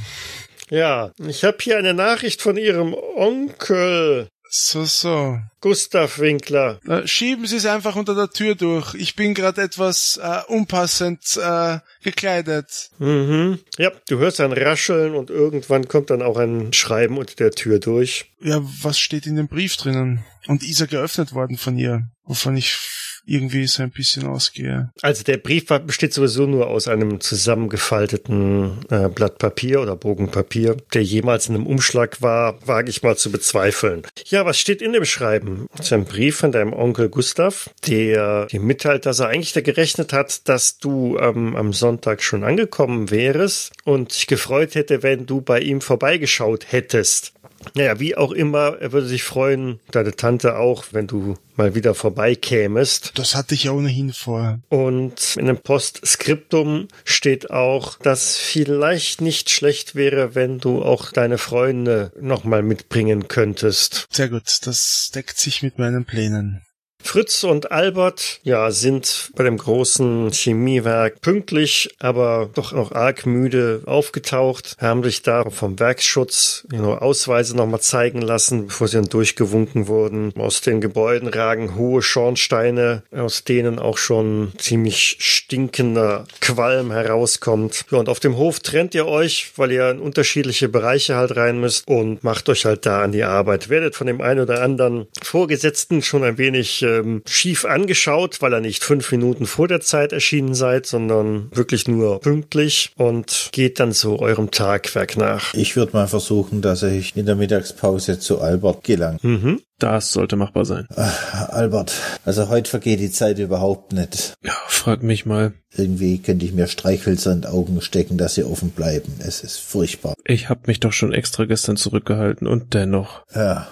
Ja, 0.71 1.11
ich 1.27 1.43
habe 1.45 1.59
hier 1.61 1.79
eine 1.79 1.95
Nachricht 1.95 2.43
von 2.43 2.57
Ihrem 2.57 2.95
Onkel. 2.95 4.29
So, 4.49 4.85
so. 4.85 5.39
Gustav 5.61 6.19
Winkler. 6.19 6.81
Äh, 6.87 7.07
schieben 7.07 7.47
Sie 7.47 7.57
es 7.57 7.67
einfach 7.67 7.97
unter 7.97 8.15
der 8.15 8.31
Tür 8.31 8.55
durch. 8.55 8.95
Ich 8.95 9.15
bin 9.17 9.35
gerade 9.35 9.63
etwas 9.63 10.19
äh, 10.23 10.41
unpassend 10.49 11.39
äh, 11.43 11.79
gekleidet. 12.03 12.91
Mhm. 12.99 13.59
Ja, 13.79 13.93
du 14.09 14.19
hörst 14.19 14.41
ein 14.41 14.53
Rascheln 14.53 15.15
und 15.15 15.31
irgendwann 15.31 15.89
kommt 15.89 16.11
dann 16.11 16.23
auch 16.23 16.39
ein 16.39 16.73
Schreiben 16.73 17.19
unter 17.19 17.35
der 17.37 17.51
Tür 17.51 17.79
durch. 17.79 18.33
Ja, 18.41 18.61
was 18.83 18.99
steht 18.99 19.27
in 19.27 19.37
dem 19.37 19.49
Brief 19.49 19.77
drinnen? 19.77 20.25
Und 20.47 20.63
ist 20.63 20.81
er 20.81 20.87
geöffnet 20.87 21.35
worden 21.35 21.59
von 21.59 21.77
ihr? 21.77 22.09
Wovon 22.25 22.57
ich 22.57 22.79
irgendwie 23.27 23.67
so 23.67 23.83
ein 23.83 23.91
bisschen 23.91 24.27
ausgehe. 24.27 24.91
Also 25.03 25.23
der 25.23 25.37
Brief 25.37 25.67
besteht 25.67 26.13
sowieso 26.13 26.47
nur 26.47 26.69
aus 26.69 26.89
einem 26.89 27.21
zusammengefalteten 27.21 28.85
äh, 28.91 29.09
Blatt 29.09 29.39
Papier 29.39 29.81
oder 29.81 29.97
Bogen 29.97 30.31
Papier, 30.31 30.77
der 30.95 31.03
jemals 31.03 31.49
in 31.49 31.55
einem 31.55 31.67
Umschlag 31.67 32.23
war, 32.23 32.67
wage 32.67 32.91
ich 32.91 33.03
mal 33.03 33.17
zu 33.17 33.31
bezweifeln. 33.31 34.03
Ja, 34.27 34.45
was 34.45 34.59
steht 34.59 34.83
in 34.83 34.93
dem 34.93 35.05
Schreiben? 35.05 35.50
Das 35.77 35.87
ist 35.87 35.93
ein 35.93 36.05
Brief 36.05 36.37
von 36.37 36.53
deinem 36.53 36.73
Onkel 36.73 37.09
Gustav, 37.09 37.71
der 37.87 38.47
dir 38.47 38.61
mitteilt, 38.61 39.07
dass 39.07 39.21
er 39.21 39.29
eigentlich 39.29 39.53
da 39.53 39.61
gerechnet 39.61 40.13
hat, 40.13 40.49
dass 40.49 40.79
du 40.79 41.19
ähm, 41.19 41.57
am 41.57 41.73
Sonntag 41.73 42.23
schon 42.23 42.45
angekommen 42.45 43.11
wärest 43.11 43.73
und 43.85 44.13
sich 44.13 44.27
gefreut 44.27 44.75
hätte, 44.75 45.03
wenn 45.03 45.27
du 45.27 45.41
bei 45.41 45.61
ihm 45.61 45.81
vorbeigeschaut 45.81 46.67
hättest. 46.71 47.33
Naja, 47.75 48.01
wie 48.01 48.17
auch 48.17 48.33
immer, 48.33 48.79
er 48.81 48.93
würde 48.93 49.07
sich 49.07 49.23
freuen, 49.23 49.81
deine 49.91 50.17
Tante 50.17 50.57
auch, 50.57 50.87
wenn 50.93 51.07
du 51.07 51.37
mal 51.57 51.75
wieder 51.75 51.95
vorbeikämest. 51.95 53.13
Das 53.17 53.35
hatte 53.35 53.55
ich 53.55 53.65
ja 53.65 53.73
ohnehin 53.73 54.13
vor. 54.13 54.61
Und 54.69 55.37
in 55.37 55.47
dem 55.47 55.59
Postskriptum 55.59 56.89
steht 57.05 57.51
auch, 57.51 57.99
dass 57.99 58.37
vielleicht 58.37 59.21
nicht 59.21 59.51
schlecht 59.51 59.95
wäre, 59.95 60.35
wenn 60.35 60.59
du 60.59 60.83
auch 60.83 61.13
deine 61.13 61.39
Freunde 61.39 62.13
nochmal 62.21 62.63
mitbringen 62.63 63.29
könntest. 63.29 64.07
Sehr 64.11 64.29
gut, 64.29 64.67
das 64.67 65.11
deckt 65.15 65.39
sich 65.39 65.63
mit 65.63 65.79
meinen 65.79 66.05
Plänen. 66.05 66.63
Fritz 67.03 67.45
und 67.45 67.73
Albert, 67.73 68.41
ja, 68.43 68.71
sind 68.71 69.31
bei 69.35 69.45
dem 69.45 69.57
großen 69.57 70.31
Chemiewerk 70.33 71.21
pünktlich, 71.21 71.95
aber 71.99 72.51
doch 72.55 72.73
noch 72.73 72.93
arg 72.93 73.27
müde 73.27 73.83
aufgetaucht, 73.87 74.77
haben 74.79 75.03
sich 75.03 75.23
da 75.23 75.49
vom 75.51 75.79
Werksschutz 75.79 76.67
you 76.71 76.79
know, 76.79 76.95
Ausweise 76.95 77.57
nochmal 77.57 77.81
zeigen 77.81 78.23
lassen, 78.23 78.67
bevor 78.67 78.89
sie 78.89 78.97
dann 78.97 79.09
durchgewunken 79.09 79.89
wurden. 79.89 80.33
Aus 80.37 80.61
den 80.61 80.81
Gebäuden 80.81 81.29
ragen 81.29 81.75
hohe 81.75 82.03
Schornsteine, 82.03 83.03
aus 83.11 83.45
denen 83.45 83.79
auch 83.79 83.99
schon 83.99 84.53
ziemlich 84.59 85.17
stinkender 85.19 86.27
Qualm 86.41 86.93
herauskommt. 86.93 87.87
Ja, 87.91 87.99
und 87.99 88.09
auf 88.09 88.21
dem 88.21 88.37
Hof 88.37 88.61
trennt 88.61 88.95
ihr 88.95 89.07
euch, 89.07 89.53
weil 89.57 89.73
ihr 89.73 89.91
in 89.91 89.99
unterschiedliche 89.99 90.69
Bereiche 90.69 91.17
halt 91.17 91.37
rein 91.37 91.61
müsst 91.61 91.89
und 91.89 92.23
macht 92.23 92.49
euch 92.49 92.65
halt 92.65 92.87
da 92.87 93.03
an 93.03 93.13
die 93.13 93.25
Arbeit. 93.25 93.69
Werdet 93.69 93.97
von 93.97 94.07
dem 94.07 94.21
einen 94.21 94.41
oder 94.41 94.63
anderen 94.63 95.09
Vorgesetzten 95.23 96.03
schon 96.03 96.25
ein 96.25 96.39
wenig 96.39 96.85
ähm, 96.99 97.23
schief 97.27 97.65
angeschaut, 97.65 98.43
weil 98.43 98.53
er 98.53 98.61
nicht 98.61 98.85
fünf 98.85 99.11
Minuten 99.13 99.47
vor 99.47 99.69
der 99.69 99.81
Zeit 99.81 100.13
erschienen 100.13 100.55
seid, 100.55 100.87
sondern 100.87 101.51
wirklich 101.53 101.89
nur 101.89 102.21
pünktlich 102.21 102.93
und 102.97 103.51
geht 103.53 103.81
dann 103.81 103.93
so 103.93 104.19
eurem 104.19 104.51
Tagwerk 104.51 105.17
nach. 105.17 105.55
Ich 105.55 105.77
würde 105.77 105.93
mal 105.93 106.09
versuchen, 106.09 106.63
dass 106.63 106.83
ich 106.83 107.17
in 107.17 107.27
der 107.27 107.37
Mittagspause 107.37 108.19
zu 108.19 108.41
Albert 108.41 108.85
gelang. 108.85 109.19
Mhm. 109.23 109.61
Das 109.81 110.13
sollte 110.13 110.37
machbar 110.37 110.67
sein. 110.67 110.87
Ach, 110.95 111.49
Albert, 111.49 111.95
also 112.27 112.51
heute 112.51 112.69
vergeht 112.69 113.01
die 113.01 113.11
Zeit 113.11 113.39
überhaupt 113.39 113.95
nicht. 113.95 114.35
Ja, 114.45 114.53
frag 114.69 115.03
mich 115.03 115.25
mal. 115.25 115.55
Irgendwie 115.75 116.19
könnte 116.19 116.45
ich 116.45 116.53
mir 116.53 116.67
Streichhölzer 116.67 117.33
in 117.33 117.41
die 117.43 117.49
Augen 117.49 117.81
stecken, 117.81 118.19
dass 118.19 118.35
sie 118.35 118.45
offen 118.45 118.71
bleiben. 118.71 119.15
Es 119.21 119.43
ist 119.43 119.59
furchtbar. 119.59 120.15
Ich 120.27 120.51
hab 120.51 120.67
mich 120.67 120.81
doch 120.81 120.93
schon 120.93 121.15
extra 121.15 121.47
gestern 121.47 121.79
zurückgehalten 121.79 122.47
und 122.47 122.75
dennoch. 122.75 123.23
Ja, 123.35 123.69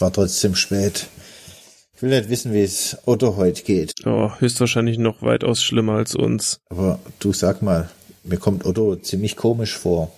war 0.00 0.12
trotzdem 0.12 0.56
spät. 0.56 1.06
Ich 1.96 2.02
will 2.02 2.10
nicht 2.10 2.28
wissen, 2.28 2.52
wie 2.52 2.62
es 2.62 2.98
Otto 3.06 3.36
heute 3.36 3.62
geht. 3.62 3.94
Oh, 4.04 4.30
höchstwahrscheinlich 4.38 4.98
noch 4.98 5.22
weitaus 5.22 5.62
schlimmer 5.62 5.94
als 5.94 6.14
uns. 6.14 6.60
Aber 6.68 6.98
du 7.20 7.32
sag 7.32 7.62
mal, 7.62 7.88
mir 8.22 8.36
kommt 8.36 8.66
Otto 8.66 8.96
ziemlich 8.96 9.34
komisch 9.34 9.78
vor. 9.78 10.12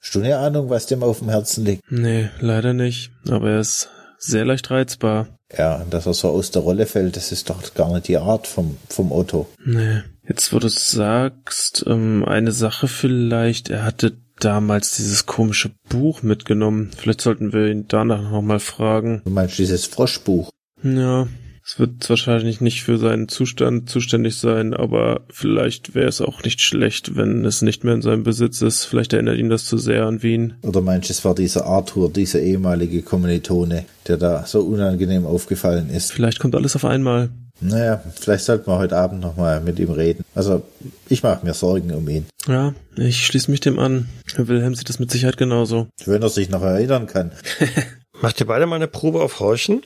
Hast 0.00 0.14
du 0.14 0.20
eine 0.20 0.38
Ahnung, 0.38 0.70
was 0.70 0.86
dem 0.86 1.02
auf 1.02 1.18
dem 1.18 1.28
Herzen 1.28 1.66
liegt? 1.66 1.82
Nee, 1.90 2.30
leider 2.40 2.72
nicht. 2.72 3.10
Aber 3.28 3.50
er 3.50 3.60
ist 3.60 3.90
sehr 4.16 4.46
leicht 4.46 4.70
reizbar. 4.70 5.28
Ja, 5.54 5.84
dass 5.90 6.06
er 6.06 6.14
so 6.14 6.28
aus 6.28 6.50
der 6.50 6.62
Rolle 6.62 6.86
fällt, 6.86 7.14
das 7.16 7.30
ist 7.30 7.50
doch 7.50 7.74
gar 7.74 7.92
nicht 7.92 8.08
die 8.08 8.16
Art 8.16 8.46
vom, 8.46 8.78
vom 8.88 9.12
Otto. 9.12 9.50
Nee. 9.62 10.00
Jetzt, 10.26 10.50
wo 10.54 10.60
du 10.60 10.68
sagst, 10.68 11.84
ähm, 11.86 12.24
eine 12.24 12.52
Sache 12.52 12.88
vielleicht, 12.88 13.68
er 13.68 13.84
hatte 13.84 14.16
damals 14.38 14.96
dieses 14.96 15.26
komische 15.26 15.72
Buch 15.90 16.22
mitgenommen. 16.22 16.90
Vielleicht 16.96 17.20
sollten 17.20 17.52
wir 17.52 17.66
ihn 17.66 17.84
danach 17.86 18.22
nochmal 18.30 18.60
fragen. 18.60 19.20
Du 19.26 19.30
meinst 19.30 19.58
dieses 19.58 19.84
Froschbuch? 19.84 20.48
Ja, 20.82 21.26
es 21.64 21.78
wird 21.78 22.08
wahrscheinlich 22.10 22.60
nicht 22.60 22.82
für 22.82 22.98
seinen 22.98 23.28
Zustand 23.28 23.88
zuständig 23.88 24.36
sein, 24.36 24.74
aber 24.74 25.20
vielleicht 25.28 25.94
wäre 25.94 26.08
es 26.08 26.20
auch 26.20 26.42
nicht 26.42 26.60
schlecht, 26.60 27.14
wenn 27.16 27.44
es 27.44 27.62
nicht 27.62 27.84
mehr 27.84 27.94
in 27.94 28.02
seinem 28.02 28.24
Besitz 28.24 28.60
ist. 28.60 28.86
Vielleicht 28.86 29.12
erinnert 29.12 29.38
ihn 29.38 29.50
das 29.50 29.66
zu 29.66 29.78
sehr 29.78 30.06
an 30.06 30.22
Wien. 30.22 30.54
Oder 30.62 30.80
meinst 30.80 31.10
du, 31.10 31.12
es 31.12 31.24
war 31.24 31.34
dieser 31.34 31.66
Arthur, 31.66 32.10
dieser 32.10 32.40
ehemalige 32.40 33.02
Kommilitone, 33.02 33.84
der 34.08 34.16
da 34.16 34.46
so 34.46 34.62
unangenehm 34.62 35.26
aufgefallen 35.26 35.90
ist? 35.90 36.10
Vielleicht 36.12 36.40
kommt 36.40 36.56
alles 36.56 36.74
auf 36.74 36.84
einmal. 36.84 37.28
Naja, 37.60 38.02
vielleicht 38.18 38.46
sollten 38.46 38.66
wir 38.66 38.78
heute 38.78 38.96
Abend 38.96 39.20
nochmal 39.20 39.60
mit 39.60 39.78
ihm 39.78 39.90
reden. 39.90 40.24
Also, 40.34 40.62
ich 41.08 41.22
mache 41.22 41.44
mir 41.46 41.54
Sorgen 41.54 41.92
um 41.92 42.08
ihn. 42.08 42.26
Ja, 42.48 42.74
ich 42.96 43.26
schließe 43.26 43.50
mich 43.50 43.60
dem 43.60 43.78
an. 43.78 44.08
Herr 44.34 44.48
Wilhelm 44.48 44.74
sieht 44.74 44.88
das 44.88 44.98
mit 44.98 45.10
Sicherheit 45.10 45.36
genauso. 45.36 45.86
Wenn 46.04 46.22
er 46.22 46.30
sich 46.30 46.48
noch 46.48 46.62
erinnern 46.62 47.06
kann. 47.06 47.32
Macht 48.22 48.40
ihr 48.40 48.46
beide 48.46 48.66
mal 48.66 48.76
eine 48.76 48.88
Probe 48.88 49.20
auf 49.20 49.40
Horchen? 49.40 49.82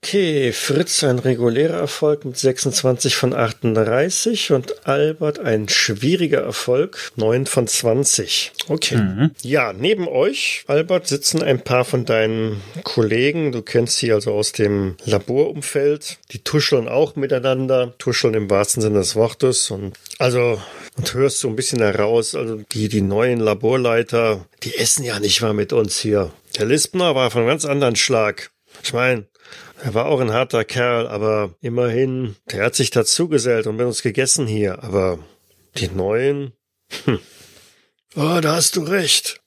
Okay, 0.00 0.52
Fritz 0.52 1.02
ein 1.02 1.18
regulärer 1.18 1.76
Erfolg 1.76 2.24
mit 2.24 2.36
26 2.36 3.16
von 3.16 3.34
38 3.34 4.52
und 4.52 4.86
Albert 4.86 5.40
ein 5.40 5.68
schwieriger 5.68 6.40
Erfolg, 6.40 7.10
9 7.16 7.46
von 7.46 7.66
20. 7.66 8.52
Okay. 8.68 8.96
Mhm. 8.96 9.30
Ja, 9.42 9.72
neben 9.72 10.06
euch, 10.06 10.64
Albert, 10.68 11.08
sitzen 11.08 11.42
ein 11.42 11.62
paar 11.62 11.84
von 11.84 12.04
deinen 12.04 12.62
Kollegen. 12.84 13.50
Du 13.50 13.60
kennst 13.62 13.98
sie 13.98 14.12
also 14.12 14.32
aus 14.32 14.52
dem 14.52 14.96
Laborumfeld. 15.04 16.18
Die 16.30 16.44
tuscheln 16.44 16.88
auch 16.88 17.16
miteinander, 17.16 17.92
tuscheln 17.98 18.34
im 18.34 18.48
wahrsten 18.48 18.80
Sinne 18.80 19.00
des 19.00 19.16
Wortes 19.16 19.70
und 19.70 19.94
also 20.18 20.62
und 20.96 21.14
hörst 21.14 21.40
so 21.40 21.48
ein 21.48 21.56
bisschen 21.56 21.80
heraus, 21.80 22.34
also 22.34 22.60
die, 22.72 22.88
die 22.88 23.02
neuen 23.02 23.40
Laborleiter, 23.40 24.46
die 24.62 24.76
essen 24.76 25.04
ja 25.04 25.18
nicht 25.20 25.42
mal 25.42 25.54
mit 25.54 25.72
uns 25.72 25.98
hier. 25.98 26.32
Der 26.58 26.66
Lispner 26.66 27.14
war 27.14 27.30
von 27.30 27.46
ganz 27.46 27.64
anderen 27.64 27.96
Schlag. 27.96 28.50
Ich 28.82 28.92
meine, 28.92 29.26
er 29.82 29.94
war 29.94 30.06
auch 30.06 30.20
ein 30.20 30.32
harter 30.32 30.64
Kerl, 30.64 31.06
aber 31.06 31.54
immerhin, 31.60 32.36
der 32.50 32.64
hat 32.64 32.74
sich 32.74 32.90
dazugesellt 32.90 33.66
und 33.66 33.76
mit 33.76 33.86
uns 33.86 34.02
gegessen 34.02 34.46
hier. 34.46 34.82
Aber 34.82 35.18
die 35.76 35.88
Neuen? 35.88 36.52
Hm. 37.04 37.18
Oh, 38.16 38.38
da 38.40 38.56
hast 38.56 38.76
du 38.76 38.82
recht. 38.82 39.40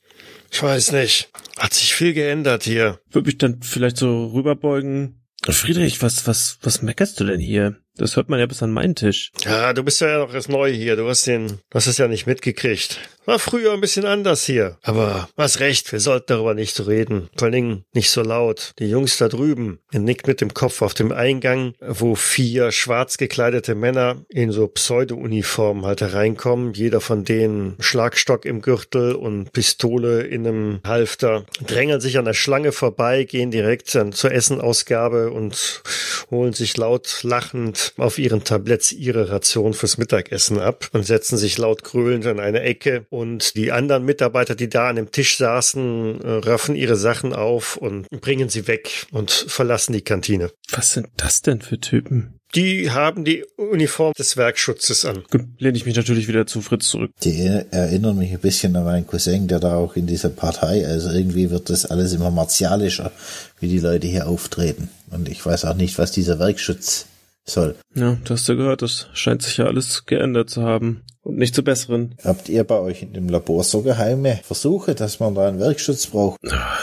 Ich 0.52 0.62
weiß 0.62 0.91
nicht. 0.91 1.30
Hat 1.58 1.74
sich 1.74 1.94
viel 1.94 2.13
geändert 2.13 2.63
hier. 2.63 3.00
Würde 3.10 3.28
mich 3.28 3.38
dann 3.38 3.62
vielleicht 3.62 3.97
so 3.97 4.28
rüberbeugen. 4.28 5.22
Friedrich, 5.49 6.01
was, 6.01 6.28
was, 6.28 6.60
was 6.62 6.82
meckerst 6.82 7.20
du 7.20 7.24
denn 7.24 7.39
hier? 7.39 7.78
Das 7.95 8.16
hört 8.16 8.30
man 8.30 8.39
ja 8.39 8.45
bis 8.45 8.62
an 8.62 8.72
meinen 8.72 8.95
Tisch. 8.95 9.32
Ja, 9.43 9.74
du 9.74 9.84
bist 9.84 9.99
ja 10.01 10.20
noch 10.20 10.34
erst 10.34 10.49
neu 10.49 10.72
hier. 10.72 10.95
Du 10.95 11.08
hast 11.08 11.26
den, 11.26 11.47
du 11.47 11.76
hast 11.76 11.88
es 11.88 11.97
ja 11.97 12.08
nicht 12.08 12.28
mitgekriegt. 12.28 12.99
War 13.26 13.38
früher 13.38 13.74
ein 13.74 13.82
bisschen 13.82 14.05
anders 14.05 14.45
hier. 14.45 14.78
Aber 14.82 15.30
was 15.36 15.59
recht, 15.59 15.91
wir 15.91 15.99
sollten 15.99 16.26
darüber 16.28 16.53
nicht 16.53 16.88
reden. 16.88 17.30
Vor 17.38 17.51
Dingen 17.51 17.86
nicht 17.93 18.09
so 18.09 18.22
laut. 18.24 18.74
Die 18.80 18.89
Jungs 18.89 19.17
da 19.17 19.28
drüben, 19.28 19.80
er 19.91 19.99
nickt 19.99 20.28
mit 20.28 20.41
dem 20.41 20.53
Kopf 20.53 20.82
auf 20.82 20.93
dem 20.93 21.11
Eingang, 21.11 21.74
wo 21.80 22.15
vier 22.15 22.72
schwarz 22.72 23.17
gekleidete 23.17 23.76
Männer 23.76 24.26
in 24.30 24.51
so 24.51 24.67
Pseudo-Uniformen 24.67 25.86
halt 25.86 26.01
hereinkommen. 26.01 26.74
Jeder 26.74 27.01
von 27.01 27.24
denen 27.24 27.76
Schlagstock 27.80 28.45
im 28.45 28.61
Gürtel 28.61 29.13
und 29.13 29.51
Pistole 29.53 30.22
in 30.22 30.47
einem 30.47 30.80
Halfter. 30.84 31.45
Drängeln 31.65 32.01
sich 32.01 32.17
an 32.17 32.26
der 32.26 32.34
Schlange 32.34 32.72
vorbei, 32.72 33.24
gehen 33.24 33.51
direkt 33.51 33.93
dann 33.93 34.13
zur 34.13 34.32
Essenausgabe 34.32 35.32
und 35.32 35.84
holen 36.32 36.53
sich 36.53 36.78
laut 36.78 37.19
lachend 37.24 37.93
auf 37.97 38.17
ihren 38.17 38.43
Tabletts 38.43 38.91
ihre 38.91 39.30
Ration 39.30 39.74
fürs 39.74 39.97
Mittagessen 39.97 40.59
ab 40.59 40.89
und 40.93 41.05
setzen 41.05 41.38
sich 41.38 41.57
laut 41.57 41.84
gröhlend 41.84 42.26
an 42.26 42.39
eine 42.39 42.61
Ecke. 42.61 43.05
Und 43.12 43.57
die 43.57 43.74
anderen 43.74 44.05
Mitarbeiter, 44.05 44.55
die 44.55 44.70
da 44.70 44.88
an 44.88 44.95
dem 44.95 45.12
Tisch 45.12 45.38
saßen, 45.38 46.22
äh, 46.22 46.30
raffen 46.47 46.76
ihre 46.76 46.95
Sachen 46.95 47.34
auf 47.34 47.76
und 47.76 48.09
bringen 48.09 48.47
sie 48.47 48.68
weg 48.68 49.05
und 49.12 49.32
verlassen 49.32 49.91
die 49.91 50.01
Kantine. 50.01 50.49
Was 50.70 50.93
sind 50.93 51.09
das 51.18 51.41
denn 51.41 51.59
für 51.59 51.78
Typen? 51.78 52.39
Die 52.55 52.89
haben 52.91 53.26
die 53.26 53.43
Uniform 53.57 54.14
des 54.18 54.38
Werkschutzes 54.38 55.03
an. 55.03 55.26
Gut, 55.30 55.41
lehne 55.57 55.78
ich 55.78 55.86
mich 55.86 55.97
natürlich 55.97 56.30
wieder 56.30 56.47
zu 56.47 56.62
Fritz 56.62 56.88
zurück. 56.88 57.12
Die 57.22 57.38
erinnern 57.72 58.18
mich 58.18 58.32
ein 58.32 58.39
bisschen 58.39 58.74
an 58.78 58.86
meinen 58.86 59.07
Cousin, 59.07 59.49
der 59.49 59.59
da 59.59 59.76
auch 59.76 59.97
in 59.97 60.07
dieser 60.07 60.30
Partei, 60.30 60.88
also 60.88 61.09
irgendwie 61.09 61.49
wird 61.49 61.70
das 61.70 61.86
alles 61.86 62.14
immer 62.14 62.32
martialischer, 62.32 63.12
wie 63.59 63.68
die 63.68 63.80
Leute 63.80 64.07
hier 64.07 64.28
auftreten. 64.28 64.89
Und 65.09 65.28
ich 65.28 65.45
weiß 65.45 65.66
auch 65.66 65.76
nicht, 65.76 65.97
was 65.97 66.14
dieser 66.14 66.39
Werkschutz 66.39 67.07
soll. 67.44 67.76
Ja, 67.96 68.18
du 68.24 68.34
hast 68.34 68.48
ja 68.48 68.56
gehört, 68.56 68.82
das 68.82 69.08
scheint 69.14 69.42
sich 69.42 69.58
ja 69.58 69.66
alles 69.66 70.06
geändert 70.06 70.50
zu 70.50 70.64
haben. 70.64 71.04
Und 71.24 71.38
nicht 71.38 71.54
zu 71.54 71.64
besseren. 71.64 72.16
Habt 72.24 72.50
ihr 72.50 72.64
bei 72.64 72.80
euch 72.80 73.04
in 73.04 73.14
dem 73.14 73.30
Labor 73.30 73.64
so 73.64 73.84
geheime 73.84 74.39
Versuche, 74.44 74.96
dass 74.96 75.20
man 75.20 75.36
da 75.36 75.48
einen 75.48 75.60
Werkschutz 75.60 76.08
braucht? 76.08 76.39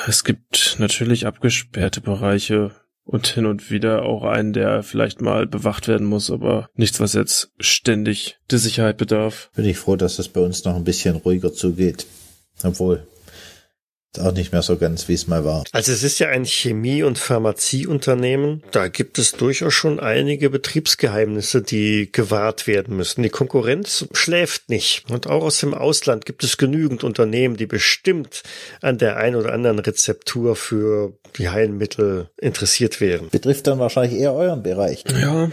Es 0.07 0.23
gibt 0.23 0.77
natürlich 0.79 1.27
abgesperrte 1.27 2.01
Bereiche, 2.01 2.71
und 3.09 3.27
hin 3.27 3.47
und 3.47 3.71
wieder 3.71 4.03
auch 4.03 4.23
einen, 4.23 4.53
der 4.53 4.83
vielleicht 4.83 5.23
mal 5.23 5.47
bewacht 5.47 5.89
werden 5.89 6.07
muss, 6.07 6.31
aber 6.31 6.69
nichts, 6.75 7.01
was 7.01 7.15
jetzt 7.15 7.51
ständig 7.59 8.39
der 8.51 8.59
Sicherheit 8.59 8.99
bedarf. 8.99 9.51
Bin 9.57 9.65
ich 9.65 9.79
froh, 9.79 9.97
dass 9.97 10.17
das 10.17 10.29
bei 10.29 10.43
uns 10.43 10.65
noch 10.65 10.77
ein 10.77 10.85
bisschen 10.85 11.17
ruhiger 11.17 11.55
zugeht. 11.55 12.07
Obwohl, 12.63 13.07
auch 14.19 14.33
nicht 14.33 14.53
mehr 14.53 14.63
so 14.63 14.77
ganz, 14.77 15.09
wie 15.09 15.15
es 15.15 15.27
mal 15.27 15.45
war. 15.45 15.65
Also 15.73 15.93
es 15.93 16.03
ist 16.03 16.19
ja 16.19 16.29
ein 16.29 16.47
Chemie- 16.47 17.03
und 17.03 17.19
Pharmazieunternehmen. 17.19 18.63
Da 18.71 18.89
gibt 18.89 19.19
es 19.19 19.33
durchaus 19.33 19.75
schon 19.75 20.01
einige 20.01 20.51
Betriebsgeheimnisse, 20.51 21.63
die 21.63 22.11
gewahrt 22.11 22.67
werden 22.67 22.97
müssen. 22.97 23.23
Die 23.23 23.29
Konkurrenz 23.29 24.07
schläft 24.13 24.71
nicht. 24.71 25.11
Und 25.11 25.27
auch 25.27 25.45
aus 25.45 25.61
dem 25.61 25.75
Ausland 25.75 26.25
gibt 26.25 26.43
es 26.43 26.57
genügend 26.57 27.05
Unternehmen, 27.05 27.57
die 27.57 27.67
bestimmt 27.67 28.43
an 28.81 28.99
der 28.99 29.19
ein 29.19 29.37
oder 29.37 29.53
anderen 29.53 29.79
Rezeptur 29.79 30.57
für 30.57 31.13
die 31.37 31.51
Heilmittel 31.51 32.31
interessiert 32.39 33.01
wären. 33.01 33.29
Betrifft 33.29 33.67
dann 33.67 33.79
wahrscheinlich 33.79 34.19
eher 34.19 34.33
euren 34.33 34.63
Bereich. 34.63 35.05
Ja. 35.21 35.51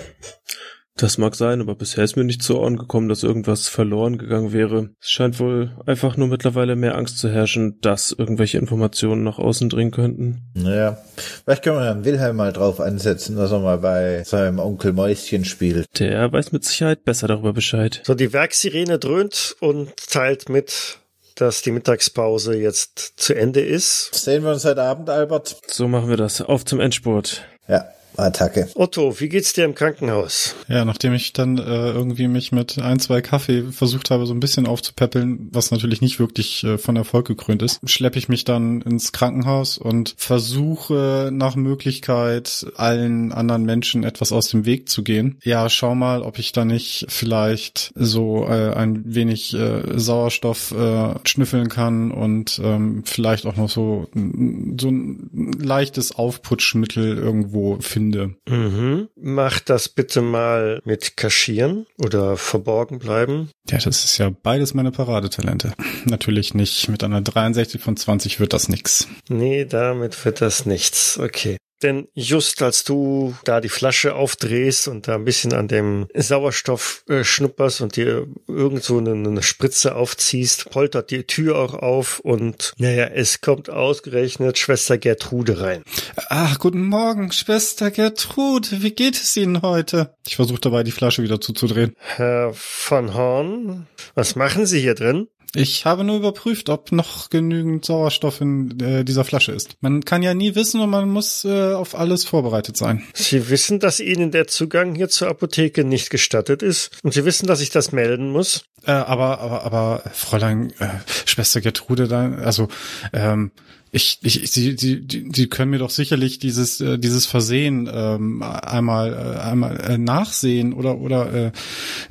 Das 0.97 1.17
mag 1.17 1.35
sein, 1.35 1.59
aber 1.59 1.75
bisher 1.75 2.05
ist 2.05 2.15
mir 2.15 2.23
nicht 2.23 2.41
zu 2.41 2.57
Ohren 2.57 2.77
gekommen, 2.77 3.09
dass 3.09 3.23
irgendwas 3.23 3.67
verloren 3.67 4.17
gegangen 4.17 4.53
wäre. 4.53 4.91
Es 5.01 5.09
scheint 5.09 5.41
wohl 5.41 5.75
einfach 5.85 6.15
nur 6.15 6.29
mittlerweile 6.29 6.77
mehr 6.77 6.95
Angst 6.95 7.17
zu 7.17 7.29
herrschen, 7.29 7.81
dass 7.81 8.13
irgendwelche 8.13 8.57
Informationen 8.59 9.23
nach 9.25 9.37
außen 9.37 9.67
dringen 9.67 9.91
könnten. 9.91 10.43
Naja, 10.53 10.97
vielleicht 11.17 11.63
können 11.63 11.79
wir 11.79 11.83
Herrn 11.83 12.05
Wilhelm 12.05 12.37
mal 12.37 12.53
drauf 12.53 12.79
ansetzen, 12.79 13.35
dass 13.35 13.51
er 13.51 13.59
mal 13.59 13.79
bei 13.79 14.23
seinem 14.23 14.59
Onkel 14.59 14.93
Mäuschen 14.93 15.43
spielt. 15.43 15.85
Der 15.99 16.31
weiß 16.31 16.53
mit 16.53 16.63
Sicherheit 16.63 17.03
besser 17.03 17.27
darüber 17.27 17.51
Bescheid. 17.51 18.01
So, 18.05 18.15
die 18.15 18.31
Werksirene 18.31 18.97
dröhnt 18.97 19.57
und 19.59 19.89
teilt 20.09 20.47
mit, 20.47 20.99
dass 21.35 21.61
die 21.61 21.71
Mittagspause 21.71 22.55
jetzt 22.55 23.15
zu 23.17 23.35
Ende 23.35 23.59
ist. 23.59 24.15
Sehen 24.15 24.43
wir 24.43 24.51
uns 24.51 24.63
heute 24.63 24.83
Abend, 24.83 25.09
Albert? 25.09 25.57
So 25.67 25.89
machen 25.89 26.07
wir 26.07 26.15
das. 26.15 26.41
Auf 26.41 26.63
zum 26.63 26.79
Endspurt. 26.79 27.41
Ja. 27.67 27.85
Attacke. 28.17 28.69
Otto, 28.75 29.19
wie 29.19 29.29
geht's 29.29 29.53
dir 29.53 29.65
im 29.65 29.75
Krankenhaus? 29.75 30.55
Ja, 30.67 30.85
nachdem 30.85 31.13
ich 31.13 31.33
dann 31.33 31.57
äh, 31.57 31.61
irgendwie 31.61 32.27
mich 32.27 32.51
mit 32.51 32.77
ein, 32.79 32.99
zwei 32.99 33.21
Kaffee 33.21 33.63
versucht 33.71 34.09
habe, 34.09 34.25
so 34.25 34.33
ein 34.33 34.39
bisschen 34.39 34.67
aufzupäppeln, 34.67 35.49
was 35.51 35.71
natürlich 35.71 36.01
nicht 36.01 36.19
wirklich 36.19 36.63
äh, 36.63 36.77
von 36.77 36.95
Erfolg 36.95 37.27
gekrönt 37.27 37.61
ist, 37.61 37.79
schleppe 37.85 38.17
ich 38.17 38.29
mich 38.29 38.45
dann 38.45 38.81
ins 38.81 39.11
Krankenhaus 39.11 39.77
und 39.77 40.15
versuche 40.17 41.29
nach 41.31 41.55
Möglichkeit 41.55 42.67
allen 42.75 43.31
anderen 43.31 43.63
Menschen 43.63 44.03
etwas 44.03 44.31
aus 44.31 44.49
dem 44.49 44.65
Weg 44.65 44.89
zu 44.89 45.03
gehen. 45.03 45.37
Ja, 45.43 45.69
schau 45.69 45.95
mal, 45.95 46.21
ob 46.21 46.39
ich 46.39 46.51
da 46.51 46.65
nicht 46.65 47.05
vielleicht 47.09 47.91
so 47.95 48.45
äh, 48.47 48.73
ein 48.73 49.03
wenig 49.05 49.53
äh, 49.53 49.81
Sauerstoff 49.99 50.71
äh, 50.71 51.15
schnüffeln 51.25 51.69
kann 51.69 52.11
und 52.11 52.59
ähm, 52.63 53.03
vielleicht 53.05 53.45
auch 53.45 53.55
noch 53.55 53.69
so, 53.69 54.07
so 54.13 54.89
ein 54.89 55.51
leichtes 55.59 56.15
Aufputschmittel 56.15 57.17
irgendwo 57.17 57.77
finden 57.81 58.04
finde. 58.05 58.35
Mhm. 58.47 59.09
Mach 59.15 59.59
das 59.59 59.89
bitte 59.89 60.21
mal 60.21 60.81
mit 60.85 61.17
Kaschieren 61.17 61.85
oder 61.97 62.37
verborgen 62.37 62.99
bleiben. 62.99 63.49
Ja, 63.69 63.77
das 63.77 64.03
ist 64.03 64.17
ja 64.17 64.29
beides 64.29 64.73
meine 64.73 64.91
Paradetalente. 64.91 65.73
Natürlich 66.05 66.53
nicht. 66.53 66.87
Mit 66.89 67.03
einer 67.03 67.21
63 67.21 67.81
von 67.81 67.97
20 67.97 68.39
wird 68.39 68.53
das 68.53 68.69
nix. 68.69 69.07
Nee, 69.29 69.65
damit 69.65 70.23
wird 70.25 70.41
das 70.41 70.65
nichts. 70.65 71.17
Okay. 71.17 71.57
Denn 71.83 72.07
just 72.13 72.61
als 72.61 72.83
du 72.83 73.35
da 73.43 73.59
die 73.59 73.69
Flasche 73.69 74.15
aufdrehst 74.15 74.87
und 74.87 75.07
da 75.07 75.15
ein 75.15 75.25
bisschen 75.25 75.53
an 75.53 75.67
dem 75.67 76.07
Sauerstoff 76.13 77.03
äh, 77.09 77.23
schnupperst 77.23 77.81
und 77.81 77.95
dir 77.97 78.27
irgend 78.47 78.83
so 78.83 78.97
eine, 78.97 79.11
eine, 79.11 79.43
Spritze 79.43 79.95
aufziehst, 79.95 80.69
poltert 80.71 81.11
die 81.11 81.23
Tür 81.23 81.57
auch 81.57 81.73
auf 81.73 82.19
und 82.19 82.73
naja, 82.77 83.05
es 83.07 83.41
kommt 83.41 83.69
ausgerechnet 83.69 84.57
Schwester 84.57 84.97
Gertrude 84.97 85.59
rein. 85.59 85.83
Ach, 86.29 86.59
guten 86.59 86.83
Morgen, 86.83 87.31
Schwester 87.31 87.91
Gertrude. 87.91 88.81
Wie 88.81 88.91
geht 88.91 89.15
es 89.15 89.35
Ihnen 89.35 89.61
heute? 89.61 90.15
Ich 90.25 90.37
versuche 90.37 90.61
dabei, 90.61 90.83
die 90.83 90.91
Flasche 90.91 91.23
wieder 91.23 91.41
zuzudrehen. 91.41 91.95
Herr 91.97 92.53
von 92.53 93.13
Horn, 93.13 93.87
was 94.15 94.35
machen 94.35 94.65
Sie 94.65 94.79
hier 94.79 94.95
drin? 94.95 95.27
Ich 95.55 95.85
habe 95.85 96.03
nur 96.03 96.17
überprüft, 96.17 96.69
ob 96.69 96.91
noch 96.91 97.29
genügend 97.29 97.85
Sauerstoff 97.85 98.41
in 98.41 98.79
äh, 98.79 99.05
dieser 99.05 99.23
Flasche 99.23 99.51
ist. 99.51 99.77
Man 99.81 100.03
kann 100.03 100.21
ja 100.21 100.33
nie 100.33 100.55
wissen 100.55 100.81
und 100.81 100.89
man 100.89 101.09
muss 101.09 101.45
äh, 101.45 101.73
auf 101.73 101.95
alles 101.95 102.25
vorbereitet 102.25 102.77
sein. 102.77 103.03
Sie 103.13 103.49
wissen, 103.49 103.79
dass 103.79 103.99
Ihnen 103.99 104.31
der 104.31 104.47
Zugang 104.47 104.95
hier 104.95 105.09
zur 105.09 105.29
Apotheke 105.29 105.83
nicht 105.83 106.09
gestattet 106.09 106.61
ist 106.61 106.91
und 107.03 107.13
Sie 107.13 107.25
wissen, 107.25 107.47
dass 107.47 107.61
ich 107.61 107.69
das 107.69 107.91
melden 107.91 108.31
muss. 108.31 108.65
Äh, 108.85 108.91
aber, 108.91 109.39
aber, 109.39 109.63
aber, 109.63 110.03
Fräulein, 110.13 110.71
äh, 110.79 110.89
Schwester 111.25 111.61
Gertrude, 111.61 112.07
da, 112.07 112.33
also 112.33 112.67
ähm, 113.13 113.51
ich, 113.95 114.19
ich, 114.23 114.51
sie, 114.51 114.75
sie, 114.77 115.07
sie 115.33 115.47
können 115.47 115.71
mir 115.71 115.77
doch 115.77 115.89
sicherlich 115.89 116.37
dieses, 116.37 116.81
äh, 116.81 116.99
dieses 116.99 117.25
Versehen 117.25 117.89
ähm, 117.91 118.43
einmal, 118.43 119.13
äh, 119.13 119.39
einmal 119.39 119.79
äh, 119.79 119.97
nachsehen 119.97 120.73
oder, 120.73 120.97
oder 120.97 121.33
äh, 121.33 121.51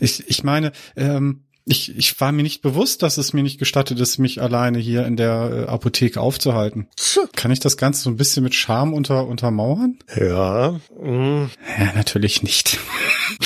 ich, 0.01 0.27
ich 0.29 0.43
meine, 0.45 0.73
ähm, 0.97 1.44
ich, 1.67 1.97
ich 1.97 2.21
war 2.21 2.31
mir 2.31 2.43
nicht 2.43 2.61
bewusst, 2.61 3.03
dass 3.03 3.17
es 3.17 3.33
mir 3.33 3.43
nicht 3.43 3.59
gestattet 3.59 3.99
ist, 3.99 4.19
mich 4.19 4.43
alleine 4.43 4.79
hier 4.79 5.07
in 5.07 5.17
der 5.17 5.67
äh, 5.67 5.71
Apotheke 5.71 6.21
aufzuhalten. 6.21 6.89
Kann 7.35 7.51
ich 7.51 7.61
das 7.61 7.79
Ganze 7.79 8.03
so 8.03 8.11
ein 8.11 8.17
bisschen 8.17 8.43
mit 8.43 8.55
Charme 8.55 8.93
unter, 8.93 9.27
untermauern? 9.27 9.99
Ja. 10.15 10.79
Mm. 11.01 11.49
Ja, 11.79 11.93
natürlich 11.95 12.43
nicht. 12.43 12.79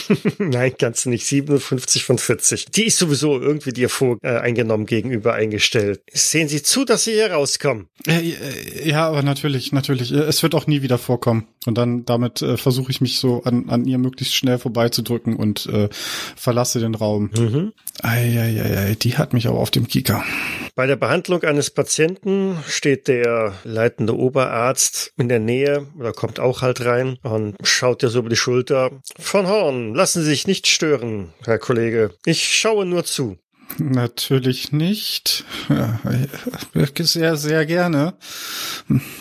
Nein, 0.39 0.73
kannst 0.77 1.05
du 1.05 1.11
nicht. 1.11 1.27
57 1.27 2.05
von 2.05 2.19
40. 2.19 2.67
Die 2.67 2.87
ist 2.87 2.99
sowieso 2.99 3.41
irgendwie 3.41 3.73
dir 3.73 3.89
voreingenommen 3.89 4.87
äh, 4.87 4.91
gegenüber 4.91 5.35
eingestellt. 5.35 6.03
Sehen 6.13 6.49
Sie 6.49 6.63
zu, 6.63 6.85
dass 6.85 7.05
Sie 7.05 7.13
hier 7.13 7.31
rauskommen. 7.31 7.87
Äh, 8.07 8.35
ja, 8.85 9.07
aber 9.07 9.23
natürlich, 9.23 9.73
natürlich. 9.73 10.11
Es 10.11 10.43
wird 10.43 10.57
auch 10.57 10.67
nie 10.67 10.83
wieder 10.83 10.99
vorkommen. 10.99 11.47
Und 11.67 11.77
dann 11.77 12.05
damit 12.05 12.43
äh, 12.43 12.57
versuche 12.57 12.91
ich 12.91 13.01
mich 13.01 13.19
so 13.19 13.45
an, 13.45 13.69
an 13.69 13.85
ihr 13.85 13.99
möglichst 13.99 14.35
schnell 14.35 14.59
vorbeizudrücken 14.59 15.37
und 15.37 15.67
äh, 15.67 15.89
verlasse 16.35 16.81
den 16.81 16.95
Raum. 16.95 17.31
Mhm. 17.37 17.73
Eieiei, 18.09 18.95
die 18.95 19.17
hat 19.19 19.33
mich 19.33 19.47
aber 19.47 19.59
auf 19.59 19.71
dem 19.71 19.87
Kieker. 19.87 20.25
Bei 20.75 20.87
der 20.87 20.97
Behandlung 20.97 21.43
eines 21.43 21.71
Patienten 21.71 22.57
steht 22.67 23.09
der 23.09 23.55
leitende 23.65 24.17
Oberarzt 24.17 25.13
in 25.17 25.29
der 25.29 25.41
Nähe 25.41 25.87
oder 25.99 26.13
kommt 26.13 26.39
auch 26.39 26.63
halt 26.63 26.85
rein 26.85 27.19
und 27.23 27.57
schaut 27.63 28.03
dir 28.03 28.09
so 28.09 28.21
über 28.21 28.29
die 28.29 28.37
Schulter. 28.37 28.91
Von 29.19 29.49
Horn, 29.49 29.95
lassen 29.95 30.23
Sie 30.23 30.29
sich 30.31 30.47
nicht 30.47 30.69
stören, 30.69 31.33
Herr 31.45 31.59
Kollege. 31.59 32.13
Ich 32.25 32.57
schaue 32.57 32.87
nur 32.87 33.05
zu. 33.05 33.39
Natürlich 33.79 34.73
nicht. 34.73 35.45
Sehr, 37.01 37.37
sehr 37.37 37.67
gerne. 37.67 38.15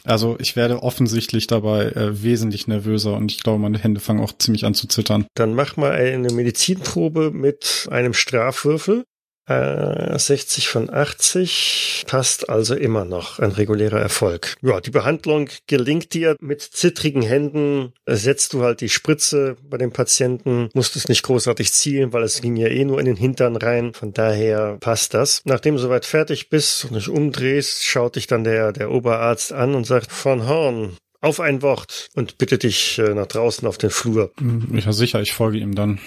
Also 0.03 0.37
ich 0.39 0.55
werde 0.55 0.81
offensichtlich 0.83 1.47
dabei 1.47 1.85
äh, 1.91 2.23
wesentlich 2.23 2.67
nervöser 2.67 3.13
und 3.15 3.31
ich 3.31 3.43
glaube, 3.43 3.59
meine 3.59 3.77
Hände 3.77 3.99
fangen 3.99 4.21
auch 4.21 4.37
ziemlich 4.37 4.65
an 4.65 4.73
zu 4.73 4.87
zittern. 4.87 5.25
Dann 5.35 5.53
mach 5.53 5.77
mal 5.77 5.91
eine 5.91 6.31
Medizinprobe 6.31 7.31
mit 7.31 7.87
einem 7.91 8.13
Strafwürfel. 8.13 9.03
60 9.47 10.65
äh, 10.65 10.67
von 10.67 10.89
80 10.93 12.03
passt 12.07 12.49
also 12.49 12.75
immer 12.75 13.05
noch 13.05 13.39
ein 13.39 13.51
regulärer 13.51 13.99
Erfolg. 13.99 14.55
Ja, 14.61 14.81
die 14.81 14.91
Behandlung 14.91 15.49
gelingt 15.67 16.13
dir 16.13 16.35
mit 16.41 16.61
zittrigen 16.61 17.21
Händen. 17.21 17.93
Setzt 18.05 18.53
du 18.53 18.63
halt 18.63 18.81
die 18.81 18.89
Spritze 18.89 19.55
bei 19.69 19.77
dem 19.77 19.91
Patienten, 19.91 20.69
musst 20.73 20.97
es 20.97 21.07
nicht 21.07 21.23
großartig 21.23 21.71
zielen, 21.71 22.11
weil 22.11 22.23
es 22.23 22.41
ging 22.41 22.57
ja 22.57 22.67
eh 22.67 22.83
nur 22.83 22.99
in 22.99 23.05
den 23.05 23.15
Hintern 23.15 23.55
rein. 23.55 23.93
Von 23.93 24.13
daher 24.13 24.77
passt 24.81 25.13
das. 25.13 25.41
Nachdem 25.45 25.75
du 25.75 25.81
soweit 25.81 26.05
fertig 26.05 26.49
bist 26.49 26.85
und 26.85 26.95
dich 26.95 27.07
umdrehst, 27.07 27.85
schaut 27.85 28.17
dich 28.17 28.27
dann 28.27 28.43
der, 28.43 28.73
der 28.73 28.91
Oberarzt 28.91 29.53
an 29.53 29.75
und 29.75 29.85
sagt, 29.85 30.11
von 30.11 30.47
Horn, 30.47 30.97
auf 31.21 31.39
ein 31.39 31.61
Wort 31.61 32.09
und 32.15 32.37
bitte 32.37 32.57
dich 32.57 32.99
äh, 32.99 33.13
nach 33.13 33.27
draußen 33.27 33.67
auf 33.67 33.77
den 33.77 33.89
Flur. 33.89 34.31
Ja, 34.71 34.91
sicher, 34.91 35.21
ich 35.21 35.33
folge 35.33 35.57
ihm 35.57 35.75
dann. 35.75 35.99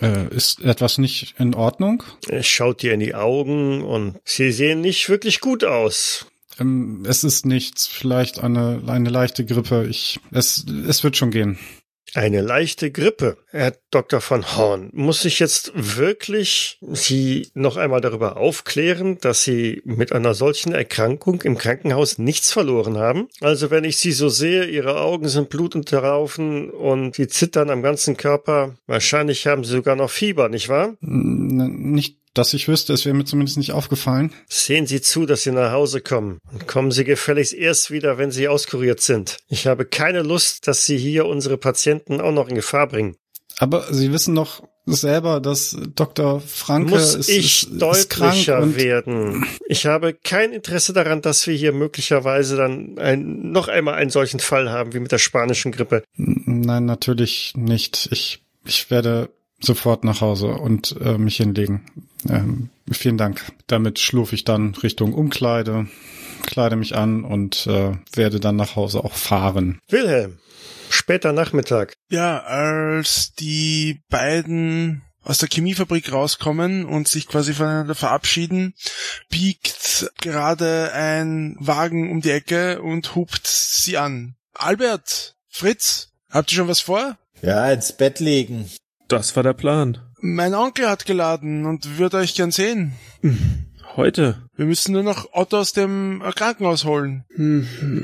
Äh, 0.00 0.28
ist 0.34 0.60
etwas 0.60 0.98
nicht 0.98 1.34
in 1.38 1.54
Ordnung? 1.54 2.02
Er 2.28 2.42
schaut 2.42 2.82
dir 2.82 2.92
in 2.92 3.00
die 3.00 3.14
Augen 3.14 3.82
und 3.82 4.18
sie 4.24 4.52
sehen 4.52 4.80
nicht 4.80 5.08
wirklich 5.08 5.40
gut 5.40 5.64
aus. 5.64 6.26
Ähm, 6.58 7.04
es 7.06 7.24
ist 7.24 7.46
nichts, 7.46 7.86
vielleicht 7.86 8.40
eine, 8.40 8.82
eine 8.86 9.08
leichte 9.08 9.44
Grippe. 9.44 9.86
Ich, 9.88 10.20
es, 10.30 10.64
es 10.86 11.02
wird 11.02 11.16
schon 11.16 11.30
gehen. 11.30 11.58
Eine 12.14 12.40
leichte 12.40 12.90
Grippe. 12.90 13.36
Herr 13.50 13.74
Dr. 13.90 14.20
von 14.20 14.56
Horn, 14.56 14.90
muss 14.92 15.24
ich 15.24 15.38
jetzt 15.38 15.72
wirklich 15.74 16.78
Sie 16.80 17.48
noch 17.54 17.76
einmal 17.76 18.00
darüber 18.00 18.36
aufklären, 18.36 19.18
dass 19.20 19.44
Sie 19.44 19.82
mit 19.84 20.12
einer 20.12 20.34
solchen 20.34 20.72
Erkrankung 20.72 21.42
im 21.42 21.58
Krankenhaus 21.58 22.18
nichts 22.18 22.52
verloren 22.52 22.98
haben? 22.98 23.28
Also 23.40 23.70
wenn 23.70 23.84
ich 23.84 23.96
Sie 23.98 24.12
so 24.12 24.28
sehe, 24.28 24.66
Ihre 24.66 25.00
Augen 25.00 25.28
sind 25.28 25.50
blutunterlaufen 25.50 26.70
und 26.70 27.16
Sie 27.16 27.28
zittern 27.28 27.70
am 27.70 27.82
ganzen 27.82 28.16
Körper. 28.16 28.76
Wahrscheinlich 28.86 29.46
haben 29.46 29.64
Sie 29.64 29.72
sogar 29.72 29.96
noch 29.96 30.10
Fieber, 30.10 30.48
nicht 30.48 30.68
wahr? 30.68 30.96
Nicht 31.00 32.19
dass 32.34 32.54
ich 32.54 32.68
wüsste, 32.68 32.92
es 32.92 33.04
wäre 33.04 33.14
mir 33.14 33.24
zumindest 33.24 33.58
nicht 33.58 33.72
aufgefallen. 33.72 34.32
Sehen 34.48 34.86
Sie 34.86 35.00
zu, 35.00 35.26
dass 35.26 35.42
Sie 35.42 35.50
nach 35.50 35.72
Hause 35.72 36.00
kommen. 36.00 36.38
Und 36.52 36.68
kommen 36.68 36.90
Sie 36.92 37.04
gefälligst 37.04 37.52
erst 37.52 37.90
wieder, 37.90 38.18
wenn 38.18 38.30
Sie 38.30 38.48
auskuriert 38.48 39.00
sind. 39.00 39.38
Ich 39.48 39.66
habe 39.66 39.84
keine 39.84 40.22
Lust, 40.22 40.66
dass 40.68 40.86
Sie 40.86 40.96
hier 40.96 41.26
unsere 41.26 41.58
Patienten 41.58 42.20
auch 42.20 42.32
noch 42.32 42.48
in 42.48 42.54
Gefahr 42.54 42.86
bringen. 42.86 43.16
Aber 43.58 43.92
Sie 43.92 44.12
wissen 44.12 44.34
doch 44.34 44.62
selber, 44.86 45.40
dass 45.40 45.76
Dr. 45.94 46.40
Franke 46.40 46.90
Muss 46.90 47.14
ist, 47.14 47.28
ich 47.28 47.64
ist, 47.64 47.80
deutlicher 47.80 48.60
ist 48.60 48.76
werden. 48.76 49.46
Ich 49.66 49.86
habe 49.86 50.14
kein 50.14 50.52
Interesse 50.52 50.92
daran, 50.92 51.22
dass 51.22 51.46
wir 51.46 51.54
hier 51.54 51.72
möglicherweise 51.72 52.56
dann 52.56 52.98
ein, 52.98 53.52
noch 53.52 53.68
einmal 53.68 53.94
einen 53.94 54.10
solchen 54.10 54.40
Fall 54.40 54.70
haben 54.70 54.94
wie 54.94 55.00
mit 55.00 55.12
der 55.12 55.18
spanischen 55.18 55.72
Grippe. 55.72 56.02
Nein, 56.16 56.86
natürlich 56.86 57.52
nicht. 57.56 58.08
Ich, 58.10 58.42
ich 58.64 58.90
werde 58.90 59.30
sofort 59.60 60.04
nach 60.04 60.20
Hause 60.20 60.48
und 60.48 60.96
äh, 61.00 61.18
mich 61.18 61.36
hinlegen. 61.36 61.86
Ähm, 62.28 62.70
vielen 62.90 63.18
Dank. 63.18 63.52
Damit 63.66 63.98
schlurf 63.98 64.32
ich 64.32 64.44
dann 64.44 64.74
Richtung 64.74 65.12
Umkleide, 65.14 65.86
kleide 66.42 66.76
mich 66.76 66.96
an 66.96 67.24
und 67.24 67.66
äh, 67.66 67.92
werde 68.12 68.40
dann 68.40 68.56
nach 68.56 68.76
Hause 68.76 69.04
auch 69.04 69.14
fahren. 69.14 69.78
Wilhelm, 69.88 70.38
später 70.88 71.32
Nachmittag. 71.32 71.92
Ja, 72.10 72.40
als 72.40 73.34
die 73.34 74.00
beiden 74.08 75.02
aus 75.22 75.38
der 75.38 75.48
Chemiefabrik 75.52 76.12
rauskommen 76.12 76.84
und 76.86 77.06
sich 77.06 77.28
quasi 77.28 77.52
voneinander 77.52 77.94
verabschieden, 77.94 78.74
biegt 79.28 80.10
gerade 80.20 80.92
ein 80.94 81.56
Wagen 81.58 82.10
um 82.10 82.20
die 82.20 82.30
Ecke 82.30 82.80
und 82.80 83.14
hupt 83.14 83.46
sie 83.46 83.98
an. 83.98 84.36
Albert, 84.54 85.36
Fritz, 85.48 86.08
habt 86.30 86.50
ihr 86.50 86.56
schon 86.56 86.68
was 86.68 86.80
vor? 86.80 87.18
Ja, 87.42 87.70
ins 87.70 87.92
Bett 87.92 88.20
legen. 88.20 88.70
Das 89.10 89.34
war 89.34 89.42
der 89.42 89.54
Plan. 89.54 89.98
Mein 90.20 90.54
Onkel 90.54 90.88
hat 90.88 91.04
geladen 91.04 91.66
und 91.66 91.98
würde 91.98 92.18
euch 92.18 92.36
gern 92.36 92.52
sehen. 92.52 92.92
Heute? 93.96 94.36
Wir 94.54 94.66
müssen 94.66 94.92
nur 94.92 95.02
noch 95.02 95.26
Otto 95.32 95.58
aus 95.58 95.72
dem 95.72 96.22
Krankenhaus 96.36 96.84
holen. 96.84 97.24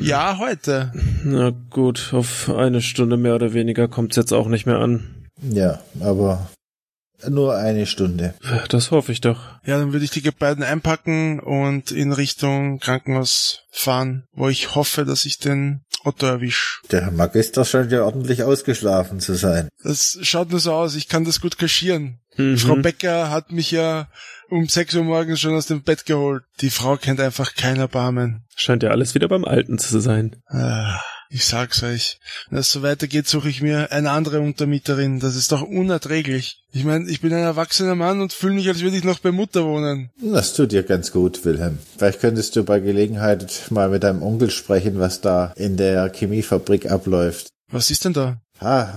Ja, 0.01 0.39
heute. 0.39 0.93
Na 1.23 1.51
gut, 1.71 2.13
auf 2.13 2.51
eine 2.51 2.83
Stunde 2.83 3.17
mehr 3.17 3.37
oder 3.37 3.53
weniger 3.53 3.87
kommt's 3.87 4.17
jetzt 4.17 4.33
auch 4.33 4.49
nicht 4.49 4.67
mehr 4.67 4.81
an. 4.81 5.29
Ja, 5.41 5.81
aber 6.01 6.51
nur 7.29 7.57
eine 7.57 7.87
Stunde. 7.87 8.35
Das 8.69 8.91
hoffe 8.91 9.13
ich 9.13 9.21
doch. 9.21 9.61
Ja, 9.65 9.79
dann 9.79 9.93
würde 9.93 10.05
ich 10.05 10.11
die 10.11 10.29
beiden 10.31 10.65
einpacken 10.65 11.39
und 11.39 11.93
in 11.93 12.13
Richtung 12.13 12.81
Krankenhaus 12.81 13.63
fahren, 13.71 14.25
wo 14.33 14.49
ich 14.49 14.75
hoffe, 14.75 15.05
dass 15.05 15.25
ich 15.25 15.39
den 15.39 15.83
Otto 16.07 16.27
erwisch. 16.27 16.81
Der 16.91 17.11
Magister 17.11 17.65
scheint 17.65 17.93
ja 17.93 18.05
ordentlich 18.05 18.43
ausgeschlafen 18.43 19.21
zu 19.21 19.35
sein. 19.35 19.69
Das 19.83 20.19
schaut 20.23 20.51
nur 20.51 20.61
so 20.61 20.73
aus, 20.73 20.95
ich 20.95 21.09
kann 21.09 21.25
das 21.25 21.41
gut 21.41 21.59
kaschieren. 21.59 22.21
Mhm. 22.37 22.59
Frau 22.59 22.77
Becker 22.77 23.31
hat 23.31 23.53
mich 23.53 23.71
ja 23.71 24.09
um 24.49 24.69
6 24.69 24.95
Uhr 24.95 25.05
morgens 25.05 25.41
schon 25.41 25.55
aus 25.55 25.67
dem 25.67 25.83
Bett 25.83 26.07
geholt. 26.07 26.45
Die 26.61 26.71
Frau 26.71 26.97
kennt 26.97 27.21
einfach 27.21 27.55
kein 27.55 27.77
Erbarmen. 27.77 28.45
Scheint 28.55 28.83
ja 28.83 28.91
alles 28.91 29.15
wieder 29.15 29.29
beim 29.29 29.45
Alten 29.45 29.79
zu 29.79 29.99
sein. 30.01 30.37
Ah, 30.47 31.01
ich 31.31 31.45
sag's 31.45 31.83
euch. 31.83 32.19
Wenn 32.49 32.57
das 32.57 32.71
so 32.71 32.83
weitergeht, 32.83 33.29
suche 33.29 33.49
ich 33.49 33.63
mir 33.63 33.93
eine 33.93 34.11
andere 34.11 34.41
Untermieterin. 34.41 35.21
Das 35.21 35.37
ist 35.37 35.53
doch 35.53 35.63
unerträglich. 35.63 36.63
Ich 36.73 36.85
meine, 36.85 37.09
ich 37.11 37.21
bin 37.21 37.33
ein 37.33 37.43
erwachsener 37.43 37.95
Mann 37.95 38.21
und 38.21 38.33
fühle 38.33 38.55
mich, 38.55 38.69
als 38.69 38.81
würde 38.81 38.97
ich 38.97 39.05
noch 39.05 39.19
bei 39.19 39.33
Mutter 39.33 39.65
wohnen. 39.65 40.11
Das 40.21 40.55
tut 40.55 40.73
dir 40.73 40.83
ganz 40.83 41.13
gut, 41.13 41.45
Wilhelm. 41.45 41.79
Vielleicht 41.97 42.21
könntest 42.21 42.57
du 42.57 42.65
bei 42.65 42.81
Gelegenheit 42.81 43.67
mal 43.71 43.89
mit 43.89 44.03
deinem 44.03 44.23
Onkel 44.23 44.51
sprechen, 44.51 44.99
was 44.99 45.21
da 45.21 45.53
in 45.57 45.77
der 45.77 46.13
Chemiefabrik 46.13 46.91
abläuft. 46.91 47.49
Was 47.71 47.91
ist 47.91 48.05
denn 48.05 48.13
da? 48.13 48.41
Ah, 48.59 48.95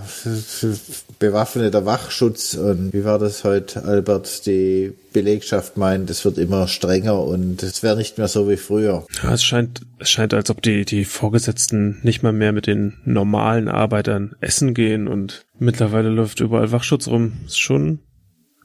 bewaffneter 1.20 1.86
Wachschutz 1.86 2.54
und 2.54 2.94
wie 2.94 3.04
war 3.04 3.20
das 3.20 3.44
heute, 3.44 3.84
Albert? 3.84 4.46
Die 4.46 4.94
Belegschaft 5.12 5.76
meint, 5.76 6.10
es 6.10 6.24
wird 6.24 6.38
immer 6.38 6.68
strenger 6.68 7.22
und 7.22 7.62
es 7.62 7.84
wäre 7.84 7.98
nicht 7.98 8.18
mehr 8.18 8.30
so 8.30 8.50
wie 8.50 8.56
früher. 8.56 9.06
Ja, 9.22 9.34
es 9.34 9.44
scheint, 9.44 9.82
es 10.00 10.10
scheint, 10.10 10.34
als 10.34 10.50
ob 10.50 10.62
die, 10.62 10.86
die 10.86 11.04
Vorgesetzten 11.04 12.00
nicht 12.04 12.24
mal 12.24 12.32
mehr 12.32 12.54
mit 12.54 12.68
den 12.68 12.98
normalen 13.04 13.68
Arbeitern 13.68 14.36
essen 14.40 14.74
gehen 14.74 15.08
und 15.08 15.46
mittlerweile 15.58 16.10
läuft 16.10 16.40
überall 16.40 16.72
Wachschutz 16.72 17.08
rum. 17.08 17.34
Ist 17.46 17.60
schon 17.60 18.00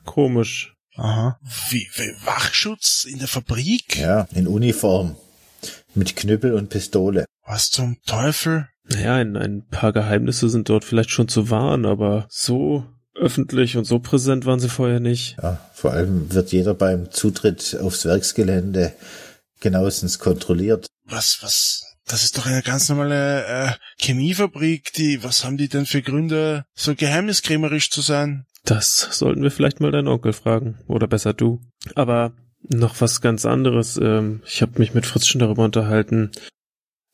komisch. 0.04 0.74
Aha. 0.96 1.40
Wie, 1.70 1.88
wie 1.96 2.12
Wachschutz 2.24 3.04
in 3.04 3.18
der 3.18 3.26
Fabrik? 3.28 3.98
Ja, 3.98 4.28
in 4.32 4.46
Uniform. 4.46 5.16
Mit 5.94 6.14
Knüppel 6.14 6.54
und 6.54 6.70
Pistole. 6.70 7.24
Was 7.44 7.70
zum 7.70 7.96
Teufel? 8.06 8.68
Naja, 8.88 9.16
ein, 9.16 9.36
ein 9.36 9.66
paar 9.66 9.92
Geheimnisse 9.92 10.48
sind 10.48 10.68
dort 10.68 10.84
vielleicht 10.84 11.10
schon 11.10 11.28
zu 11.28 11.50
wahren, 11.50 11.86
aber 11.86 12.26
so 12.28 12.84
öffentlich 13.14 13.76
und 13.76 13.84
so 13.84 13.98
präsent 13.98 14.44
waren 14.44 14.60
sie 14.60 14.68
vorher 14.68 15.00
nicht. 15.00 15.36
Ja, 15.42 15.60
vor 15.72 15.92
allem 15.92 16.32
wird 16.32 16.52
jeder 16.52 16.74
beim 16.74 17.10
Zutritt 17.10 17.78
aufs 17.80 18.04
Werksgelände 18.04 18.92
genauestens 19.60 20.18
kontrolliert. 20.18 20.86
Was, 21.06 21.38
was? 21.42 21.82
Das 22.06 22.22
ist 22.22 22.36
doch 22.36 22.46
eine 22.46 22.62
ganz 22.62 22.88
normale 22.88 23.46
äh, 23.46 23.72
Chemiefabrik. 23.98 24.92
Die, 24.92 25.24
was 25.24 25.44
haben 25.44 25.56
die 25.56 25.68
denn 25.68 25.86
für 25.86 26.02
Gründe, 26.02 26.66
so 26.74 26.94
geheimniskrämerisch 26.94 27.90
zu 27.90 28.02
sein? 28.02 28.44
Das 28.64 29.08
sollten 29.12 29.42
wir 29.42 29.50
vielleicht 29.50 29.80
mal 29.80 29.90
deinen 29.90 30.08
Onkel 30.08 30.32
fragen. 30.34 30.78
Oder 30.86 31.06
besser 31.06 31.32
du. 31.32 31.60
Aber 31.94 32.32
noch 32.68 33.00
was 33.00 33.20
ganz 33.20 33.46
anderes. 33.46 33.96
Ähm, 33.96 34.42
ich 34.46 34.60
habe 34.60 34.78
mich 34.78 34.92
mit 34.92 35.06
Fritz 35.06 35.26
schon 35.26 35.38
darüber 35.38 35.64
unterhalten. 35.64 36.30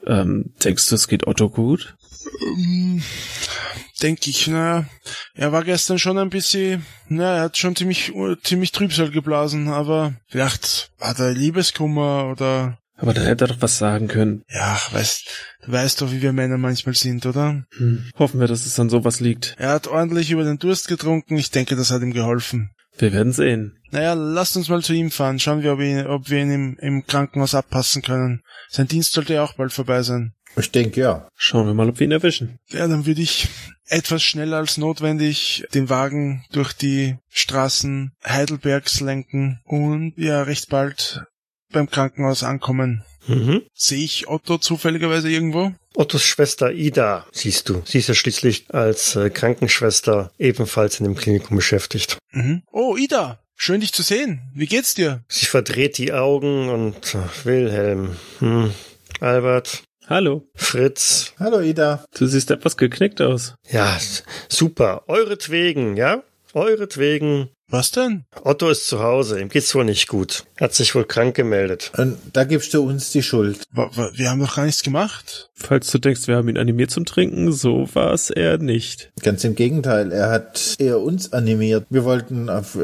Ähm, 0.07 0.53
denkst 0.65 0.89
du, 0.89 0.95
es 0.95 1.09
geht 1.09 1.27
Otto 1.27 1.49
gut? 1.51 1.97
Ähm, 2.43 3.03
Denke 4.03 4.31
ich, 4.31 4.47
na, 4.47 4.87
er 5.35 5.53
war 5.53 5.63
gestern 5.63 5.99
schon 5.99 6.17
ein 6.17 6.31
bisschen, 6.31 6.87
na, 7.09 7.37
er 7.37 7.43
hat 7.43 7.59
schon 7.59 7.77
ziemlich, 7.77 8.13
ziemlich 8.43 8.73
Trübsal 8.73 9.11
geblasen, 9.11 9.69
aber 9.69 10.15
vielleicht 10.27 10.91
hat 10.99 11.19
er 11.19 11.33
Liebeskummer 11.33 12.31
oder 12.31 12.79
Aber 12.97 13.13
dann 13.13 13.27
hätte 13.27 13.45
er 13.45 13.49
doch 13.49 13.61
was 13.61 13.77
sagen 13.77 14.09
können. 14.09 14.43
Ja, 14.49 14.81
weißt, 14.93 15.27
du 15.67 15.73
weißt 15.73 16.01
doch, 16.01 16.13
wie 16.13 16.23
wir 16.23 16.33
Männer 16.33 16.57
manchmal 16.57 16.95
sind, 16.95 17.27
oder? 17.27 17.65
Hm. 17.77 18.11
Hoffen 18.19 18.41
wir, 18.41 18.47
dass 18.49 18.65
es 18.65 18.81
an 18.81 18.89
sowas 18.89 19.21
liegt. 19.21 19.55
Er 19.59 19.71
hat 19.71 19.87
ordentlich 19.87 20.31
über 20.31 20.45
den 20.45 20.59
Durst 20.59 20.89
getrunken, 20.89 21.37
ich 21.37 21.51
denke, 21.51 21.77
das 21.77 21.91
hat 21.91 22.01
ihm 22.01 22.15
geholfen. 22.15 22.71
Wir 23.01 23.13
werden 23.13 23.33
sehen. 23.33 23.79
Naja, 23.91 24.13
lasst 24.13 24.57
uns 24.57 24.69
mal 24.69 24.83
zu 24.83 24.93
ihm 24.93 25.11
fahren, 25.11 25.39
schauen 25.39 25.63
wir, 25.63 25.73
ob, 25.73 25.81
ihn, 25.81 26.07
ob 26.07 26.31
wir 26.31 26.41
ihn 26.41 26.51
im, 26.51 26.77
im 26.81 27.07
Krankenhaus 27.07 27.55
abpassen 27.55 28.03
können. 28.03 28.43
Sein 28.69 28.89
Dienst 28.89 29.13
sollte 29.13 29.35
ja 29.35 29.43
auch 29.43 29.55
bald 29.55 29.73
vorbei 29.73 30.03
sein. 30.03 30.33
Ich 30.57 30.71
denke 30.71 31.01
ja. 31.01 31.29
Schauen 31.35 31.67
wir 31.67 31.75
mal, 31.75 31.89
ob 31.89 31.99
wir 31.99 32.07
ihn 32.07 32.13
erwischen. 32.13 32.59
Ja, 32.69 32.87
dann 32.89 33.07
würde 33.07 33.23
ich 33.23 33.49
etwas 33.89 34.23
schneller 34.23 34.59
als 34.59 34.79
notwendig 34.79 35.65
den 35.75 35.89
Wagen 35.89 36.45
durch 36.53 36.73
die 36.73 37.17
Straßen 37.29 38.13
Heidelbergs 38.25 39.01
lenken 39.01 39.61
und 39.65 40.13
ja, 40.17 40.43
recht 40.43 40.69
bald 40.69 41.25
beim 41.73 41.89
Krankenhaus 41.89 42.43
ankommen. 42.43 43.05
Mhm. 43.27 43.63
Sehe 43.75 44.05
ich 44.05 44.29
Otto 44.29 44.59
zufälligerweise 44.59 45.31
irgendwo? 45.31 45.73
Ottos 45.95 46.23
Schwester 46.23 46.73
Ida, 46.73 47.27
siehst 47.33 47.69
du. 47.69 47.83
Sie 47.85 47.99
ist 47.99 48.09
ja 48.09 48.15
schließlich 48.15 48.67
als 48.73 49.17
äh, 49.17 49.31
Krankenschwester 49.31 50.33
ebenfalls 50.39 51.01
in 51.01 51.05
dem 51.05 51.17
Klinikum 51.17 51.57
beschäftigt. 51.57 52.19
Mhm. 52.33 52.63
Oh, 52.73 52.97
Ida, 52.97 53.41
schön 53.57 53.81
dich 53.81 53.93
zu 53.93 54.03
sehen. 54.03 54.41
Wie 54.55 54.67
geht's 54.67 54.95
dir? 54.95 55.23
Sie 55.29 55.47
verdreht 55.47 55.99
die 55.99 56.13
Augen 56.13 56.69
und 56.69 57.15
äh, 57.15 57.45
Wilhelm, 57.45 58.17
hm, 58.39 58.73
Albert, 59.21 59.83
Hallo. 60.11 60.45
Fritz. 60.57 61.35
Hallo 61.39 61.61
Ida. 61.61 62.05
Du 62.19 62.27
siehst 62.27 62.51
etwas 62.51 62.77
geknickt 62.77 63.21
aus. 63.21 63.55
Ja, 63.71 63.97
super. 64.49 65.05
Euretwegen, 65.07 65.97
ja? 65.97 66.25
Euretwegen. 66.53 67.49
Was 67.71 67.93
denn? 67.93 68.25
Otto 68.43 68.69
ist 68.69 68.87
zu 68.89 69.01
Hause. 69.01 69.41
Ihm 69.41 69.49
geht's 69.49 69.75
wohl 69.75 69.85
nicht 69.85 70.09
gut. 70.09 70.45
Hat 70.59 70.75
sich 70.75 70.95
wohl 70.95 71.05
krank 71.05 71.37
gemeldet. 71.37 71.93
Und 71.97 72.19
da 72.33 72.45
gibst 72.45 72.75
du 72.75 72.83
uns 72.83 73.11
die 73.11 73.23
Schuld. 73.23 73.63
Wir 74.15 74.31
haben 74.31 74.41
doch 74.41 74.57
gar 74.57 74.67
nichts 74.67 74.83
gemacht. 74.83 75.51
Falls 75.55 75.91
du 75.91 75.99
denkst, 75.99 76.27
wir 76.27 76.37
haben 76.37 76.49
ihn 76.49 76.59
animiert 76.59 76.91
zum 76.91 77.05
Trinken, 77.05 77.53
so 77.53 77.89
war 77.95 78.13
es 78.13 78.31
er 78.31 78.59
nicht. 78.59 79.13
Ganz 79.23 79.45
im 79.45 79.55
Gegenteil, 79.55 80.11
er 80.13 80.31
hat 80.31 80.75
eher 80.79 80.99
uns 81.01 81.33
animiert. 81.33 81.87
Wir 81.91 82.05
wollten 82.05 82.49
auf- 82.51 82.77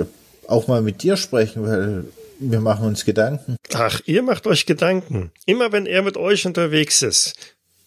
auch 0.47 0.68
mal 0.68 0.82
mit 0.82 1.03
dir 1.03 1.16
sprechen, 1.16 1.64
weil 1.66 2.05
wir 2.39 2.61
machen 2.61 2.87
uns 2.87 3.05
Gedanken. 3.05 3.57
Ach, 3.74 4.01
ihr 4.05 4.22
macht 4.22 4.47
euch 4.47 4.66
Gedanken. 4.66 5.32
Immer 5.47 5.72
wenn 5.72 5.87
er 5.87 6.03
mit 6.03 6.16
euch 6.16 6.47
unterwegs 6.47 7.03
ist. 7.03 7.34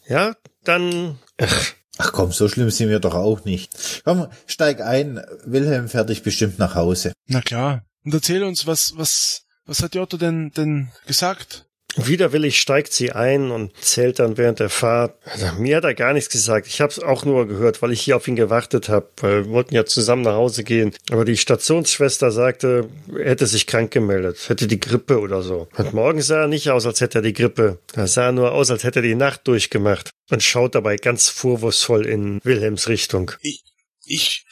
Ja, 0.08 0.36
dann. 0.66 1.18
Ach, 1.40 1.72
Ach 2.02 2.14
komm, 2.14 2.32
so 2.32 2.48
schlimm 2.48 2.70
sind 2.70 2.90
wir 2.90 3.00
doch 3.00 3.14
auch 3.14 3.44
nicht. 3.44 4.02
Komm, 4.06 4.28
steig 4.48 4.80
ein. 4.80 5.22
Wilhelm 5.46 5.90
fährt 5.90 6.10
dich 6.10 6.24
bestimmt 6.24 6.58
nach 6.58 6.74
Hause. 6.74 7.12
Na 7.28 7.42
klar. 7.42 7.84
Und 8.06 8.14
erzähl 8.14 8.44
uns, 8.44 8.66
was, 8.66 8.94
was, 8.96 9.44
was 9.66 9.84
hat 9.84 9.94
die 9.94 10.00
Otto 10.00 10.16
denn, 10.16 10.52
denn 10.56 10.88
gesagt? 11.08 11.66
Widerwillig 11.98 12.62
steigt 12.62 12.94
sie 12.94 13.12
ein 13.12 13.52
und 13.52 13.76
zählt 13.82 14.20
dann 14.20 14.38
während 14.38 14.60
der 14.60 14.70
Fahrt. 14.70 15.18
Mir 15.58 15.76
hat 15.76 15.84
er 15.84 15.94
gar 15.94 16.14
nichts 16.14 16.30
gesagt. 16.30 16.68
Ich 16.68 16.80
habe 16.80 16.92
es 16.92 17.00
auch 17.00 17.26
nur 17.26 17.48
gehört, 17.48 17.82
weil 17.82 17.92
ich 17.92 18.00
hier 18.00 18.16
auf 18.16 18.28
ihn 18.30 18.38
gewartet 18.38 18.88
habe, 18.88 19.10
weil 19.18 19.46
wir 19.46 19.52
wollten 19.52 19.76
ja 19.76 19.86
zusammen 19.86 20.22
nach 20.22 20.36
Hause 20.36 20.64
gehen. 20.64 20.94
Aber 21.12 21.26
die 21.26 21.36
Stationsschwester 21.36 22.32
sagte, 22.32 22.88
er 23.14 23.32
hätte 23.32 23.48
sich 23.48 23.68
krank 23.68 23.92
gemeldet, 23.92 24.48
hätte 24.48 24.68
die 24.68 24.80
Grippe 24.80 25.20
oder 25.20 25.42
so. 25.42 25.68
Und 25.76 25.94
morgen 25.94 26.22
sah 26.22 26.44
er 26.44 26.48
nicht 26.48 26.70
aus, 26.70 26.86
als 26.86 27.02
hätte 27.02 27.20
er 27.20 27.24
die 27.24 27.34
Grippe. 27.34 27.80
Er 27.94 28.08
sah 28.08 28.32
nur 28.32 28.54
aus, 28.54 28.72
als 28.72 28.86
hätte 28.86 29.00
er 29.00 29.04
die 29.04 29.16
Nacht 29.16 29.48
durchgemacht 29.48 30.12
und 30.30 30.44
schaut 30.44 30.76
dabei 30.76 30.98
ganz 30.98 31.30
vorwurfsvoll 31.30 32.06
in 32.06 32.40
Wilhelms 32.44 32.88
Richtung. 32.88 33.32
Ich, 33.42 33.64
ich, 34.06 34.46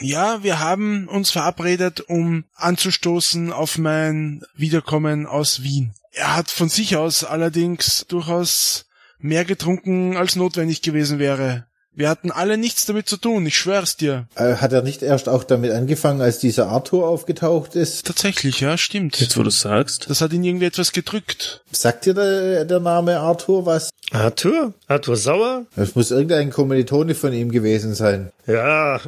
ja, 0.00 0.42
wir 0.42 0.58
haben 0.58 1.08
uns 1.08 1.30
verabredet, 1.30 2.00
um 2.00 2.44
anzustoßen 2.54 3.52
auf 3.52 3.78
mein 3.78 4.42
Wiederkommen 4.54 5.26
aus 5.26 5.62
Wien. 5.62 5.94
Er 6.12 6.34
hat 6.34 6.50
von 6.50 6.68
sich 6.68 6.96
aus 6.96 7.24
allerdings 7.24 8.06
durchaus 8.08 8.86
mehr 9.18 9.44
getrunken, 9.44 10.16
als 10.16 10.36
notwendig 10.36 10.82
gewesen 10.82 11.18
wäre. 11.18 11.66
Wir 11.96 12.08
hatten 12.08 12.32
alle 12.32 12.58
nichts 12.58 12.86
damit 12.86 13.08
zu 13.08 13.16
tun, 13.16 13.46
ich 13.46 13.56
schwör's 13.56 13.96
dir. 13.96 14.26
Äh, 14.34 14.56
Hat 14.56 14.72
er 14.72 14.82
nicht 14.82 15.02
erst 15.02 15.28
auch 15.28 15.44
damit 15.44 15.70
angefangen, 15.70 16.20
als 16.20 16.38
dieser 16.38 16.68
Arthur 16.68 17.06
aufgetaucht 17.08 17.76
ist? 17.76 18.06
Tatsächlich, 18.06 18.58
ja, 18.60 18.76
stimmt. 18.76 19.20
Jetzt, 19.20 19.36
wo 19.36 19.44
du 19.44 19.50
sagst. 19.50 20.10
Das 20.10 20.20
hat 20.20 20.32
ihn 20.32 20.42
irgendwie 20.42 20.66
etwas 20.66 20.90
gedrückt. 20.92 21.62
Sagt 21.70 22.06
dir 22.06 22.14
der, 22.14 22.64
der 22.64 22.80
Name 22.80 23.20
Arthur 23.20 23.64
was? 23.64 23.90
Arthur? 24.10 24.74
Arthur 24.86 25.16
Sauer? 25.16 25.66
Das 25.76 25.94
muss 25.94 26.10
irgendein 26.10 26.50
Kommilitone 26.50 27.14
von 27.14 27.32
ihm 27.32 27.50
gewesen 27.50 27.94
sein. 27.94 28.30
Ja, 28.46 29.00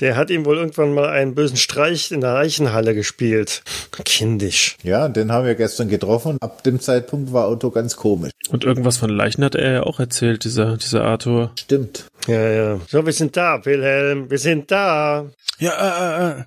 der 0.00 0.16
hat 0.16 0.30
ihm 0.30 0.44
wohl 0.44 0.56
irgendwann 0.58 0.92
mal 0.94 1.08
einen 1.10 1.34
bösen 1.34 1.56
Streich 1.56 2.10
in 2.10 2.20
der 2.20 2.34
Eichenhalle 2.34 2.94
gespielt. 2.94 3.62
Kindisch. 4.04 4.76
Ja, 4.82 5.08
den 5.08 5.30
haben 5.30 5.46
wir 5.46 5.54
gestern 5.54 5.88
getroffen. 5.88 6.38
Ab 6.40 6.64
dem 6.64 6.80
Zeitpunkt 6.80 7.32
war 7.32 7.48
Otto 7.48 7.70
ganz 7.70 7.96
komisch. 7.96 8.32
Und 8.48 8.64
irgendwas 8.64 8.96
von 8.96 9.10
Leichen 9.10 9.44
hat 9.44 9.54
er 9.54 9.72
ja 9.72 9.82
auch 9.84 10.00
erzählt, 10.00 10.42
dieser, 10.44 10.76
dieser 10.76 11.04
Arthur. 11.04 11.52
Stimmt. 11.58 12.06
Ja, 12.26 12.48
ja. 12.50 12.80
So, 12.86 13.04
wir 13.04 13.12
sind 13.12 13.36
da, 13.36 13.64
Wilhelm. 13.64 14.30
Wir 14.30 14.38
sind 14.38 14.70
da. 14.70 15.30
Ja, 15.58 15.72
äh, 15.72 16.38
äh, 16.38 16.40
äh. 16.40 16.44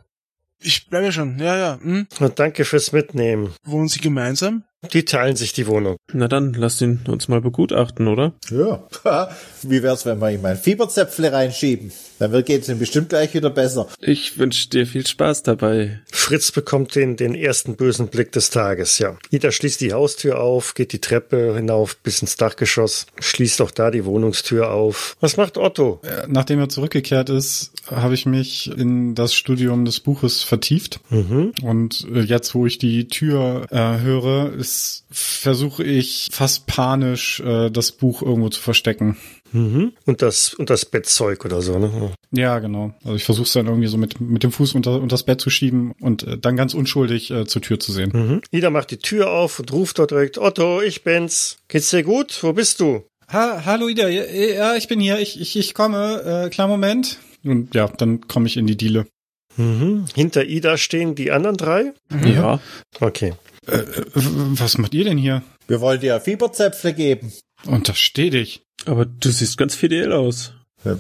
Ich 0.60 0.90
bleibe 0.90 1.12
schon, 1.12 1.38
ja, 1.40 1.58
ja. 1.58 1.80
Hm? 1.82 2.08
Und 2.20 2.40
danke 2.40 2.64
fürs 2.64 2.92
Mitnehmen. 2.92 3.54
Wohnen 3.64 3.90
Sie 3.90 4.00
gemeinsam? 4.00 4.64
Die 4.92 5.06
teilen 5.06 5.36
sich 5.36 5.54
die 5.54 5.68
Wohnung. 5.68 5.98
Na 6.12 6.28
dann, 6.28 6.54
lasst 6.54 6.82
ihn 6.82 7.02
uns 7.08 7.28
mal 7.28 7.42
begutachten, 7.42 8.08
oder? 8.08 8.34
Ja. 8.50 8.84
Wie 9.64 9.82
wär's, 9.82 10.06
wenn 10.06 10.20
wir 10.20 10.32
ihm 10.32 10.44
ein 10.46 10.58
Fieberzäpfle 10.58 11.32
reinschieben? 11.32 11.92
Dann 12.20 12.44
geht's 12.44 12.70
ihm 12.70 12.80
bestimmt 12.80 13.10
gleich 13.10 13.34
wieder 13.34 13.50
besser. 13.50 13.88
Ich 14.00 14.38
wünsche 14.38 14.70
dir 14.70 14.86
viel 14.86 15.06
Spaß 15.06 15.44
dabei. 15.44 16.02
Fritz 16.12 16.52
bekommt 16.52 16.96
den, 16.96 17.16
den 17.16 17.36
ersten 17.36 17.76
bösen 17.76 18.08
Blick 18.08 18.32
des 18.32 18.50
Tages, 18.50 19.00
ja. 19.00 19.18
Ida 19.30 19.52
schließt 19.52 19.82
die 19.82 19.94
Haustür 19.94 20.40
auf, 20.40 20.74
geht 20.74 20.94
die 20.94 21.02
Treppe 21.02 21.56
hinauf 21.56 21.98
bis 21.98 22.22
ins 22.22 22.36
Dachgeschoss, 22.36 23.08
schließt 23.20 23.62
auch 23.62 23.72
da 23.72 23.92
die 23.92 24.06
Wohnungstür 24.06 24.72
auf. 24.72 25.16
Was 25.20 25.38
macht 25.38 25.58
Otto? 25.58 26.02
Äh, 26.04 26.28
Nachdem 26.28 26.60
er 26.60 26.70
zurückgekehrt 26.70 27.30
ist, 27.30 27.72
habe 27.88 28.14
ich 28.14 28.26
mich 28.26 28.72
in 28.78 29.16
das 29.16 29.34
Studium 29.34 29.86
des 29.86 30.00
Buches 30.00 30.44
vertieft. 30.44 31.00
Und 31.62 32.08
äh, 32.14 32.22
jetzt, 32.22 32.56
wo 32.56 32.66
ich 32.66 32.78
die 32.78 33.08
Tür 33.08 33.68
äh, 33.70 34.00
höre, 34.00 34.54
ist, 34.54 34.73
versuche 35.10 35.84
ich 35.84 36.30
fast 36.32 36.68
panisch, 36.68 37.40
äh, 37.42 37.70
das 37.70 37.92
Buch 37.92 38.22
irgendwo 38.22 38.50
zu 38.50 38.62
verstecken. 38.62 39.18
Mhm. 39.52 39.94
Und 40.06 40.22
das, 40.22 40.54
und 40.56 40.70
das 40.70 40.86
Bettzeug 40.86 41.46
oder 41.46 41.62
so, 41.62 41.78
ne? 41.78 42.12
Ja, 42.32 42.58
genau. 42.60 42.94
Also 43.04 43.16
ich 43.16 43.24
versuche 43.24 43.46
es 43.46 43.54
dann 43.54 43.68
irgendwie 43.68 43.88
so 43.88 43.98
mit, 43.98 44.20
mit 44.20 44.44
dem 44.44 44.52
Fuß 44.52 44.74
unter, 44.74 44.96
unter 44.96 45.14
das 45.14 45.24
Bett 45.24 45.40
zu 45.40 45.50
schieben 45.50 45.94
und 46.00 46.24
äh, 46.24 46.38
dann 46.38 46.58
ganz 46.58 46.74
unschuldig 46.74 47.30
äh, 47.30 47.46
zur 47.46 47.62
Tür 47.62 47.80
zu 47.80 47.92
sehen. 47.92 48.12
Mhm. 48.14 48.42
Ida 48.52 48.72
macht 48.72 48.92
die 48.92 48.98
Tür 48.98 49.32
auf 49.32 49.60
und 49.60 49.72
ruft 49.72 50.00
dort 50.00 50.12
direkt, 50.12 50.38
Otto, 50.40 50.82
ich 50.82 51.04
bin's. 51.04 51.58
Geht's 51.68 51.92
dir 51.92 52.04
gut? 52.04 52.40
Wo 52.42 52.54
bist 52.54 52.80
du? 52.80 53.04
Ha 53.32 53.64
Hallo 53.66 53.88
Ida, 53.88 54.10
ja, 54.10 54.26
ja, 54.26 54.76
ich 54.76 54.88
bin 54.88 55.00
hier, 55.00 55.20
ich, 55.20 55.40
ich, 55.40 55.56
ich 55.56 55.74
komme, 55.74 56.46
äh, 56.46 56.50
klar 56.50 56.68
Moment. 56.68 57.20
Und 57.44 57.76
ja, 57.76 57.88
dann 57.88 58.28
komme 58.28 58.48
ich 58.48 58.58
in 58.58 58.68
die 58.68 58.78
Diele. 58.78 59.06
Mhm. 59.56 60.06
Hinter 60.16 60.46
Ida 60.46 60.78
stehen 60.78 61.16
die 61.16 61.32
anderen 61.32 61.58
drei? 61.58 61.94
Ja. 62.26 62.60
Okay. 63.00 63.34
Äh, 63.68 63.78
äh, 63.78 64.02
was 64.16 64.78
macht 64.78 64.94
ihr 64.94 65.06
denn 65.06 65.18
hier? 65.18 65.44
Wir 65.68 65.82
wollen 65.82 66.00
dir 66.00 66.20
Fieberzäpfle 66.20 66.94
geben. 66.94 67.32
Untersteh 67.66 68.30
dich. 68.30 68.64
Aber 68.86 69.06
du 69.06 69.30
siehst 69.30 69.58
ganz 69.58 69.76
fidel 69.76 70.12
aus. 70.12 70.54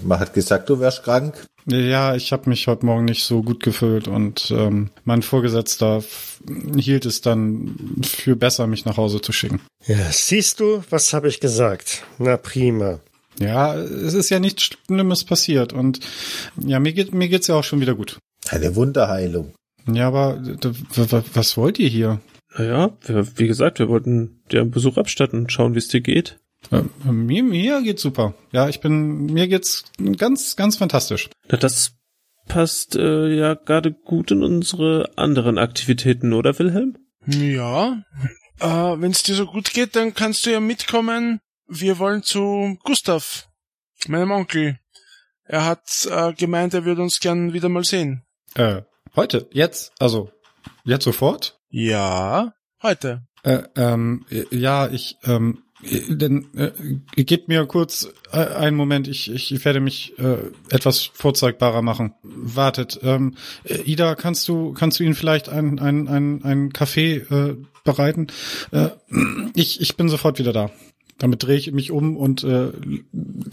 Man 0.03 0.20
hat 0.20 0.34
gesagt, 0.34 0.70
du 0.70 0.80
wärst 0.80 1.03
krank. 1.03 1.45
Ja, 1.66 2.16
ich 2.16 2.32
habe 2.32 2.49
mich 2.49 2.68
heute 2.68 2.86
Morgen 2.86 3.05
nicht 3.05 3.24
so 3.24 3.41
gut 3.41 3.64
gefühlt 3.64 4.07
und 4.07 4.51
ähm, 4.51 4.89
mein 5.05 5.22
Vorgesetzter 5.22 6.03
hielt 6.76 7.05
es 7.05 7.22
dann 7.22 7.76
für 8.03 8.36
besser, 8.36 8.68
mich 8.68 8.86
nach 8.86 8.97
Hause 8.97 9.22
zu 9.22 9.32
schicken. 9.32 9.61
Ja, 9.86 10.11
siehst 10.11 10.59
du, 10.59 10.84
was 10.89 11.14
habe 11.14 11.30
ich 11.30 11.39
gesagt? 11.39 12.03
Na 12.18 12.38
prima. 12.38 12.99
Ja, 13.39 13.76
es 13.76 14.14
ist 14.14 14.30
ja 14.30 14.39
nichts 14.39 14.64
Schlimmes 14.88 15.24
passiert 15.24 15.74
und 15.74 15.99
ja, 16.61 16.80
mir 16.80 16.93
geht 16.93 17.14
mir 17.14 17.30
geht's 17.30 17.47
ja 17.47 17.55
auch 17.55 17.64
schon 17.64 17.80
wieder 17.80 17.95
gut. 17.95 18.20
Eine 18.49 18.76
Wunderheilung. 18.76 19.53
Ja, 19.91 20.07
aber 20.07 20.41
was 21.34 21.57
wollt 21.57 21.80
ihr 21.80 21.89
hier? 21.89 22.22
Naja, 22.57 22.97
wir, 23.01 23.37
wie 23.37 23.47
gesagt, 23.47 23.79
wir 23.79 23.89
wollten 23.89 24.43
dir 24.51 24.61
einen 24.61 24.71
Besuch 24.71 24.97
abstatten 24.97 25.41
und 25.41 25.51
schauen, 25.51 25.73
wie 25.73 25.79
es 25.79 25.87
dir 25.87 26.01
geht. 26.01 26.39
Äh, 26.71 26.83
mir 27.11 27.43
mir 27.43 27.81
geht's 27.81 28.01
super. 28.01 28.35
Ja, 28.51 28.69
ich 28.69 28.79
bin 28.79 29.25
mir 29.25 29.47
geht's 29.47 29.85
ganz 30.17 30.55
ganz 30.55 30.77
fantastisch. 30.77 31.29
Na, 31.49 31.57
das 31.57 31.93
passt 32.47 32.95
äh, 32.95 33.27
ja 33.35 33.55
gerade 33.55 33.91
gut 33.91 34.31
in 34.31 34.43
unsere 34.43 35.11
anderen 35.17 35.57
Aktivitäten, 35.57 36.33
oder 36.33 36.57
Wilhelm? 36.59 36.97
Ja. 37.25 38.03
Äh, 38.59 38.65
Wenn 38.67 39.11
es 39.11 39.23
dir 39.23 39.35
so 39.35 39.45
gut 39.45 39.73
geht, 39.73 39.95
dann 39.95 40.13
kannst 40.13 40.45
du 40.45 40.51
ja 40.51 40.59
mitkommen. 40.59 41.39
Wir 41.67 41.97
wollen 41.99 42.23
zu 42.23 42.77
Gustav, 42.83 43.49
meinem 44.07 44.31
Onkel. 44.31 44.77
Er 45.45 45.65
hat 45.65 46.07
äh, 46.09 46.33
gemeint, 46.33 46.73
er 46.73 46.85
würde 46.85 47.01
uns 47.01 47.19
gern 47.19 47.53
wieder 47.53 47.69
mal 47.69 47.83
sehen. 47.83 48.23
Äh, 48.55 48.81
heute, 49.15 49.49
jetzt, 49.51 49.91
also 49.99 50.31
jetzt 50.85 51.03
sofort? 51.03 51.59
Ja, 51.76 52.53
heute. 52.84 53.24
Äh, 53.41 53.63
ähm, 53.76 54.28
äh, 54.30 54.43
ja, 54.55 54.88
ich, 54.91 55.17
ähm, 55.24 55.63
äh, 55.82 56.15
denn, 56.15 56.45
äh, 56.55 57.24
gebt 57.24 57.47
mir 57.47 57.65
kurz 57.65 58.09
äh, 58.32 58.38
einen 58.38 58.78
Moment, 58.78 59.07
ich, 59.07 59.32
ich 59.32 59.65
werde 59.65 59.80
mich 59.80 60.13
äh, 60.19 60.38
etwas 60.69 61.01
vorzeigbarer 61.01 61.82
machen. 61.82 62.13
Wartet, 62.21 62.99
ähm, 63.01 63.34
äh, 63.63 63.82
Ida, 63.86 64.13
kannst 64.13 64.47
du, 64.47 64.74
kannst 64.74 64.99
du 64.99 65.03
Ihnen 65.03 65.15
vielleicht 65.15 65.49
ein, 65.49 65.80
ein, 65.80 66.07
ein, 66.07 66.43
ein 66.43 66.74
Kaffee 66.74 67.15
äh, 67.15 67.55
bereiten? 67.84 68.28
Äh, 68.71 68.89
ich, 69.55 69.82
ich 69.82 69.97
bin 69.97 70.09
sofort 70.09 70.38
wieder 70.38 70.53
da. 70.53 70.69
Damit 71.17 71.41
drehe 71.41 71.57
ich 71.57 71.71
mich 71.71 71.89
um 71.89 72.17
und 72.17 72.43
äh, 72.43 72.71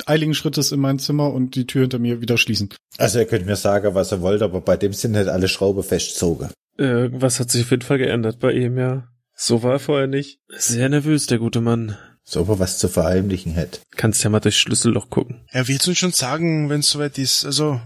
eiligen 0.04 0.34
Schrittes 0.34 0.72
in 0.72 0.80
mein 0.80 0.98
Zimmer 0.98 1.32
und 1.32 1.54
die 1.54 1.66
Tür 1.66 1.82
hinter 1.82 1.98
mir 1.98 2.20
wieder 2.20 2.36
schließen. 2.36 2.68
Also 2.98 3.18
ihr 3.18 3.24
könnt 3.24 3.46
mir 3.46 3.56
sagen, 3.56 3.94
was 3.94 4.12
ihr 4.12 4.20
wollt, 4.20 4.42
aber 4.42 4.60
bei 4.60 4.76
dem 4.76 4.92
sind 4.92 5.12
nicht 5.12 5.28
alle 5.28 5.48
Schrauben 5.48 5.82
festzogen. 5.82 6.50
Irgendwas 6.80 7.38
hat 7.38 7.50
sich 7.50 7.64
auf 7.64 7.70
jeden 7.72 7.82
Fall 7.82 7.98
geändert 7.98 8.40
bei 8.40 8.52
ihm, 8.52 8.78
ja. 8.78 9.06
So 9.36 9.62
war 9.62 9.72
er 9.72 9.78
vorher 9.78 10.06
nicht. 10.06 10.38
Sehr 10.48 10.88
nervös, 10.88 11.26
der 11.26 11.38
gute 11.38 11.60
Mann. 11.60 11.96
So 12.24 12.40
ob 12.40 12.48
er 12.48 12.58
was 12.58 12.78
zu 12.78 12.88
verheimlichen 12.88 13.52
hätte. 13.52 13.80
Kannst 13.96 14.24
ja 14.24 14.30
mal 14.30 14.40
durchs 14.40 14.58
Schlüsselloch 14.58 15.10
gucken. 15.10 15.44
Er 15.50 15.68
wird's 15.68 15.86
uns 15.88 15.98
schon 15.98 16.12
sagen, 16.12 16.70
wenn 16.70 16.80
es 16.80 16.90
soweit 16.90 17.18
ist. 17.18 17.44
Also 17.44 17.80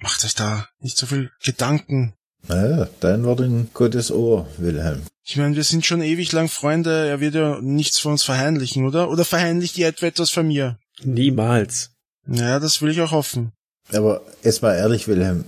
macht 0.00 0.24
euch 0.24 0.36
da 0.36 0.68
nicht 0.78 0.96
so 0.96 1.06
viel 1.06 1.30
Gedanken. 1.42 2.14
Naja, 2.46 2.88
dein 3.00 3.24
Wort 3.24 3.40
in 3.40 3.68
Gottes 3.74 4.12
Ohr, 4.12 4.46
Wilhelm. 4.58 5.02
Ich 5.24 5.36
meine, 5.36 5.56
wir 5.56 5.64
sind 5.64 5.84
schon 5.84 6.02
ewig 6.02 6.30
lang 6.30 6.48
Freunde. 6.48 7.08
Er 7.08 7.20
wird 7.20 7.34
ja 7.34 7.60
nichts 7.60 7.98
von 7.98 8.12
uns 8.12 8.22
verheimlichen, 8.22 8.86
oder? 8.86 9.10
Oder 9.10 9.24
verheimlicht 9.24 9.76
ihr 9.76 9.88
etwa 9.88 10.06
etwas 10.06 10.30
von 10.30 10.46
mir? 10.46 10.78
Niemals. 11.02 11.90
Ja, 12.28 12.60
das 12.60 12.80
will 12.80 12.90
ich 12.90 13.00
auch 13.00 13.10
hoffen. 13.10 13.50
Aber 13.92 14.20
jetzt 14.44 14.62
mal 14.62 14.76
ehrlich, 14.76 15.08
Wilhelm, 15.08 15.44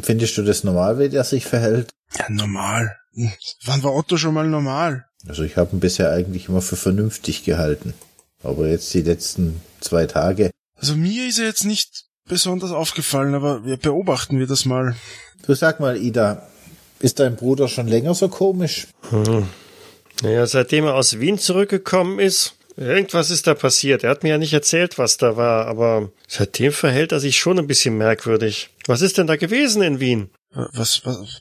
findest 0.00 0.36
du 0.36 0.42
das 0.42 0.64
normal, 0.64 0.98
wie 0.98 1.08
der 1.08 1.24
sich 1.24 1.46
verhält? 1.46 1.88
Ja, 2.18 2.26
normal. 2.28 2.96
Hm, 3.14 3.32
Wann 3.64 3.82
war 3.82 3.94
Otto 3.94 4.16
schon 4.16 4.34
mal 4.34 4.46
normal? 4.46 5.06
Also 5.28 5.42
ich 5.44 5.56
habe 5.56 5.76
ihn 5.76 5.80
bisher 5.80 6.10
eigentlich 6.10 6.48
immer 6.48 6.62
für 6.62 6.76
vernünftig 6.76 7.44
gehalten. 7.44 7.94
Aber 8.42 8.66
jetzt 8.66 8.92
die 8.94 9.02
letzten 9.02 9.60
zwei 9.80 10.06
Tage. 10.06 10.50
Also 10.76 10.96
mir 10.96 11.28
ist 11.28 11.38
er 11.38 11.46
jetzt 11.46 11.64
nicht 11.64 12.06
besonders 12.28 12.72
aufgefallen, 12.72 13.34
aber 13.34 13.64
wir 13.64 13.76
beobachten 13.76 14.38
wir 14.38 14.46
das 14.46 14.64
mal. 14.64 14.96
Du 15.46 15.54
sag 15.54 15.80
mal, 15.80 15.96
Ida, 15.96 16.48
ist 16.98 17.20
dein 17.20 17.36
Bruder 17.36 17.68
schon 17.68 17.86
länger 17.88 18.14
so 18.14 18.28
komisch? 18.28 18.88
Hm. 19.10 19.46
Naja, 20.22 20.46
seitdem 20.46 20.84
er 20.84 20.94
aus 20.94 21.18
Wien 21.20 21.38
zurückgekommen 21.38 22.18
ist, 22.18 22.54
irgendwas 22.76 23.30
ist 23.30 23.46
da 23.46 23.54
passiert. 23.54 24.04
Er 24.04 24.10
hat 24.10 24.22
mir 24.22 24.30
ja 24.30 24.38
nicht 24.38 24.52
erzählt, 24.52 24.98
was 24.98 25.16
da 25.16 25.36
war, 25.36 25.66
aber 25.66 26.10
seitdem 26.28 26.72
verhält 26.72 27.12
er 27.12 27.20
sich 27.20 27.38
schon 27.38 27.58
ein 27.58 27.66
bisschen 27.66 27.98
merkwürdig. 27.98 28.70
Was 28.86 29.02
ist 29.02 29.18
denn 29.18 29.26
da 29.26 29.36
gewesen 29.36 29.82
in 29.82 30.00
Wien? 30.00 30.30
Was, 30.54 31.04
was? 31.04 31.40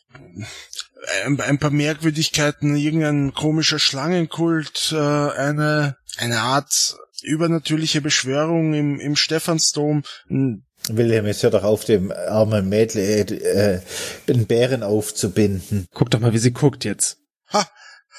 Ein, 1.25 1.39
ein 1.41 1.59
paar 1.59 1.71
Merkwürdigkeiten, 1.71 2.75
irgendein 2.75 3.33
komischer 3.33 3.79
Schlangenkult, 3.79 4.91
äh, 4.93 4.97
eine, 4.97 5.97
eine 6.17 6.41
Art 6.41 6.95
übernatürliche 7.21 8.01
Beschwörung 8.01 8.73
im, 8.73 8.99
im 8.99 9.15
Stephansdom. 9.15 10.03
Hm, 10.27 10.63
Wilhelm, 10.87 11.27
jetzt 11.27 11.43
hör 11.43 11.51
doch 11.51 11.63
auf, 11.63 11.85
dem 11.85 12.11
armen 12.11 12.69
Mädel 12.69 13.01
äh, 13.01 13.21
äh, 13.21 13.81
einen 14.27 14.47
Bären 14.47 14.83
aufzubinden. 14.83 15.87
Guck 15.93 16.09
doch 16.09 16.19
mal, 16.19 16.33
wie 16.33 16.39
sie 16.39 16.53
guckt 16.53 16.85
jetzt. 16.85 17.17
Ha, 17.51 17.67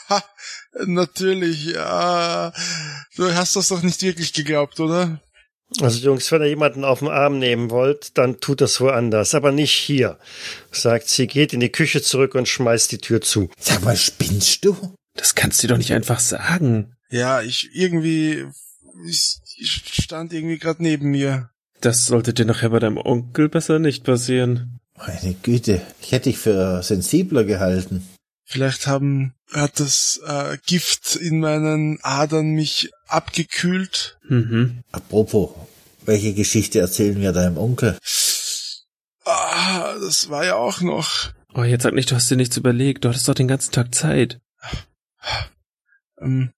Ha, 0.09 0.23
natürlich, 0.87 1.65
ja. 1.65 2.53
Du 3.17 3.33
hast 3.35 3.57
das 3.57 3.69
doch 3.69 3.83
nicht 3.83 4.03
wirklich 4.03 4.33
geglaubt, 4.33 4.81
oder? 4.81 5.21
Also 5.81 6.05
Jungs, 6.05 6.31
wenn 6.31 6.43
ihr 6.43 6.49
jemanden 6.49 6.85
auf 6.85 6.99
den 6.99 7.09
Arm 7.09 7.39
nehmen 7.39 7.71
wollt, 7.71 8.19
dann 8.19 8.41
tut 8.41 8.61
das 8.61 8.81
woanders, 8.81 9.35
aber 9.35 9.53
nicht 9.53 9.73
hier, 9.73 10.19
sagt 10.71 11.09
sie, 11.09 11.27
geht 11.27 11.53
in 11.53 11.61
die 11.61 11.73
Küche 11.73 12.03
zurück 12.03 12.35
und 12.35 12.49
schmeißt 12.49 12.93
die 12.93 12.99
Tür 12.99 13.21
zu. 13.21 13.49
Sag 13.59 13.83
mal, 13.85 13.97
spinnst 13.97 14.65
du? 14.65 14.77
Das 15.15 15.35
kannst 15.35 15.63
du 15.63 15.69
doch 15.69 15.79
nicht 15.79 15.93
einfach 15.93 16.21
sagen. 16.21 16.97
Ja, 17.11 17.43
ich 17.43 17.71
irgendwie, 17.75 18.47
ich, 19.07 19.39
ich 19.59 19.83
stand 20.03 20.33
irgendwie 20.33 20.59
gerade 20.59 20.83
neben 20.83 21.11
mir. 21.11 21.51
Das 21.81 22.07
sollte 22.07 22.33
dir 22.33 22.45
nachher 22.45 22.71
bei 22.71 22.79
deinem 22.79 22.97
Onkel 22.97 23.49
besser 23.49 23.79
nicht 23.79 24.05
passieren. 24.05 24.81
Meine 24.97 25.35
Güte, 25.43 25.83
ich 26.01 26.13
hätte 26.13 26.31
dich 26.31 26.39
für 26.39 26.83
sensibler 26.83 27.45
gehalten. 27.45 28.07
Vielleicht 28.45 28.87
haben, 28.87 29.35
hat 29.51 29.81
das 29.81 30.21
äh, 30.27 30.59
Gift 30.67 31.17
in 31.17 31.41
meinen 31.41 31.99
Adern 32.03 32.51
mich 32.51 32.91
abgekühlt. 33.13 34.19
Mhm. 34.29 34.83
Apropos, 34.93 35.51
welche 36.05 36.35
Geschichte 36.35 36.81
erzählen 36.81 37.21
wir 37.21 37.33
deinem 37.33 37.59
Onkel? 37.59 37.97
Ah, 39.25 39.95
das 40.01 40.31
war 40.31 40.45
ja 40.45 40.57
auch 40.57 40.81
noch. 40.81 41.33
Oh, 41.55 41.63
jetzt 41.63 41.83
sag 41.83 41.95
nicht, 41.95 42.11
du 42.11 42.15
hast 42.15 42.31
dir 42.31 42.37
nichts 42.37 42.57
überlegt. 42.57 43.05
Du 43.05 43.09
hattest 43.09 43.29
doch 43.29 43.35
den 43.35 43.49
ganzen 43.49 43.73
Tag 43.73 43.95
Zeit. 43.95 44.41
Ähm, 46.21 46.53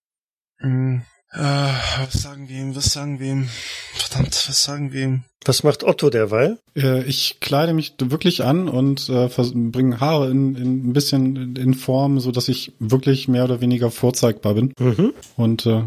ähm, 0.61 1.03
äh, 1.35 1.41
was 1.41 2.23
sagen 2.23 2.49
wir 2.49 2.61
ihm? 2.61 2.77
Was 2.77 2.93
sagen 2.93 3.19
wir 3.19 3.33
ihm? 3.33 3.49
Verdammt, 3.95 4.45
was 4.49 4.63
sagen 4.63 4.93
wir 4.93 5.03
ihm? 5.03 5.23
Was 5.45 5.63
macht 5.63 5.83
Otto 5.83 6.09
derweil? 6.09 6.59
Äh, 6.77 7.03
ich 7.05 7.39
kleide 7.41 7.75
mich 7.75 7.95
wirklich 7.99 8.45
an 8.45 8.69
und 8.69 9.09
äh, 9.09 9.29
bringe 9.53 10.01
Haare 10.01 10.31
in, 10.31 10.55
in 10.55 10.89
ein 10.89 10.93
bisschen 10.93 11.57
in 11.57 11.75
Form, 11.75 12.21
so 12.21 12.31
dass 12.31 12.49
ich 12.49 12.73
wirklich 12.79 13.29
mehr 13.29 13.45
oder 13.45 13.61
weniger 13.61 13.91
vorzeigbar 13.91 14.55
bin. 14.55 14.73
Mhm. 14.79 15.13
Und 15.37 15.67
äh, 15.67 15.83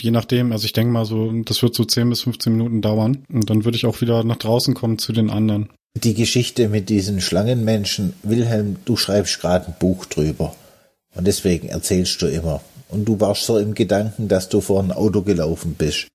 je 0.00 0.12
nachdem, 0.12 0.52
also 0.52 0.64
ich 0.64 0.72
denke 0.72 0.92
mal 0.92 1.04
so, 1.04 1.32
das 1.42 1.62
wird 1.62 1.74
so 1.74 1.84
10 1.84 2.08
bis 2.08 2.22
15 2.22 2.52
Minuten 2.52 2.80
dauern. 2.80 3.24
Und 3.30 3.50
dann 3.50 3.64
würde 3.64 3.76
ich 3.76 3.86
auch 3.86 4.00
wieder 4.00 4.24
nach 4.24 4.36
draußen 4.36 4.74
kommen 4.74 4.98
zu 4.98 5.12
den 5.12 5.30
anderen. 5.30 5.68
Die 5.94 6.14
Geschichte 6.14 6.68
mit 6.68 6.88
diesen 6.88 7.20
Schlangenmenschen, 7.20 8.14
Wilhelm, 8.22 8.76
du 8.84 8.96
schreibst 8.96 9.40
gerade 9.40 9.66
ein 9.66 9.74
Buch 9.78 10.06
drüber. 10.06 10.54
Und 11.14 11.26
deswegen 11.26 11.68
erzählst 11.68 12.22
du 12.22 12.26
immer. 12.26 12.62
Und 12.92 13.06
du 13.06 13.18
warst 13.20 13.46
so 13.46 13.58
im 13.58 13.74
Gedanken, 13.74 14.28
dass 14.28 14.50
du 14.50 14.60
vor 14.60 14.82
ein 14.82 14.92
Auto 14.92 15.22
gelaufen 15.22 15.74
bist. 15.74 16.08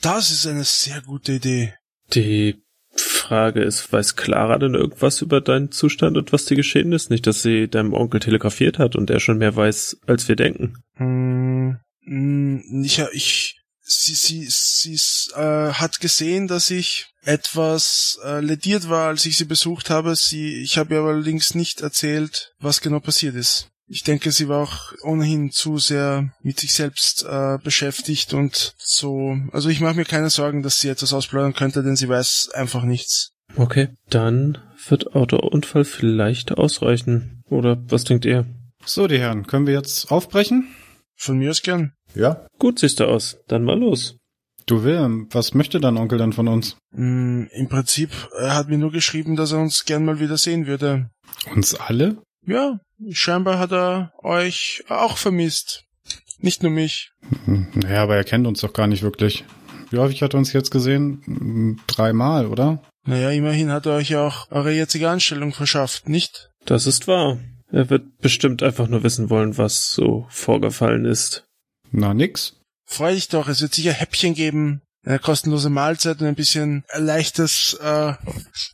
Das 0.00 0.30
ist 0.30 0.46
eine 0.46 0.64
sehr 0.64 1.02
gute 1.02 1.32
Idee. 1.32 1.74
Die 2.14 2.62
Frage 2.96 3.62
ist, 3.62 3.92
weiß 3.92 4.16
Clara 4.16 4.58
denn 4.58 4.74
irgendwas 4.74 5.20
über 5.20 5.42
deinen 5.42 5.70
Zustand 5.70 6.16
und 6.16 6.32
was 6.32 6.46
dir 6.46 6.56
geschehen 6.56 6.92
ist? 6.92 7.10
Nicht, 7.10 7.26
dass 7.26 7.42
sie 7.42 7.68
deinem 7.68 7.92
Onkel 7.92 8.20
telegrafiert 8.20 8.78
hat 8.78 8.96
und 8.96 9.10
er 9.10 9.20
schon 9.20 9.38
mehr 9.38 9.54
weiß, 9.54 9.98
als 10.06 10.26
wir 10.28 10.36
denken. 10.36 10.82
Hm, 10.94 11.78
hm, 12.04 12.82
ich, 12.84 12.98
ich, 13.12 13.60
sie, 13.82 14.14
sie, 14.14 14.46
sie 14.48 14.98
äh, 15.34 15.72
hat 15.72 16.00
gesehen, 16.00 16.48
dass 16.48 16.70
ich 16.70 17.08
etwas 17.22 18.18
äh, 18.24 18.40
lediert 18.40 18.88
war, 18.88 19.08
als 19.08 19.26
ich 19.26 19.36
sie 19.36 19.44
besucht 19.44 19.90
habe. 19.90 20.16
Sie, 20.16 20.62
ich 20.62 20.78
habe 20.78 20.94
ihr 20.94 21.00
allerdings 21.00 21.54
nicht 21.54 21.82
erzählt, 21.82 22.54
was 22.60 22.80
genau 22.80 23.00
passiert 23.00 23.34
ist. 23.34 23.68
Ich 23.86 24.02
denke, 24.02 24.32
sie 24.32 24.48
war 24.48 24.62
auch 24.62 24.92
ohnehin 25.02 25.50
zu 25.50 25.78
sehr 25.78 26.32
mit 26.42 26.58
sich 26.58 26.72
selbst 26.72 27.24
äh, 27.28 27.58
beschäftigt 27.62 28.32
und 28.32 28.74
so. 28.78 29.36
Also 29.52 29.68
ich 29.68 29.80
mache 29.80 29.96
mir 29.96 30.04
keine 30.04 30.30
Sorgen, 30.30 30.62
dass 30.62 30.80
sie 30.80 30.88
etwas 30.88 31.12
ausplaudern 31.12 31.54
könnte, 31.54 31.82
denn 31.82 31.96
sie 31.96 32.08
weiß 32.08 32.50
einfach 32.54 32.84
nichts. 32.84 33.32
Okay, 33.56 33.88
dann 34.08 34.58
wird 34.88 35.14
Autounfall 35.14 35.84
vielleicht 35.84 36.52
ausreichen. 36.52 37.42
Oder 37.48 37.82
was 37.88 38.04
denkt 38.04 38.24
ihr? 38.24 38.46
So, 38.84 39.06
die 39.06 39.18
Herren, 39.18 39.46
können 39.46 39.66
wir 39.66 39.74
jetzt 39.74 40.10
aufbrechen? 40.10 40.68
Von 41.16 41.38
mir 41.38 41.50
aus 41.50 41.62
gern. 41.62 41.92
Ja? 42.14 42.46
Gut 42.58 42.78
siehst 42.78 43.00
du 43.00 43.04
aus. 43.04 43.38
Dann 43.48 43.64
mal 43.64 43.78
los. 43.78 44.16
Du 44.66 44.82
Wilhelm, 44.82 45.28
was 45.30 45.52
möchte 45.52 45.78
dein 45.78 45.98
Onkel 45.98 46.18
dann 46.18 46.32
von 46.32 46.48
uns? 46.48 46.76
Mm, 46.92 47.44
Im 47.52 47.68
Prinzip, 47.68 48.10
er 48.38 48.54
hat 48.54 48.68
mir 48.68 48.78
nur 48.78 48.92
geschrieben, 48.92 49.36
dass 49.36 49.52
er 49.52 49.58
uns 49.58 49.84
gern 49.84 50.06
mal 50.06 50.20
wieder 50.20 50.38
sehen 50.38 50.66
würde. 50.66 51.10
Uns 51.54 51.74
alle? 51.74 52.16
Ja, 52.46 52.80
scheinbar 53.10 53.58
hat 53.58 53.72
er 53.72 54.12
euch 54.22 54.84
auch 54.88 55.16
vermisst. 55.16 55.84
Nicht 56.38 56.62
nur 56.62 56.72
mich. 56.72 57.10
Naja, 57.46 58.02
aber 58.02 58.16
er 58.16 58.24
kennt 58.24 58.46
uns 58.46 58.60
doch 58.60 58.72
gar 58.72 58.86
nicht 58.86 59.02
wirklich. 59.02 59.44
Wie 59.90 59.98
häufig 59.98 60.22
hat 60.22 60.34
er 60.34 60.38
uns 60.38 60.52
jetzt 60.52 60.70
gesehen? 60.70 61.22
Hm, 61.24 61.80
Dreimal, 61.86 62.46
oder? 62.46 62.82
Naja, 63.06 63.30
immerhin 63.30 63.70
hat 63.70 63.86
er 63.86 63.96
euch 63.96 64.10
ja 64.10 64.26
auch 64.26 64.50
eure 64.50 64.72
jetzige 64.72 65.10
Anstellung 65.10 65.52
verschafft, 65.52 66.08
nicht? 66.08 66.50
Das 66.64 66.86
ist 66.86 67.06
wahr. 67.06 67.38
Er 67.70 67.90
wird 67.90 68.18
bestimmt 68.18 68.62
einfach 68.62 68.88
nur 68.88 69.02
wissen 69.02 69.30
wollen, 69.30 69.58
was 69.58 69.90
so 69.90 70.26
vorgefallen 70.30 71.04
ist. 71.04 71.44
Na, 71.90 72.14
nix. 72.14 72.60
Freu 72.86 73.14
dich 73.14 73.28
doch, 73.28 73.48
es 73.48 73.60
wird 73.62 73.74
sicher 73.74 73.92
Häppchen 73.92 74.34
geben, 74.34 74.82
eine 75.04 75.18
kostenlose 75.18 75.70
Mahlzeit 75.70 76.20
und 76.20 76.26
ein 76.26 76.34
bisschen 76.34 76.84
leichtes 76.96 77.74
äh, 77.82 78.14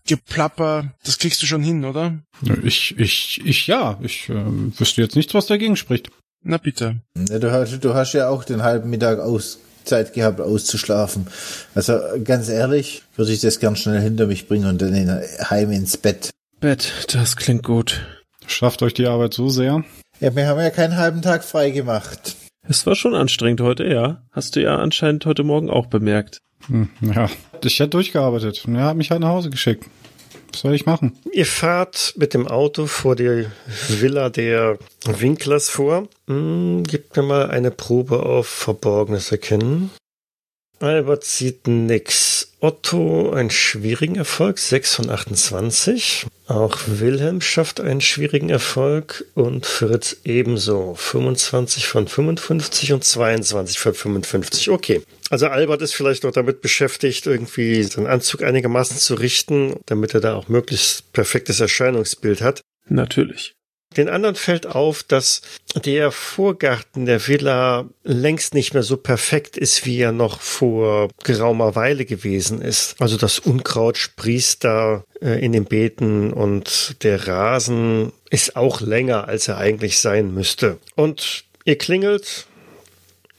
Geplapper. 0.07 0.93
Das 1.05 1.19
kriegst 1.19 1.43
du 1.43 1.47
schon 1.47 1.63
hin, 1.63 1.85
oder? 1.85 2.19
Ich, 2.63 2.99
ich, 2.99 3.41
ich, 3.45 3.67
ja. 3.67 3.99
Ich 4.03 4.29
äh, 4.29 4.35
wüsste 4.79 5.03
jetzt 5.03 5.17
nichts, 5.17 5.35
was 5.35 5.47
dagegen 5.47 5.77
spricht. 5.77 6.11
Na 6.43 6.57
bitte. 6.57 7.01
Ja, 7.29 7.39
Du 7.39 7.51
hast, 7.51 7.85
du 7.85 7.95
hast 7.95 8.13
ja 8.15 8.29
auch 8.29 8.45
den 8.45 8.63
halben 8.63 8.91
Mittag 8.91 9.19
aus, 9.19 9.59
Zeit 9.85 10.13
gehabt, 10.13 10.41
auszuschlafen. 10.41 11.27
Also 11.75 11.99
ganz 12.25 12.49
ehrlich, 12.49 13.03
würde 13.17 13.33
ich 13.33 13.41
das 13.41 13.61
gern 13.61 13.77
schnell 13.77 14.01
hinter 14.01 14.27
mich 14.27 14.47
bringen 14.49 14.67
und 14.67 14.81
dann 14.81 14.95
in, 14.95 15.09
heim 15.51 15.73
ins 15.73 15.97
Bett. 15.97 16.31
Bett, 16.61 17.09
das 17.13 17.37
klingt 17.37 17.63
gut. 17.65 18.07
Schafft 18.47 18.83
euch 18.83 18.95
die 18.95 19.07
Arbeit 19.07 19.35
so 19.35 19.49
sehr? 19.49 19.85
Ja, 20.21 20.35
wir 20.35 20.47
haben 20.47 20.61
ja 20.61 20.71
keinen 20.71 20.97
halben 20.97 21.23
Tag 21.23 21.45
frei 21.45 21.71
gemacht. 21.71 22.37
Es 22.63 22.87
war 22.87 22.95
schon 22.95 23.15
anstrengend 23.15 23.61
heute, 23.61 23.87
ja. 23.87 24.23
Hast 24.31 24.57
du 24.57 24.63
ja 24.63 24.77
anscheinend 24.77 25.27
heute 25.27 25.43
Morgen 25.45 25.71
auch 25.71 25.87
bemerkt. 25.87 26.43
Hm, 26.67 26.91
ja, 27.01 27.29
ich 27.65 27.81
hätte 27.81 27.91
durchgearbeitet. 27.91 28.65
Er 28.69 28.85
hat 28.85 28.97
mich 28.97 29.11
halt 29.11 29.21
nach 29.21 29.31
Hause 29.31 29.51
geschickt. 29.51 29.87
Was 30.53 30.61
soll 30.61 30.75
ich 30.75 30.85
machen? 30.85 31.17
Ihr 31.33 31.47
fahrt 31.47 32.15
mit 32.17 32.35
dem 32.35 32.47
Auto 32.49 32.87
vor 32.87 33.17
die 33.17 33.47
Villa 33.89 34.31
der 34.31 34.79
Winklers 35.05 35.69
vor. 35.69 36.09
Hm, 36.27 36.83
gebt 36.85 37.17
mir 37.17 37.23
mal 37.23 37.51
eine 37.51 37.71
Probe 37.71 38.25
auf 38.25 38.47
Verborgenes 38.49 39.31
erkennen. 39.31 39.91
Albert 40.81 41.25
sieht 41.25 41.67
nix. 41.67 42.50
Otto 42.61 43.33
einen 43.33 43.51
schwierigen 43.51 44.17
Erfolg, 44.17 44.59
6 44.59 44.95
von 44.95 45.11
28. 45.11 46.27
Auch 46.47 46.77
Wilhelm 46.87 47.41
schafft 47.41 47.81
einen 47.81 48.01
schwierigen 48.01 48.51
Erfolg 48.51 49.25
und 49.35 49.67
Fritz 49.67 50.17
ebenso. 50.25 50.95
25 50.95 51.87
von 51.87 52.07
55 52.07 52.93
und 52.93 53.05
22 53.05 53.79
von 53.79 53.95
55. 53.95 54.71
Okay. 54.71 55.03
Also 55.31 55.47
Albert 55.47 55.83
ist 55.83 55.95
vielleicht 55.95 56.25
noch 56.25 56.33
damit 56.33 56.61
beschäftigt, 56.61 57.27
irgendwie 57.27 57.83
seinen 57.85 58.09
Anzug 58.09 58.43
einigermaßen 58.43 58.99
zu 58.99 59.15
richten, 59.15 59.77
damit 59.87 60.13
er 60.15 60.21
da 60.21 60.35
auch 60.35 60.49
möglichst 60.49 61.13
perfektes 61.13 61.61
Erscheinungsbild 61.61 62.43
hat. 62.43 62.63
Natürlich. 62.89 63.55
Den 63.97 64.09
anderen 64.09 64.37
fällt 64.37 64.67
auf, 64.67 65.03
dass 65.03 65.43
der 65.85 66.13
Vorgarten 66.13 67.07
der 67.07 67.27
Villa 67.27 67.89
längst 68.05 68.55
nicht 68.55 68.73
mehr 68.73 68.85
so 68.85 68.97
perfekt 68.97 69.57
ist, 69.57 69.85
wie 69.85 69.99
er 69.99 70.13
noch 70.13 70.41
vor 70.41 71.09
geraumer 71.25 71.75
Weile 71.75 72.05
gewesen 72.05 72.63
ist. 72.63 72.95
Also 73.01 73.17
das 73.17 73.41
Unkraut 73.41 73.99
sprießt 73.99 74.63
da 74.63 75.05
äh, 75.21 75.45
in 75.45 75.51
den 75.53 75.65
Beeten 75.65 76.33
und 76.33 77.03
der 77.03 77.27
Rasen 77.27 78.13
ist 78.31 78.55
auch 78.55 78.81
länger, 78.81 79.27
als 79.27 79.49
er 79.49 79.59
eigentlich 79.59 79.99
sein 79.99 80.33
müsste. 80.33 80.79
Und 80.95 81.45
ihr 81.65 81.77
klingelt, 81.77 82.47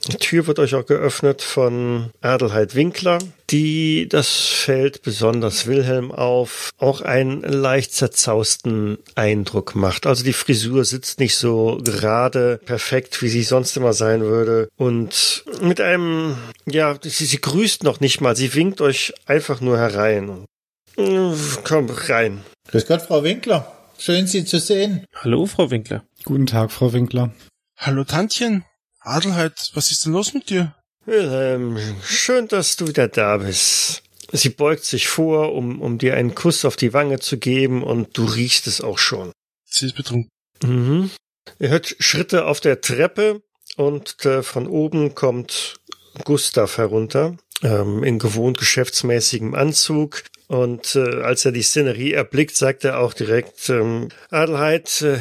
die 0.07 0.17
Tür 0.17 0.47
wird 0.47 0.59
euch 0.59 0.75
auch 0.75 0.85
geöffnet 0.85 1.41
von 1.41 2.09
Adelheid 2.21 2.75
Winkler, 2.75 3.19
die, 3.49 4.07
das 4.09 4.29
fällt 4.29 5.01
besonders 5.03 5.67
Wilhelm 5.67 6.11
auf, 6.11 6.71
auch 6.77 7.01
einen 7.01 7.41
leicht 7.41 7.93
zerzausten 7.93 8.97
Eindruck 9.15 9.75
macht. 9.75 10.07
Also 10.07 10.23
die 10.23 10.33
Frisur 10.33 10.85
sitzt 10.85 11.19
nicht 11.19 11.35
so 11.35 11.79
gerade 11.83 12.59
perfekt, 12.65 13.21
wie 13.21 13.29
sie 13.29 13.43
sonst 13.43 13.75
immer 13.77 13.93
sein 13.93 14.21
würde. 14.21 14.69
Und 14.77 15.43
mit 15.61 15.81
einem, 15.81 16.37
ja, 16.65 16.97
sie, 17.01 17.25
sie 17.25 17.41
grüßt 17.41 17.83
noch 17.83 17.99
nicht 17.99 18.21
mal, 18.21 18.35
sie 18.35 18.53
winkt 18.55 18.81
euch 18.81 19.13
einfach 19.25 19.61
nur 19.61 19.77
herein. 19.77 20.45
Komm 20.95 21.89
rein. 21.89 22.43
Grüß 22.69 22.87
Gott, 22.87 23.01
Frau 23.03 23.23
Winkler. 23.23 23.71
Schön, 23.97 24.25
Sie 24.25 24.45
zu 24.45 24.59
sehen. 24.59 25.05
Hallo, 25.13 25.45
Frau 25.45 25.69
Winkler. 25.69 26.03
Guten 26.23 26.47
Tag, 26.47 26.71
Frau 26.71 26.91
Winkler. 26.91 27.31
Hallo 27.77 28.03
Tantchen. 28.03 28.65
Adelheid, 29.03 29.71
was 29.73 29.91
ist 29.91 30.05
denn 30.05 30.13
los 30.13 30.33
mit 30.33 30.49
dir? 30.49 30.75
Wilhelm, 31.05 31.79
schön, 32.03 32.47
dass 32.47 32.75
du 32.75 32.87
wieder 32.87 33.07
da 33.07 33.37
bist. 33.37 34.03
Sie 34.31 34.49
beugt 34.49 34.85
sich 34.85 35.07
vor, 35.07 35.53
um, 35.53 35.81
um 35.81 35.97
dir 35.97 36.15
einen 36.15 36.35
Kuss 36.35 36.63
auf 36.65 36.75
die 36.75 36.93
Wange 36.93 37.19
zu 37.19 37.37
geben, 37.37 37.83
und 37.83 38.17
du 38.17 38.25
riechst 38.25 38.67
es 38.67 38.79
auch 38.79 38.99
schon. 38.99 39.31
Sie 39.65 39.87
ist 39.87 39.95
betrunken. 39.95 40.29
Mhm. 40.63 41.09
Ihr 41.59 41.69
hört 41.69 41.95
Schritte 41.99 42.45
auf 42.45 42.59
der 42.59 42.81
Treppe 42.81 43.41
und 43.75 44.23
äh, 44.25 44.43
von 44.43 44.67
oben 44.67 45.15
kommt 45.15 45.79
Gustav 46.23 46.77
herunter, 46.77 47.35
ähm, 47.63 48.03
in 48.03 48.19
gewohnt 48.19 48.59
geschäftsmäßigem 48.59 49.55
Anzug. 49.55 50.23
Und 50.47 50.95
äh, 50.95 51.21
als 51.21 51.43
er 51.45 51.51
die 51.51 51.63
Szenerie 51.63 52.13
erblickt, 52.13 52.55
sagt 52.55 52.83
er 52.83 52.99
auch 52.99 53.13
direkt, 53.13 53.69
ähm, 53.69 54.09
Adelheid, 54.29 55.01
äh, 55.01 55.17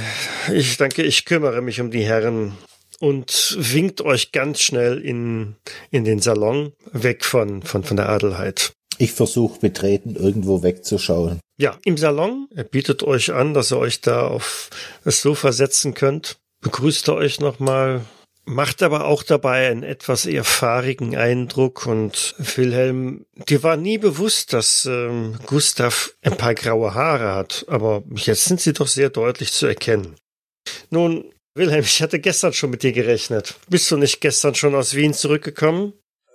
ich 0.52 0.76
danke, 0.76 1.02
ich 1.02 1.24
kümmere 1.24 1.62
mich 1.62 1.80
um 1.80 1.90
die 1.90 2.04
Herren. 2.04 2.58
Und 3.00 3.56
winkt 3.58 4.02
euch 4.02 4.30
ganz 4.30 4.60
schnell 4.60 4.98
in, 4.98 5.56
in 5.90 6.04
den 6.04 6.20
Salon 6.20 6.72
weg 6.92 7.24
von, 7.24 7.62
von, 7.62 7.82
von 7.82 7.96
der 7.96 8.08
Adelheid. 8.08 8.72
Ich 8.98 9.12
versuche 9.12 9.58
betreten 9.58 10.14
irgendwo 10.14 10.62
wegzuschauen. 10.62 11.40
Ja, 11.58 11.78
im 11.84 11.96
Salon. 11.96 12.48
Er 12.54 12.64
bietet 12.64 13.02
euch 13.02 13.32
an, 13.32 13.54
dass 13.54 13.72
ihr 13.72 13.78
euch 13.78 14.02
da 14.02 14.26
auf 14.28 14.70
das 15.04 15.22
Sofa 15.22 15.52
setzen 15.52 15.94
könnt. 15.94 16.36
Begrüßt 16.60 17.08
er 17.08 17.14
euch 17.14 17.40
nochmal, 17.40 18.02
macht 18.44 18.82
aber 18.82 19.06
auch 19.06 19.22
dabei 19.22 19.70
einen 19.70 19.82
etwas 19.82 20.26
eher 20.26 20.44
fahrigen 20.44 21.16
Eindruck 21.16 21.86
und 21.86 22.34
Wilhelm, 22.56 23.24
dir 23.48 23.62
war 23.62 23.76
nie 23.76 23.96
bewusst, 23.96 24.52
dass 24.52 24.84
ähm, 24.84 25.38
Gustav 25.46 26.14
ein 26.22 26.36
paar 26.36 26.54
graue 26.54 26.94
Haare 26.94 27.34
hat, 27.34 27.64
aber 27.68 28.02
jetzt 28.16 28.44
sind 28.44 28.60
sie 28.60 28.72
doch 28.72 28.88
sehr 28.88 29.08
deutlich 29.08 29.52
zu 29.52 29.66
erkennen. 29.66 30.16
Nun, 30.90 31.32
Wilhelm, 31.54 31.84
ich 31.84 32.00
hatte 32.00 32.20
gestern 32.20 32.52
schon 32.52 32.70
mit 32.70 32.82
dir 32.82 32.92
gerechnet. 32.92 33.56
Bist 33.68 33.90
du 33.90 33.96
nicht 33.96 34.20
gestern 34.20 34.54
schon 34.54 34.74
aus 34.74 34.94
Wien 34.94 35.14
zurückgekommen? 35.14 35.94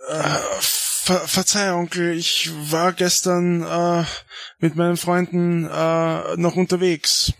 Äh, 0.10 0.24
ver 0.60 1.20
Verzeih, 1.28 1.74
Onkel, 1.74 2.18
ich 2.18 2.50
war 2.70 2.92
gestern 2.92 3.64
äh, 3.64 4.04
mit 4.60 4.76
meinen 4.76 4.98
Freunden 4.98 5.66
äh, 5.66 6.36
noch 6.36 6.56
unterwegs. 6.56 7.34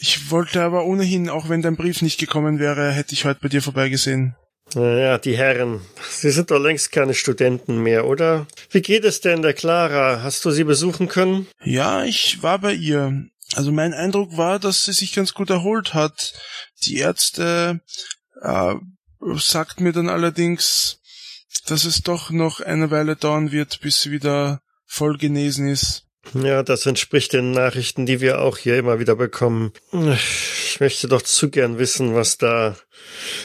Ich 0.00 0.30
wollte 0.30 0.62
aber 0.62 0.84
ohnehin, 0.84 1.30
auch 1.30 1.48
wenn 1.48 1.62
dein 1.62 1.76
Brief 1.76 2.02
nicht 2.02 2.18
gekommen 2.18 2.58
wäre, 2.58 2.90
hätte 2.90 3.14
ich 3.14 3.24
heute 3.24 3.40
bei 3.40 3.48
dir 3.48 3.62
vorbeigesehen. 3.62 4.36
Naja, 4.74 5.18
die 5.18 5.36
Herren, 5.36 5.80
Sie 6.10 6.30
sind 6.30 6.50
doch 6.50 6.58
längst 6.58 6.92
keine 6.92 7.14
Studenten 7.14 7.82
mehr, 7.82 8.06
oder? 8.06 8.46
Wie 8.70 8.82
geht 8.82 9.04
es 9.04 9.20
denn 9.20 9.42
der 9.42 9.54
Clara? 9.54 10.22
Hast 10.22 10.44
du 10.44 10.50
sie 10.50 10.64
besuchen 10.64 11.08
können? 11.08 11.46
Ja, 11.62 12.04
ich 12.04 12.42
war 12.42 12.58
bei 12.58 12.72
ihr. 12.72 13.26
Also 13.54 13.70
mein 13.70 13.92
Eindruck 13.92 14.36
war, 14.36 14.58
dass 14.58 14.84
sie 14.84 14.92
sich 14.92 15.14
ganz 15.14 15.34
gut 15.34 15.50
erholt 15.50 15.92
hat. 15.92 16.32
Die 16.84 16.98
Ärzte 16.98 17.80
äh, 18.40 18.74
sagt 19.36 19.80
mir 19.80 19.92
dann 19.92 20.08
allerdings, 20.08 21.00
dass 21.66 21.84
es 21.84 22.02
doch 22.02 22.30
noch 22.30 22.60
eine 22.60 22.90
Weile 22.90 23.16
dauern 23.16 23.52
wird, 23.52 23.80
bis 23.80 24.00
sie 24.00 24.10
wieder 24.10 24.62
voll 24.86 25.16
genesen 25.16 25.68
ist. 25.68 26.06
Ja, 26.34 26.62
das 26.62 26.86
entspricht 26.86 27.32
den 27.32 27.50
Nachrichten, 27.50 28.06
die 28.06 28.20
wir 28.20 28.40
auch 28.40 28.56
hier 28.56 28.78
immer 28.78 29.00
wieder 29.00 29.16
bekommen. 29.16 29.72
Ich 29.92 30.78
möchte 30.78 31.08
doch 31.08 31.22
zu 31.22 31.50
gern 31.50 31.78
wissen, 31.78 32.14
was 32.14 32.38
da 32.38 32.76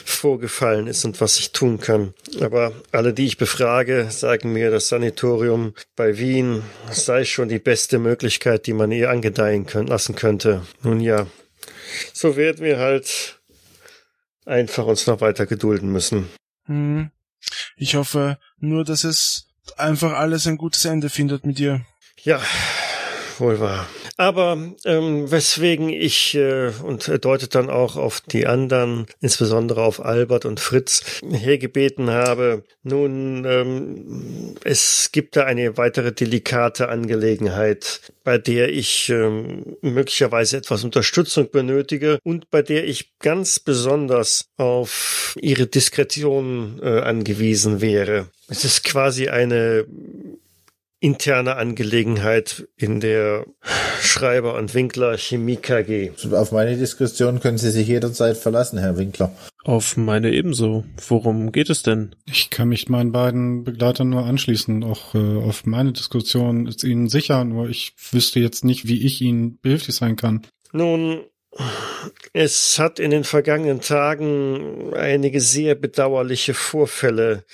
vorgefallen 0.04 0.86
ist 0.86 1.04
und 1.04 1.20
was 1.20 1.38
ich 1.38 1.50
tun 1.50 1.80
kann. 1.80 2.14
Aber 2.40 2.72
alle, 2.92 3.12
die 3.12 3.26
ich 3.26 3.36
befrage, 3.36 4.08
sagen 4.10 4.52
mir, 4.52 4.70
das 4.70 4.88
Sanatorium 4.88 5.74
bei 5.96 6.18
Wien 6.18 6.62
sei 6.90 7.24
schon 7.24 7.48
die 7.48 7.58
beste 7.58 7.98
Möglichkeit, 7.98 8.66
die 8.66 8.72
man 8.72 8.92
ihr 8.92 9.10
angedeihen 9.10 9.66
können, 9.66 9.88
lassen 9.88 10.14
könnte. 10.14 10.62
Nun 10.82 11.00
ja, 11.00 11.26
so 12.12 12.36
werden 12.36 12.64
wir 12.64 12.78
halt 12.78 13.40
einfach 14.46 14.86
uns 14.86 15.06
noch 15.06 15.20
weiter 15.20 15.46
gedulden 15.46 15.92
müssen. 15.92 16.28
Hm. 16.64 17.10
Ich 17.76 17.94
hoffe 17.94 18.38
nur, 18.58 18.84
dass 18.84 19.04
es 19.04 19.48
einfach 19.76 20.12
alles 20.12 20.46
ein 20.46 20.56
gutes 20.56 20.84
Ende 20.84 21.10
findet 21.10 21.46
mit 21.46 21.60
ihr. 21.60 21.84
Ja, 22.22 22.40
wohl 23.38 23.60
wahr. 23.60 23.86
Aber 24.20 24.74
ähm, 24.84 25.30
weswegen 25.30 25.90
ich 25.90 26.34
äh, 26.34 26.72
und 26.82 27.06
er 27.06 27.20
deutet 27.20 27.54
dann 27.54 27.70
auch 27.70 27.94
auf 27.94 28.20
die 28.20 28.48
anderen, 28.48 29.06
insbesondere 29.20 29.82
auf 29.84 30.04
Albert 30.04 30.44
und 30.44 30.58
Fritz, 30.58 31.20
hergebeten 31.30 32.10
habe. 32.10 32.64
Nun, 32.82 33.44
ähm, 33.44 34.56
es 34.64 35.10
gibt 35.12 35.36
da 35.36 35.44
eine 35.44 35.76
weitere 35.76 36.10
delikate 36.10 36.88
Angelegenheit, 36.88 38.00
bei 38.24 38.38
der 38.38 38.70
ich 38.70 39.08
ähm, 39.08 39.76
möglicherweise 39.82 40.56
etwas 40.56 40.82
Unterstützung 40.82 41.52
benötige 41.52 42.18
und 42.24 42.50
bei 42.50 42.62
der 42.62 42.88
ich 42.88 43.16
ganz 43.20 43.60
besonders 43.60 44.46
auf 44.56 45.36
Ihre 45.40 45.68
Diskretion 45.68 46.80
äh, 46.82 47.02
angewiesen 47.02 47.80
wäre. 47.80 48.26
Es 48.48 48.64
ist 48.64 48.82
quasi 48.82 49.28
eine 49.28 49.86
interne 51.00 51.56
Angelegenheit 51.56 52.68
in 52.76 53.00
der 53.00 53.46
Schreiber- 54.00 54.54
und 54.56 54.74
Winkler 54.74 55.16
Chemie 55.16 55.56
KG. 55.56 56.10
Auf 56.32 56.52
meine 56.52 56.76
Diskussion 56.76 57.40
können 57.40 57.58
Sie 57.58 57.70
sich 57.70 57.86
jederzeit 57.86 58.36
verlassen, 58.36 58.78
Herr 58.78 58.96
Winkler. 58.96 59.32
Auf 59.64 59.96
meine 59.96 60.32
ebenso. 60.32 60.84
Worum 61.08 61.52
geht 61.52 61.70
es 61.70 61.82
denn? 61.82 62.16
Ich 62.26 62.50
kann 62.50 62.68
mich 62.68 62.88
meinen 62.88 63.12
beiden 63.12 63.64
Begleitern 63.64 64.08
nur 64.08 64.24
anschließen. 64.24 64.82
Auch 64.82 65.14
äh, 65.14 65.18
auf 65.18 65.66
meine 65.66 65.92
Diskussion 65.92 66.66
ist 66.66 66.84
Ihnen 66.84 67.08
sicher, 67.08 67.44
nur 67.44 67.68
ich 67.68 67.94
wüsste 68.10 68.40
jetzt 68.40 68.64
nicht, 68.64 68.88
wie 68.88 69.04
ich 69.04 69.20
Ihnen 69.20 69.58
behilflich 69.60 69.94
sein 69.94 70.16
kann. 70.16 70.46
Nun, 70.72 71.20
es 72.32 72.78
hat 72.78 72.98
in 72.98 73.10
den 73.10 73.24
vergangenen 73.24 73.80
Tagen 73.80 74.94
einige 74.94 75.40
sehr 75.40 75.74
bedauerliche 75.74 76.54
Vorfälle 76.54 77.44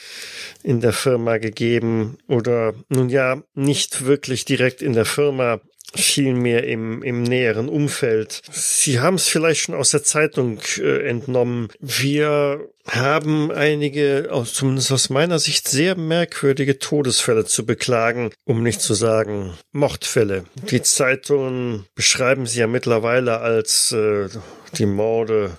in 0.62 0.80
der 0.80 0.92
Firma 0.92 1.38
gegeben 1.38 2.18
oder 2.28 2.74
nun 2.88 3.08
ja, 3.08 3.42
nicht 3.54 4.04
wirklich 4.04 4.44
direkt 4.44 4.82
in 4.82 4.92
der 4.92 5.04
Firma, 5.04 5.60
vielmehr 5.96 6.64
im, 6.64 7.02
im 7.02 7.22
näheren 7.22 7.68
Umfeld. 7.68 8.42
Sie 8.50 9.00
haben 9.00 9.14
es 9.14 9.28
vielleicht 9.28 9.62
schon 9.62 9.74
aus 9.74 9.90
der 9.90 10.02
Zeitung 10.02 10.60
äh, 10.78 11.08
entnommen. 11.08 11.68
Wir 11.80 12.68
haben 12.86 13.50
einige, 13.50 14.28
zumindest 14.44 14.92
aus 14.92 15.10
meiner 15.10 15.38
Sicht, 15.38 15.68
sehr 15.68 15.96
merkwürdige 15.96 16.78
Todesfälle 16.78 17.44
zu 17.44 17.64
beklagen, 17.64 18.30
um 18.44 18.62
nicht 18.62 18.80
zu 18.80 18.94
sagen 18.94 19.54
Mordfälle. 19.72 20.44
Die 20.70 20.82
Zeitungen 20.82 21.86
beschreiben 21.94 22.46
sie 22.46 22.60
ja 22.60 22.66
mittlerweile 22.66 23.40
als 23.40 23.92
äh, 23.92 24.28
die 24.76 24.86
Morde 24.86 25.56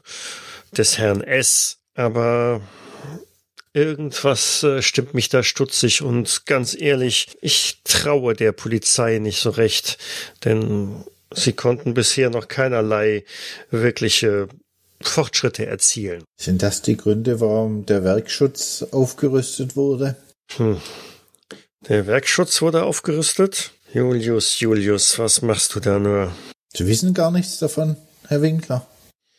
des 0.78 0.98
Herrn 0.98 1.22
S. 1.22 1.80
Aber 1.96 2.62
Irgendwas 3.76 4.64
äh, 4.64 4.82
stimmt 4.82 5.14
mich 5.14 5.28
da 5.28 5.44
stutzig 5.44 6.02
und 6.02 6.46
ganz 6.46 6.80
ehrlich, 6.80 7.38
ich 7.42 7.82
traue 7.84 8.34
der 8.34 8.54
Polizei 8.54 9.20
nicht 9.20 9.42
so 9.42 9.50
recht, 9.50 9.98
denn 10.46 11.04
sie 11.34 11.52
konnten 11.52 11.94
bisher 11.94 12.30
noch 12.30 12.48
keinerlei 12.48 13.26
wirkliche 13.72 14.48
Fortschritte 15.02 15.66
erzielen. 15.66 16.24
Sind 16.40 16.64
das 16.64 16.84
die 16.84 16.96
Gründe, 16.96 17.42
warum 17.42 17.86
der 17.86 18.06
Werkschutz 18.06 18.86
aufgerüstet 18.92 19.76
wurde? 19.76 20.16
Hm. 20.56 20.80
Der 21.90 22.08
Werkschutz 22.08 22.62
wurde 22.62 22.84
aufgerüstet? 22.84 23.72
Julius, 23.94 24.58
Julius, 24.62 25.20
was 25.20 25.42
machst 25.42 25.76
du 25.76 25.82
da 25.82 26.00
nur? 26.00 26.32
Sie 26.74 26.88
wissen 26.88 27.14
gar 27.14 27.30
nichts 27.30 27.60
davon, 27.60 27.98
Herr 28.30 28.42
Winkler. 28.42 28.88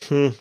Hm. 0.09 0.35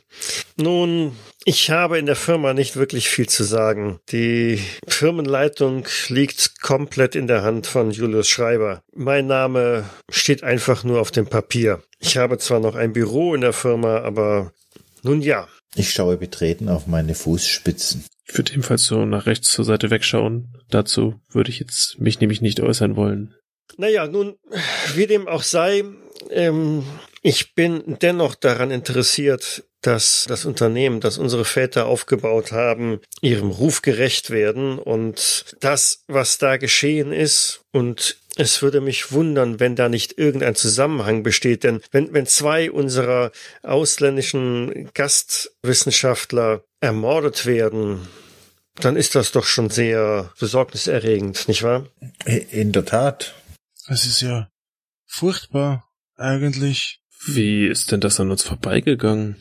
Nun, 0.57 1.13
ich 1.43 1.69
habe 1.69 1.99
in 1.99 2.05
der 2.05 2.15
Firma 2.15 2.53
nicht 2.53 2.75
wirklich 2.75 3.09
viel 3.09 3.27
zu 3.27 3.43
sagen. 3.43 3.99
Die 4.11 4.59
Firmenleitung 4.87 5.85
liegt 6.07 6.61
komplett 6.61 7.15
in 7.15 7.27
der 7.27 7.43
Hand 7.43 7.67
von 7.67 7.91
Julius 7.91 8.27
Schreiber. 8.27 8.81
Mein 8.93 9.27
Name 9.27 9.89
steht 10.09 10.43
einfach 10.43 10.83
nur 10.83 10.99
auf 10.99 11.11
dem 11.11 11.27
Papier. 11.27 11.83
Ich 11.99 12.17
habe 12.17 12.37
zwar 12.37 12.59
noch 12.59 12.75
ein 12.75 12.93
Büro 12.93 13.35
in 13.35 13.41
der 13.41 13.53
Firma, 13.53 13.99
aber 13.99 14.53
nun 15.03 15.21
ja. 15.21 15.47
Ich 15.75 15.91
schaue 15.91 16.17
betreten 16.17 16.69
auf 16.69 16.87
meine 16.87 17.15
Fußspitzen. 17.15 18.05
Ich 18.27 18.37
würde 18.37 18.53
ebenfalls 18.53 18.85
so 18.85 19.05
nach 19.05 19.25
rechts 19.25 19.51
zur 19.51 19.65
Seite 19.65 19.91
wegschauen. 19.91 20.53
Dazu 20.69 21.19
würde 21.29 21.51
ich 21.51 21.59
jetzt 21.59 21.99
mich 21.99 22.19
nämlich 22.19 22.41
nicht 22.41 22.59
äußern 22.59 22.95
wollen. 22.95 23.35
Naja, 23.77 24.07
nun, 24.07 24.35
wie 24.95 25.05
dem 25.05 25.27
auch 25.27 25.43
sei, 25.43 25.83
ähm, 26.31 26.83
ich 27.25 27.55
bin 27.55 27.97
dennoch 28.03 28.35
daran 28.35 28.69
interessiert, 28.69 29.63
dass 29.81 30.25
das 30.27 30.45
Unternehmen, 30.45 30.99
das 30.99 31.17
unsere 31.17 31.43
Väter 31.43 31.87
aufgebaut 31.87 32.51
haben, 32.51 32.99
ihrem 33.19 33.49
Ruf 33.49 33.81
gerecht 33.81 34.29
werden 34.29 34.77
und 34.77 35.55
das, 35.59 36.03
was 36.07 36.37
da 36.37 36.57
geschehen 36.57 37.11
ist 37.11 37.61
und 37.71 38.17
es 38.35 38.61
würde 38.61 38.79
mich 38.79 39.11
wundern, 39.11 39.59
wenn 39.59 39.75
da 39.75 39.89
nicht 39.89 40.19
irgendein 40.19 40.53
Zusammenhang 40.53 41.23
besteht, 41.23 41.63
denn 41.63 41.81
wenn, 41.89 42.13
wenn 42.13 42.27
zwei 42.27 42.69
unserer 42.69 43.31
ausländischen 43.63 44.91
Gastwissenschaftler 44.93 46.63
ermordet 46.79 47.47
werden, 47.47 48.07
dann 48.75 48.95
ist 48.95 49.15
das 49.15 49.31
doch 49.31 49.45
schon 49.45 49.71
sehr 49.71 50.31
besorgniserregend, 50.39 51.47
nicht 51.47 51.63
wahr? 51.63 51.87
In 52.51 52.71
der 52.71 52.85
Tat. 52.85 53.33
Es 53.87 54.05
ist 54.05 54.21
ja 54.21 54.47
furchtbar, 55.07 55.89
eigentlich. 56.17 56.99
Wie 57.25 57.67
ist 57.67 57.91
denn 57.91 58.01
das 58.01 58.19
an 58.19 58.31
uns 58.31 58.43
vorbeigegangen? 58.43 59.37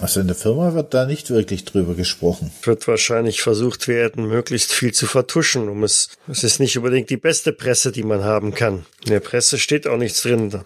Also 0.00 0.20
in 0.20 0.26
der 0.26 0.36
Firma 0.36 0.72
wird 0.74 0.94
da 0.94 1.04
nicht 1.04 1.30
wirklich 1.30 1.64
drüber 1.64 1.94
gesprochen. 1.94 2.50
Wird 2.62 2.88
wahrscheinlich 2.88 3.42
versucht 3.42 3.88
werden, 3.88 4.26
möglichst 4.26 4.72
viel 4.72 4.92
zu 4.92 5.06
vertuschen, 5.06 5.68
um 5.68 5.84
es, 5.84 6.08
es 6.28 6.44
ist 6.44 6.60
nicht 6.60 6.76
unbedingt 6.78 7.10
die 7.10 7.18
beste 7.18 7.52
Presse, 7.52 7.92
die 7.92 8.02
man 8.02 8.24
haben 8.24 8.54
kann. 8.54 8.86
In 9.04 9.10
der 9.10 9.20
Presse 9.20 9.58
steht 9.58 9.86
auch 9.86 9.98
nichts 9.98 10.22
drin, 10.22 10.62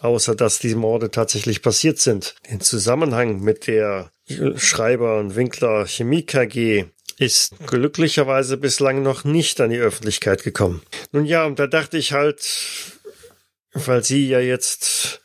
außer 0.00 0.36
dass 0.36 0.60
die 0.60 0.76
Morde 0.76 1.10
tatsächlich 1.10 1.60
passiert 1.60 1.98
sind. 1.98 2.36
Den 2.48 2.60
Zusammenhang 2.60 3.40
mit 3.40 3.66
der 3.66 4.12
Schreiber 4.56 5.18
und 5.18 5.34
Winkler 5.34 5.86
Chemie 5.86 6.22
KG 6.22 6.84
ist 7.18 7.54
glücklicherweise 7.66 8.56
bislang 8.56 9.02
noch 9.02 9.24
nicht 9.24 9.60
an 9.60 9.70
die 9.70 9.78
Öffentlichkeit 9.78 10.44
gekommen. 10.44 10.82
Nun 11.10 11.26
ja, 11.26 11.44
und 11.46 11.58
da 11.58 11.66
dachte 11.66 11.98
ich 11.98 12.12
halt, 12.12 12.40
weil 13.72 14.04
Sie 14.04 14.28
ja 14.28 14.38
jetzt 14.38 15.20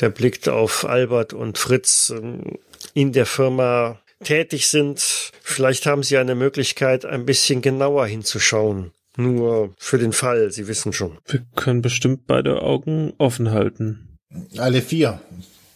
der 0.00 0.10
Blick 0.10 0.46
auf 0.48 0.84
Albert 0.84 1.32
und 1.32 1.58
Fritz 1.58 2.12
ähm, 2.14 2.58
in 2.94 3.12
der 3.12 3.26
Firma 3.26 4.00
tätig 4.22 4.68
sind, 4.68 5.32
Vielleicht 5.48 5.86
haben 5.86 6.02
Sie 6.02 6.18
eine 6.18 6.34
Möglichkeit, 6.34 7.04
ein 7.04 7.24
bisschen 7.24 7.62
genauer 7.62 8.08
hinzuschauen. 8.08 8.90
Nur 9.16 9.72
für 9.78 9.96
den 9.96 10.12
Fall, 10.12 10.50
Sie 10.50 10.66
wissen 10.66 10.92
schon. 10.92 11.18
Wir 11.24 11.46
können 11.54 11.82
bestimmt 11.82 12.26
beide 12.26 12.62
Augen 12.62 13.14
offen 13.16 13.52
halten. 13.52 14.18
Alle 14.58 14.82
vier. 14.82 15.20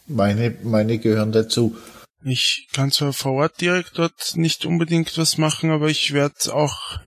Meine, 0.09 0.57
meine 0.64 0.99
gehören 0.99 1.31
dazu. 1.31 1.77
Ich 2.25 2.68
kann 2.73 2.91
zwar 2.91 3.12
vor 3.12 3.33
Ort 3.35 3.61
direkt 3.61 3.97
dort 3.97 4.33
nicht 4.35 4.66
unbedingt 4.66 5.16
was 5.16 5.39
machen, 5.39 5.71
aber 5.71 5.89
ich 5.89 6.12
werde 6.12 6.53
auch 6.53 6.99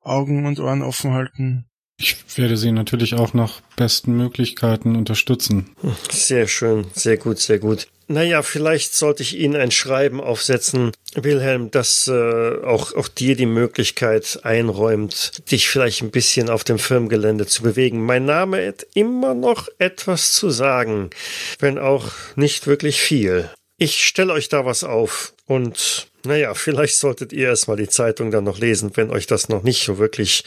Augen 0.00 0.46
und 0.46 0.58
Ohren 0.58 0.82
offen 0.82 1.12
halten. 1.12 1.66
Ich 1.98 2.16
werde 2.36 2.56
Sie 2.56 2.72
natürlich 2.72 3.14
auch 3.14 3.32
nach 3.32 3.60
besten 3.76 4.16
Möglichkeiten 4.16 4.96
unterstützen. 4.96 5.74
Sehr 6.10 6.46
schön, 6.46 6.86
sehr 6.94 7.16
gut, 7.16 7.38
sehr 7.38 7.58
gut. 7.58 7.88
Naja, 8.08 8.42
vielleicht 8.42 8.94
sollte 8.94 9.22
ich 9.22 9.36
Ihnen 9.36 9.56
ein 9.56 9.72
Schreiben 9.72 10.20
aufsetzen, 10.20 10.92
Wilhelm, 11.14 11.72
das 11.72 12.06
äh, 12.06 12.62
auch, 12.64 12.94
auch 12.94 13.08
dir 13.08 13.34
die 13.34 13.46
Möglichkeit 13.46 14.40
einräumt, 14.44 15.50
dich 15.50 15.68
vielleicht 15.68 16.02
ein 16.02 16.12
bisschen 16.12 16.48
auf 16.48 16.62
dem 16.62 16.78
Firmengelände 16.78 17.46
zu 17.46 17.62
bewegen. 17.62 18.04
Mein 18.04 18.24
Name 18.24 18.64
hat 18.68 18.86
immer 18.94 19.34
noch 19.34 19.68
etwas 19.78 20.34
zu 20.34 20.50
sagen, 20.50 21.10
wenn 21.58 21.78
auch 21.78 22.12
nicht 22.36 22.68
wirklich 22.68 23.00
viel. 23.00 23.50
Ich 23.78 24.06
stelle 24.06 24.32
euch 24.32 24.48
da 24.48 24.64
was 24.64 24.84
auf 24.84 25.32
und 25.46 26.08
naja, 26.24 26.54
vielleicht 26.54 26.96
solltet 26.96 27.32
ihr 27.32 27.48
erstmal 27.48 27.76
die 27.76 27.88
Zeitung 27.88 28.30
dann 28.30 28.44
noch 28.44 28.58
lesen, 28.58 28.90
wenn 28.94 29.10
euch 29.10 29.26
das 29.26 29.48
noch 29.48 29.62
nicht 29.62 29.84
so 29.84 29.98
wirklich 29.98 30.44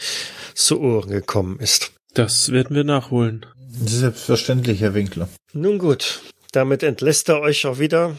zu 0.54 0.80
Ohren 0.80 1.10
gekommen 1.10 1.58
ist. 1.58 1.92
Das 2.14 2.52
werden 2.52 2.76
wir 2.76 2.84
nachholen. 2.84 3.46
Selbstverständlich, 3.84 4.80
Herr 4.80 4.94
Winkler. 4.94 5.28
Nun 5.52 5.78
gut, 5.78 6.20
damit 6.52 6.82
entlässt 6.82 7.28
er 7.28 7.40
euch 7.40 7.66
auch 7.66 7.78
wieder, 7.78 8.16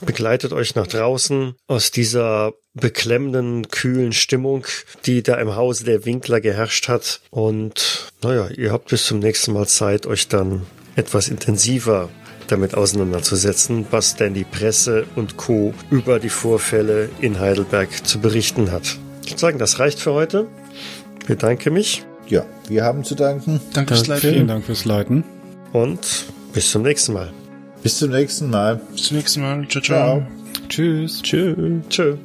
begleitet 0.00 0.52
euch 0.52 0.74
nach 0.74 0.86
draußen 0.86 1.54
aus 1.66 1.90
dieser 1.90 2.52
beklemmenden, 2.74 3.68
kühlen 3.68 4.12
Stimmung, 4.12 4.66
die 5.06 5.22
da 5.22 5.36
im 5.36 5.56
Hause 5.56 5.84
der 5.84 6.04
Winkler 6.04 6.40
geherrscht 6.40 6.88
hat. 6.88 7.20
Und 7.30 8.12
naja, 8.22 8.48
ihr 8.48 8.70
habt 8.70 8.90
bis 8.90 9.06
zum 9.06 9.18
nächsten 9.18 9.52
Mal 9.52 9.66
Zeit, 9.66 10.06
euch 10.06 10.28
dann 10.28 10.66
etwas 10.94 11.28
intensiver 11.28 12.10
damit 12.46 12.74
auseinanderzusetzen, 12.74 13.86
was 13.90 14.16
denn 14.16 14.34
die 14.34 14.44
Presse 14.44 15.04
und 15.16 15.36
Co. 15.36 15.74
über 15.90 16.18
die 16.18 16.28
Vorfälle 16.28 17.08
in 17.20 17.38
Heidelberg 17.38 18.06
zu 18.06 18.20
berichten 18.20 18.72
hat. 18.72 18.98
Ich 19.24 19.32
würde 19.32 19.40
sagen, 19.40 19.58
das 19.58 19.78
reicht 19.78 19.98
für 19.98 20.12
heute. 20.12 20.46
Ich 21.20 21.26
bedanke 21.26 21.70
mich. 21.70 22.04
Ja, 22.28 22.44
wir 22.68 22.84
haben 22.84 23.04
zu 23.04 23.14
danken. 23.14 23.60
Danke 23.72 23.94
fürs 23.94 24.06
Leiten. 24.06 24.30
Vielen 24.30 24.48
Dank 24.48 24.64
fürs 24.64 24.84
Leiten. 24.84 25.24
Und 25.72 26.26
bis 26.52 26.70
zum 26.70 26.82
nächsten 26.82 27.12
Mal. 27.12 27.32
Bis 27.82 27.98
zum 27.98 28.10
nächsten 28.10 28.50
Mal. 28.50 28.80
Bis 28.92 29.04
zum 29.04 29.16
nächsten 29.16 29.42
Mal. 29.42 29.66
Ciao, 29.68 29.82
ciao. 29.82 30.18
ciao. 30.18 30.26
Tschüss. 30.68 31.22
Tschüss. 31.22 31.56
Tschüss. 31.88 32.18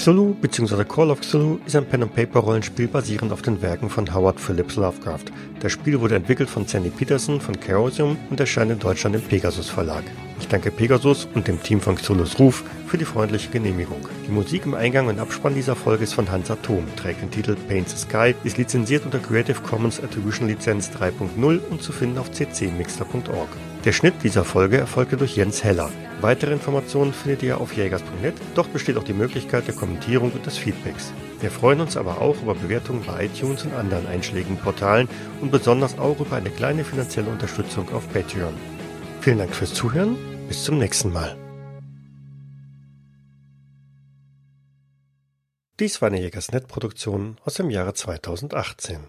Cthulhu 0.00 0.32
bzw. 0.32 0.82
Call 0.84 1.10
of 1.10 1.20
Cthulhu 1.20 1.58
ist 1.66 1.76
ein 1.76 1.84
Pen-and-Paper-Rollenspiel 1.84 2.88
basierend 2.88 3.32
auf 3.32 3.42
den 3.42 3.60
Werken 3.60 3.90
von 3.90 4.14
Howard 4.14 4.40
Phillips 4.40 4.76
Lovecraft. 4.76 5.26
Das 5.60 5.72
Spiel 5.72 6.00
wurde 6.00 6.14
entwickelt 6.14 6.48
von 6.48 6.66
Sandy 6.66 6.88
Peterson 6.88 7.38
von 7.38 7.60
Chaosium 7.60 8.16
und 8.30 8.40
erscheint 8.40 8.70
in 8.70 8.78
Deutschland 8.78 9.14
im 9.14 9.20
Pegasus 9.20 9.68
Verlag. 9.68 10.02
Ich 10.38 10.48
danke 10.48 10.70
Pegasus 10.70 11.28
und 11.34 11.46
dem 11.46 11.62
Team 11.62 11.82
von 11.82 11.96
Cthulhu's 11.96 12.38
Ruf 12.38 12.64
für 12.86 12.96
die 12.96 13.04
freundliche 13.04 13.50
Genehmigung. 13.50 14.00
Die 14.26 14.32
Musik 14.32 14.64
im 14.64 14.72
Eingang 14.72 15.08
und 15.08 15.18
Abspann 15.18 15.54
dieser 15.54 15.76
Folge 15.76 16.04
ist 16.04 16.14
von 16.14 16.30
Hans 16.30 16.50
Atom, 16.50 16.86
trägt 16.96 17.20
den 17.20 17.30
Titel 17.30 17.54
Paint 17.68 17.90
the 17.90 17.98
Sky, 17.98 18.34
ist 18.42 18.56
lizenziert 18.56 19.04
unter 19.04 19.18
Creative 19.18 19.60
Commons 19.60 20.02
Attribution 20.02 20.48
Lizenz 20.48 20.90
3.0 20.98 21.60
und 21.68 21.82
zu 21.82 21.92
finden 21.92 22.16
auf 22.16 22.30
ccmixter.org. 22.30 23.48
Der 23.84 23.92
Schnitt 23.92 24.22
dieser 24.22 24.44
Folge 24.44 24.76
erfolgte 24.76 25.16
durch 25.16 25.36
Jens 25.36 25.64
Heller. 25.64 25.90
Weitere 26.20 26.52
Informationen 26.52 27.14
findet 27.14 27.42
ihr 27.42 27.58
auf 27.58 27.72
jägers.net. 27.72 28.34
Dort 28.54 28.70
besteht 28.74 28.98
auch 28.98 29.04
die 29.04 29.14
Möglichkeit 29.14 29.66
der 29.66 29.74
Kommentierung 29.74 30.32
und 30.32 30.44
des 30.44 30.58
Feedbacks. 30.58 31.14
Wir 31.40 31.50
freuen 31.50 31.80
uns 31.80 31.96
aber 31.96 32.20
auch 32.20 32.42
über 32.42 32.54
Bewertungen 32.54 33.02
bei 33.06 33.24
iTunes 33.24 33.64
und 33.64 33.72
anderen 33.72 34.06
einschlägigen 34.06 34.58
Portalen 34.58 35.08
und 35.40 35.50
besonders 35.50 35.98
auch 35.98 36.20
über 36.20 36.36
eine 36.36 36.50
kleine 36.50 36.84
finanzielle 36.84 37.30
Unterstützung 37.30 37.88
auf 37.94 38.06
Patreon. 38.12 38.52
Vielen 39.22 39.38
Dank 39.38 39.54
fürs 39.54 39.72
Zuhören. 39.72 40.18
Bis 40.46 40.62
zum 40.62 40.76
nächsten 40.76 41.10
Mal. 41.10 41.38
Dies 45.78 46.02
war 46.02 46.08
eine 46.08 46.20
Jägersnet-Produktion 46.20 47.38
aus 47.46 47.54
dem 47.54 47.70
Jahre 47.70 47.94
2018. 47.94 49.00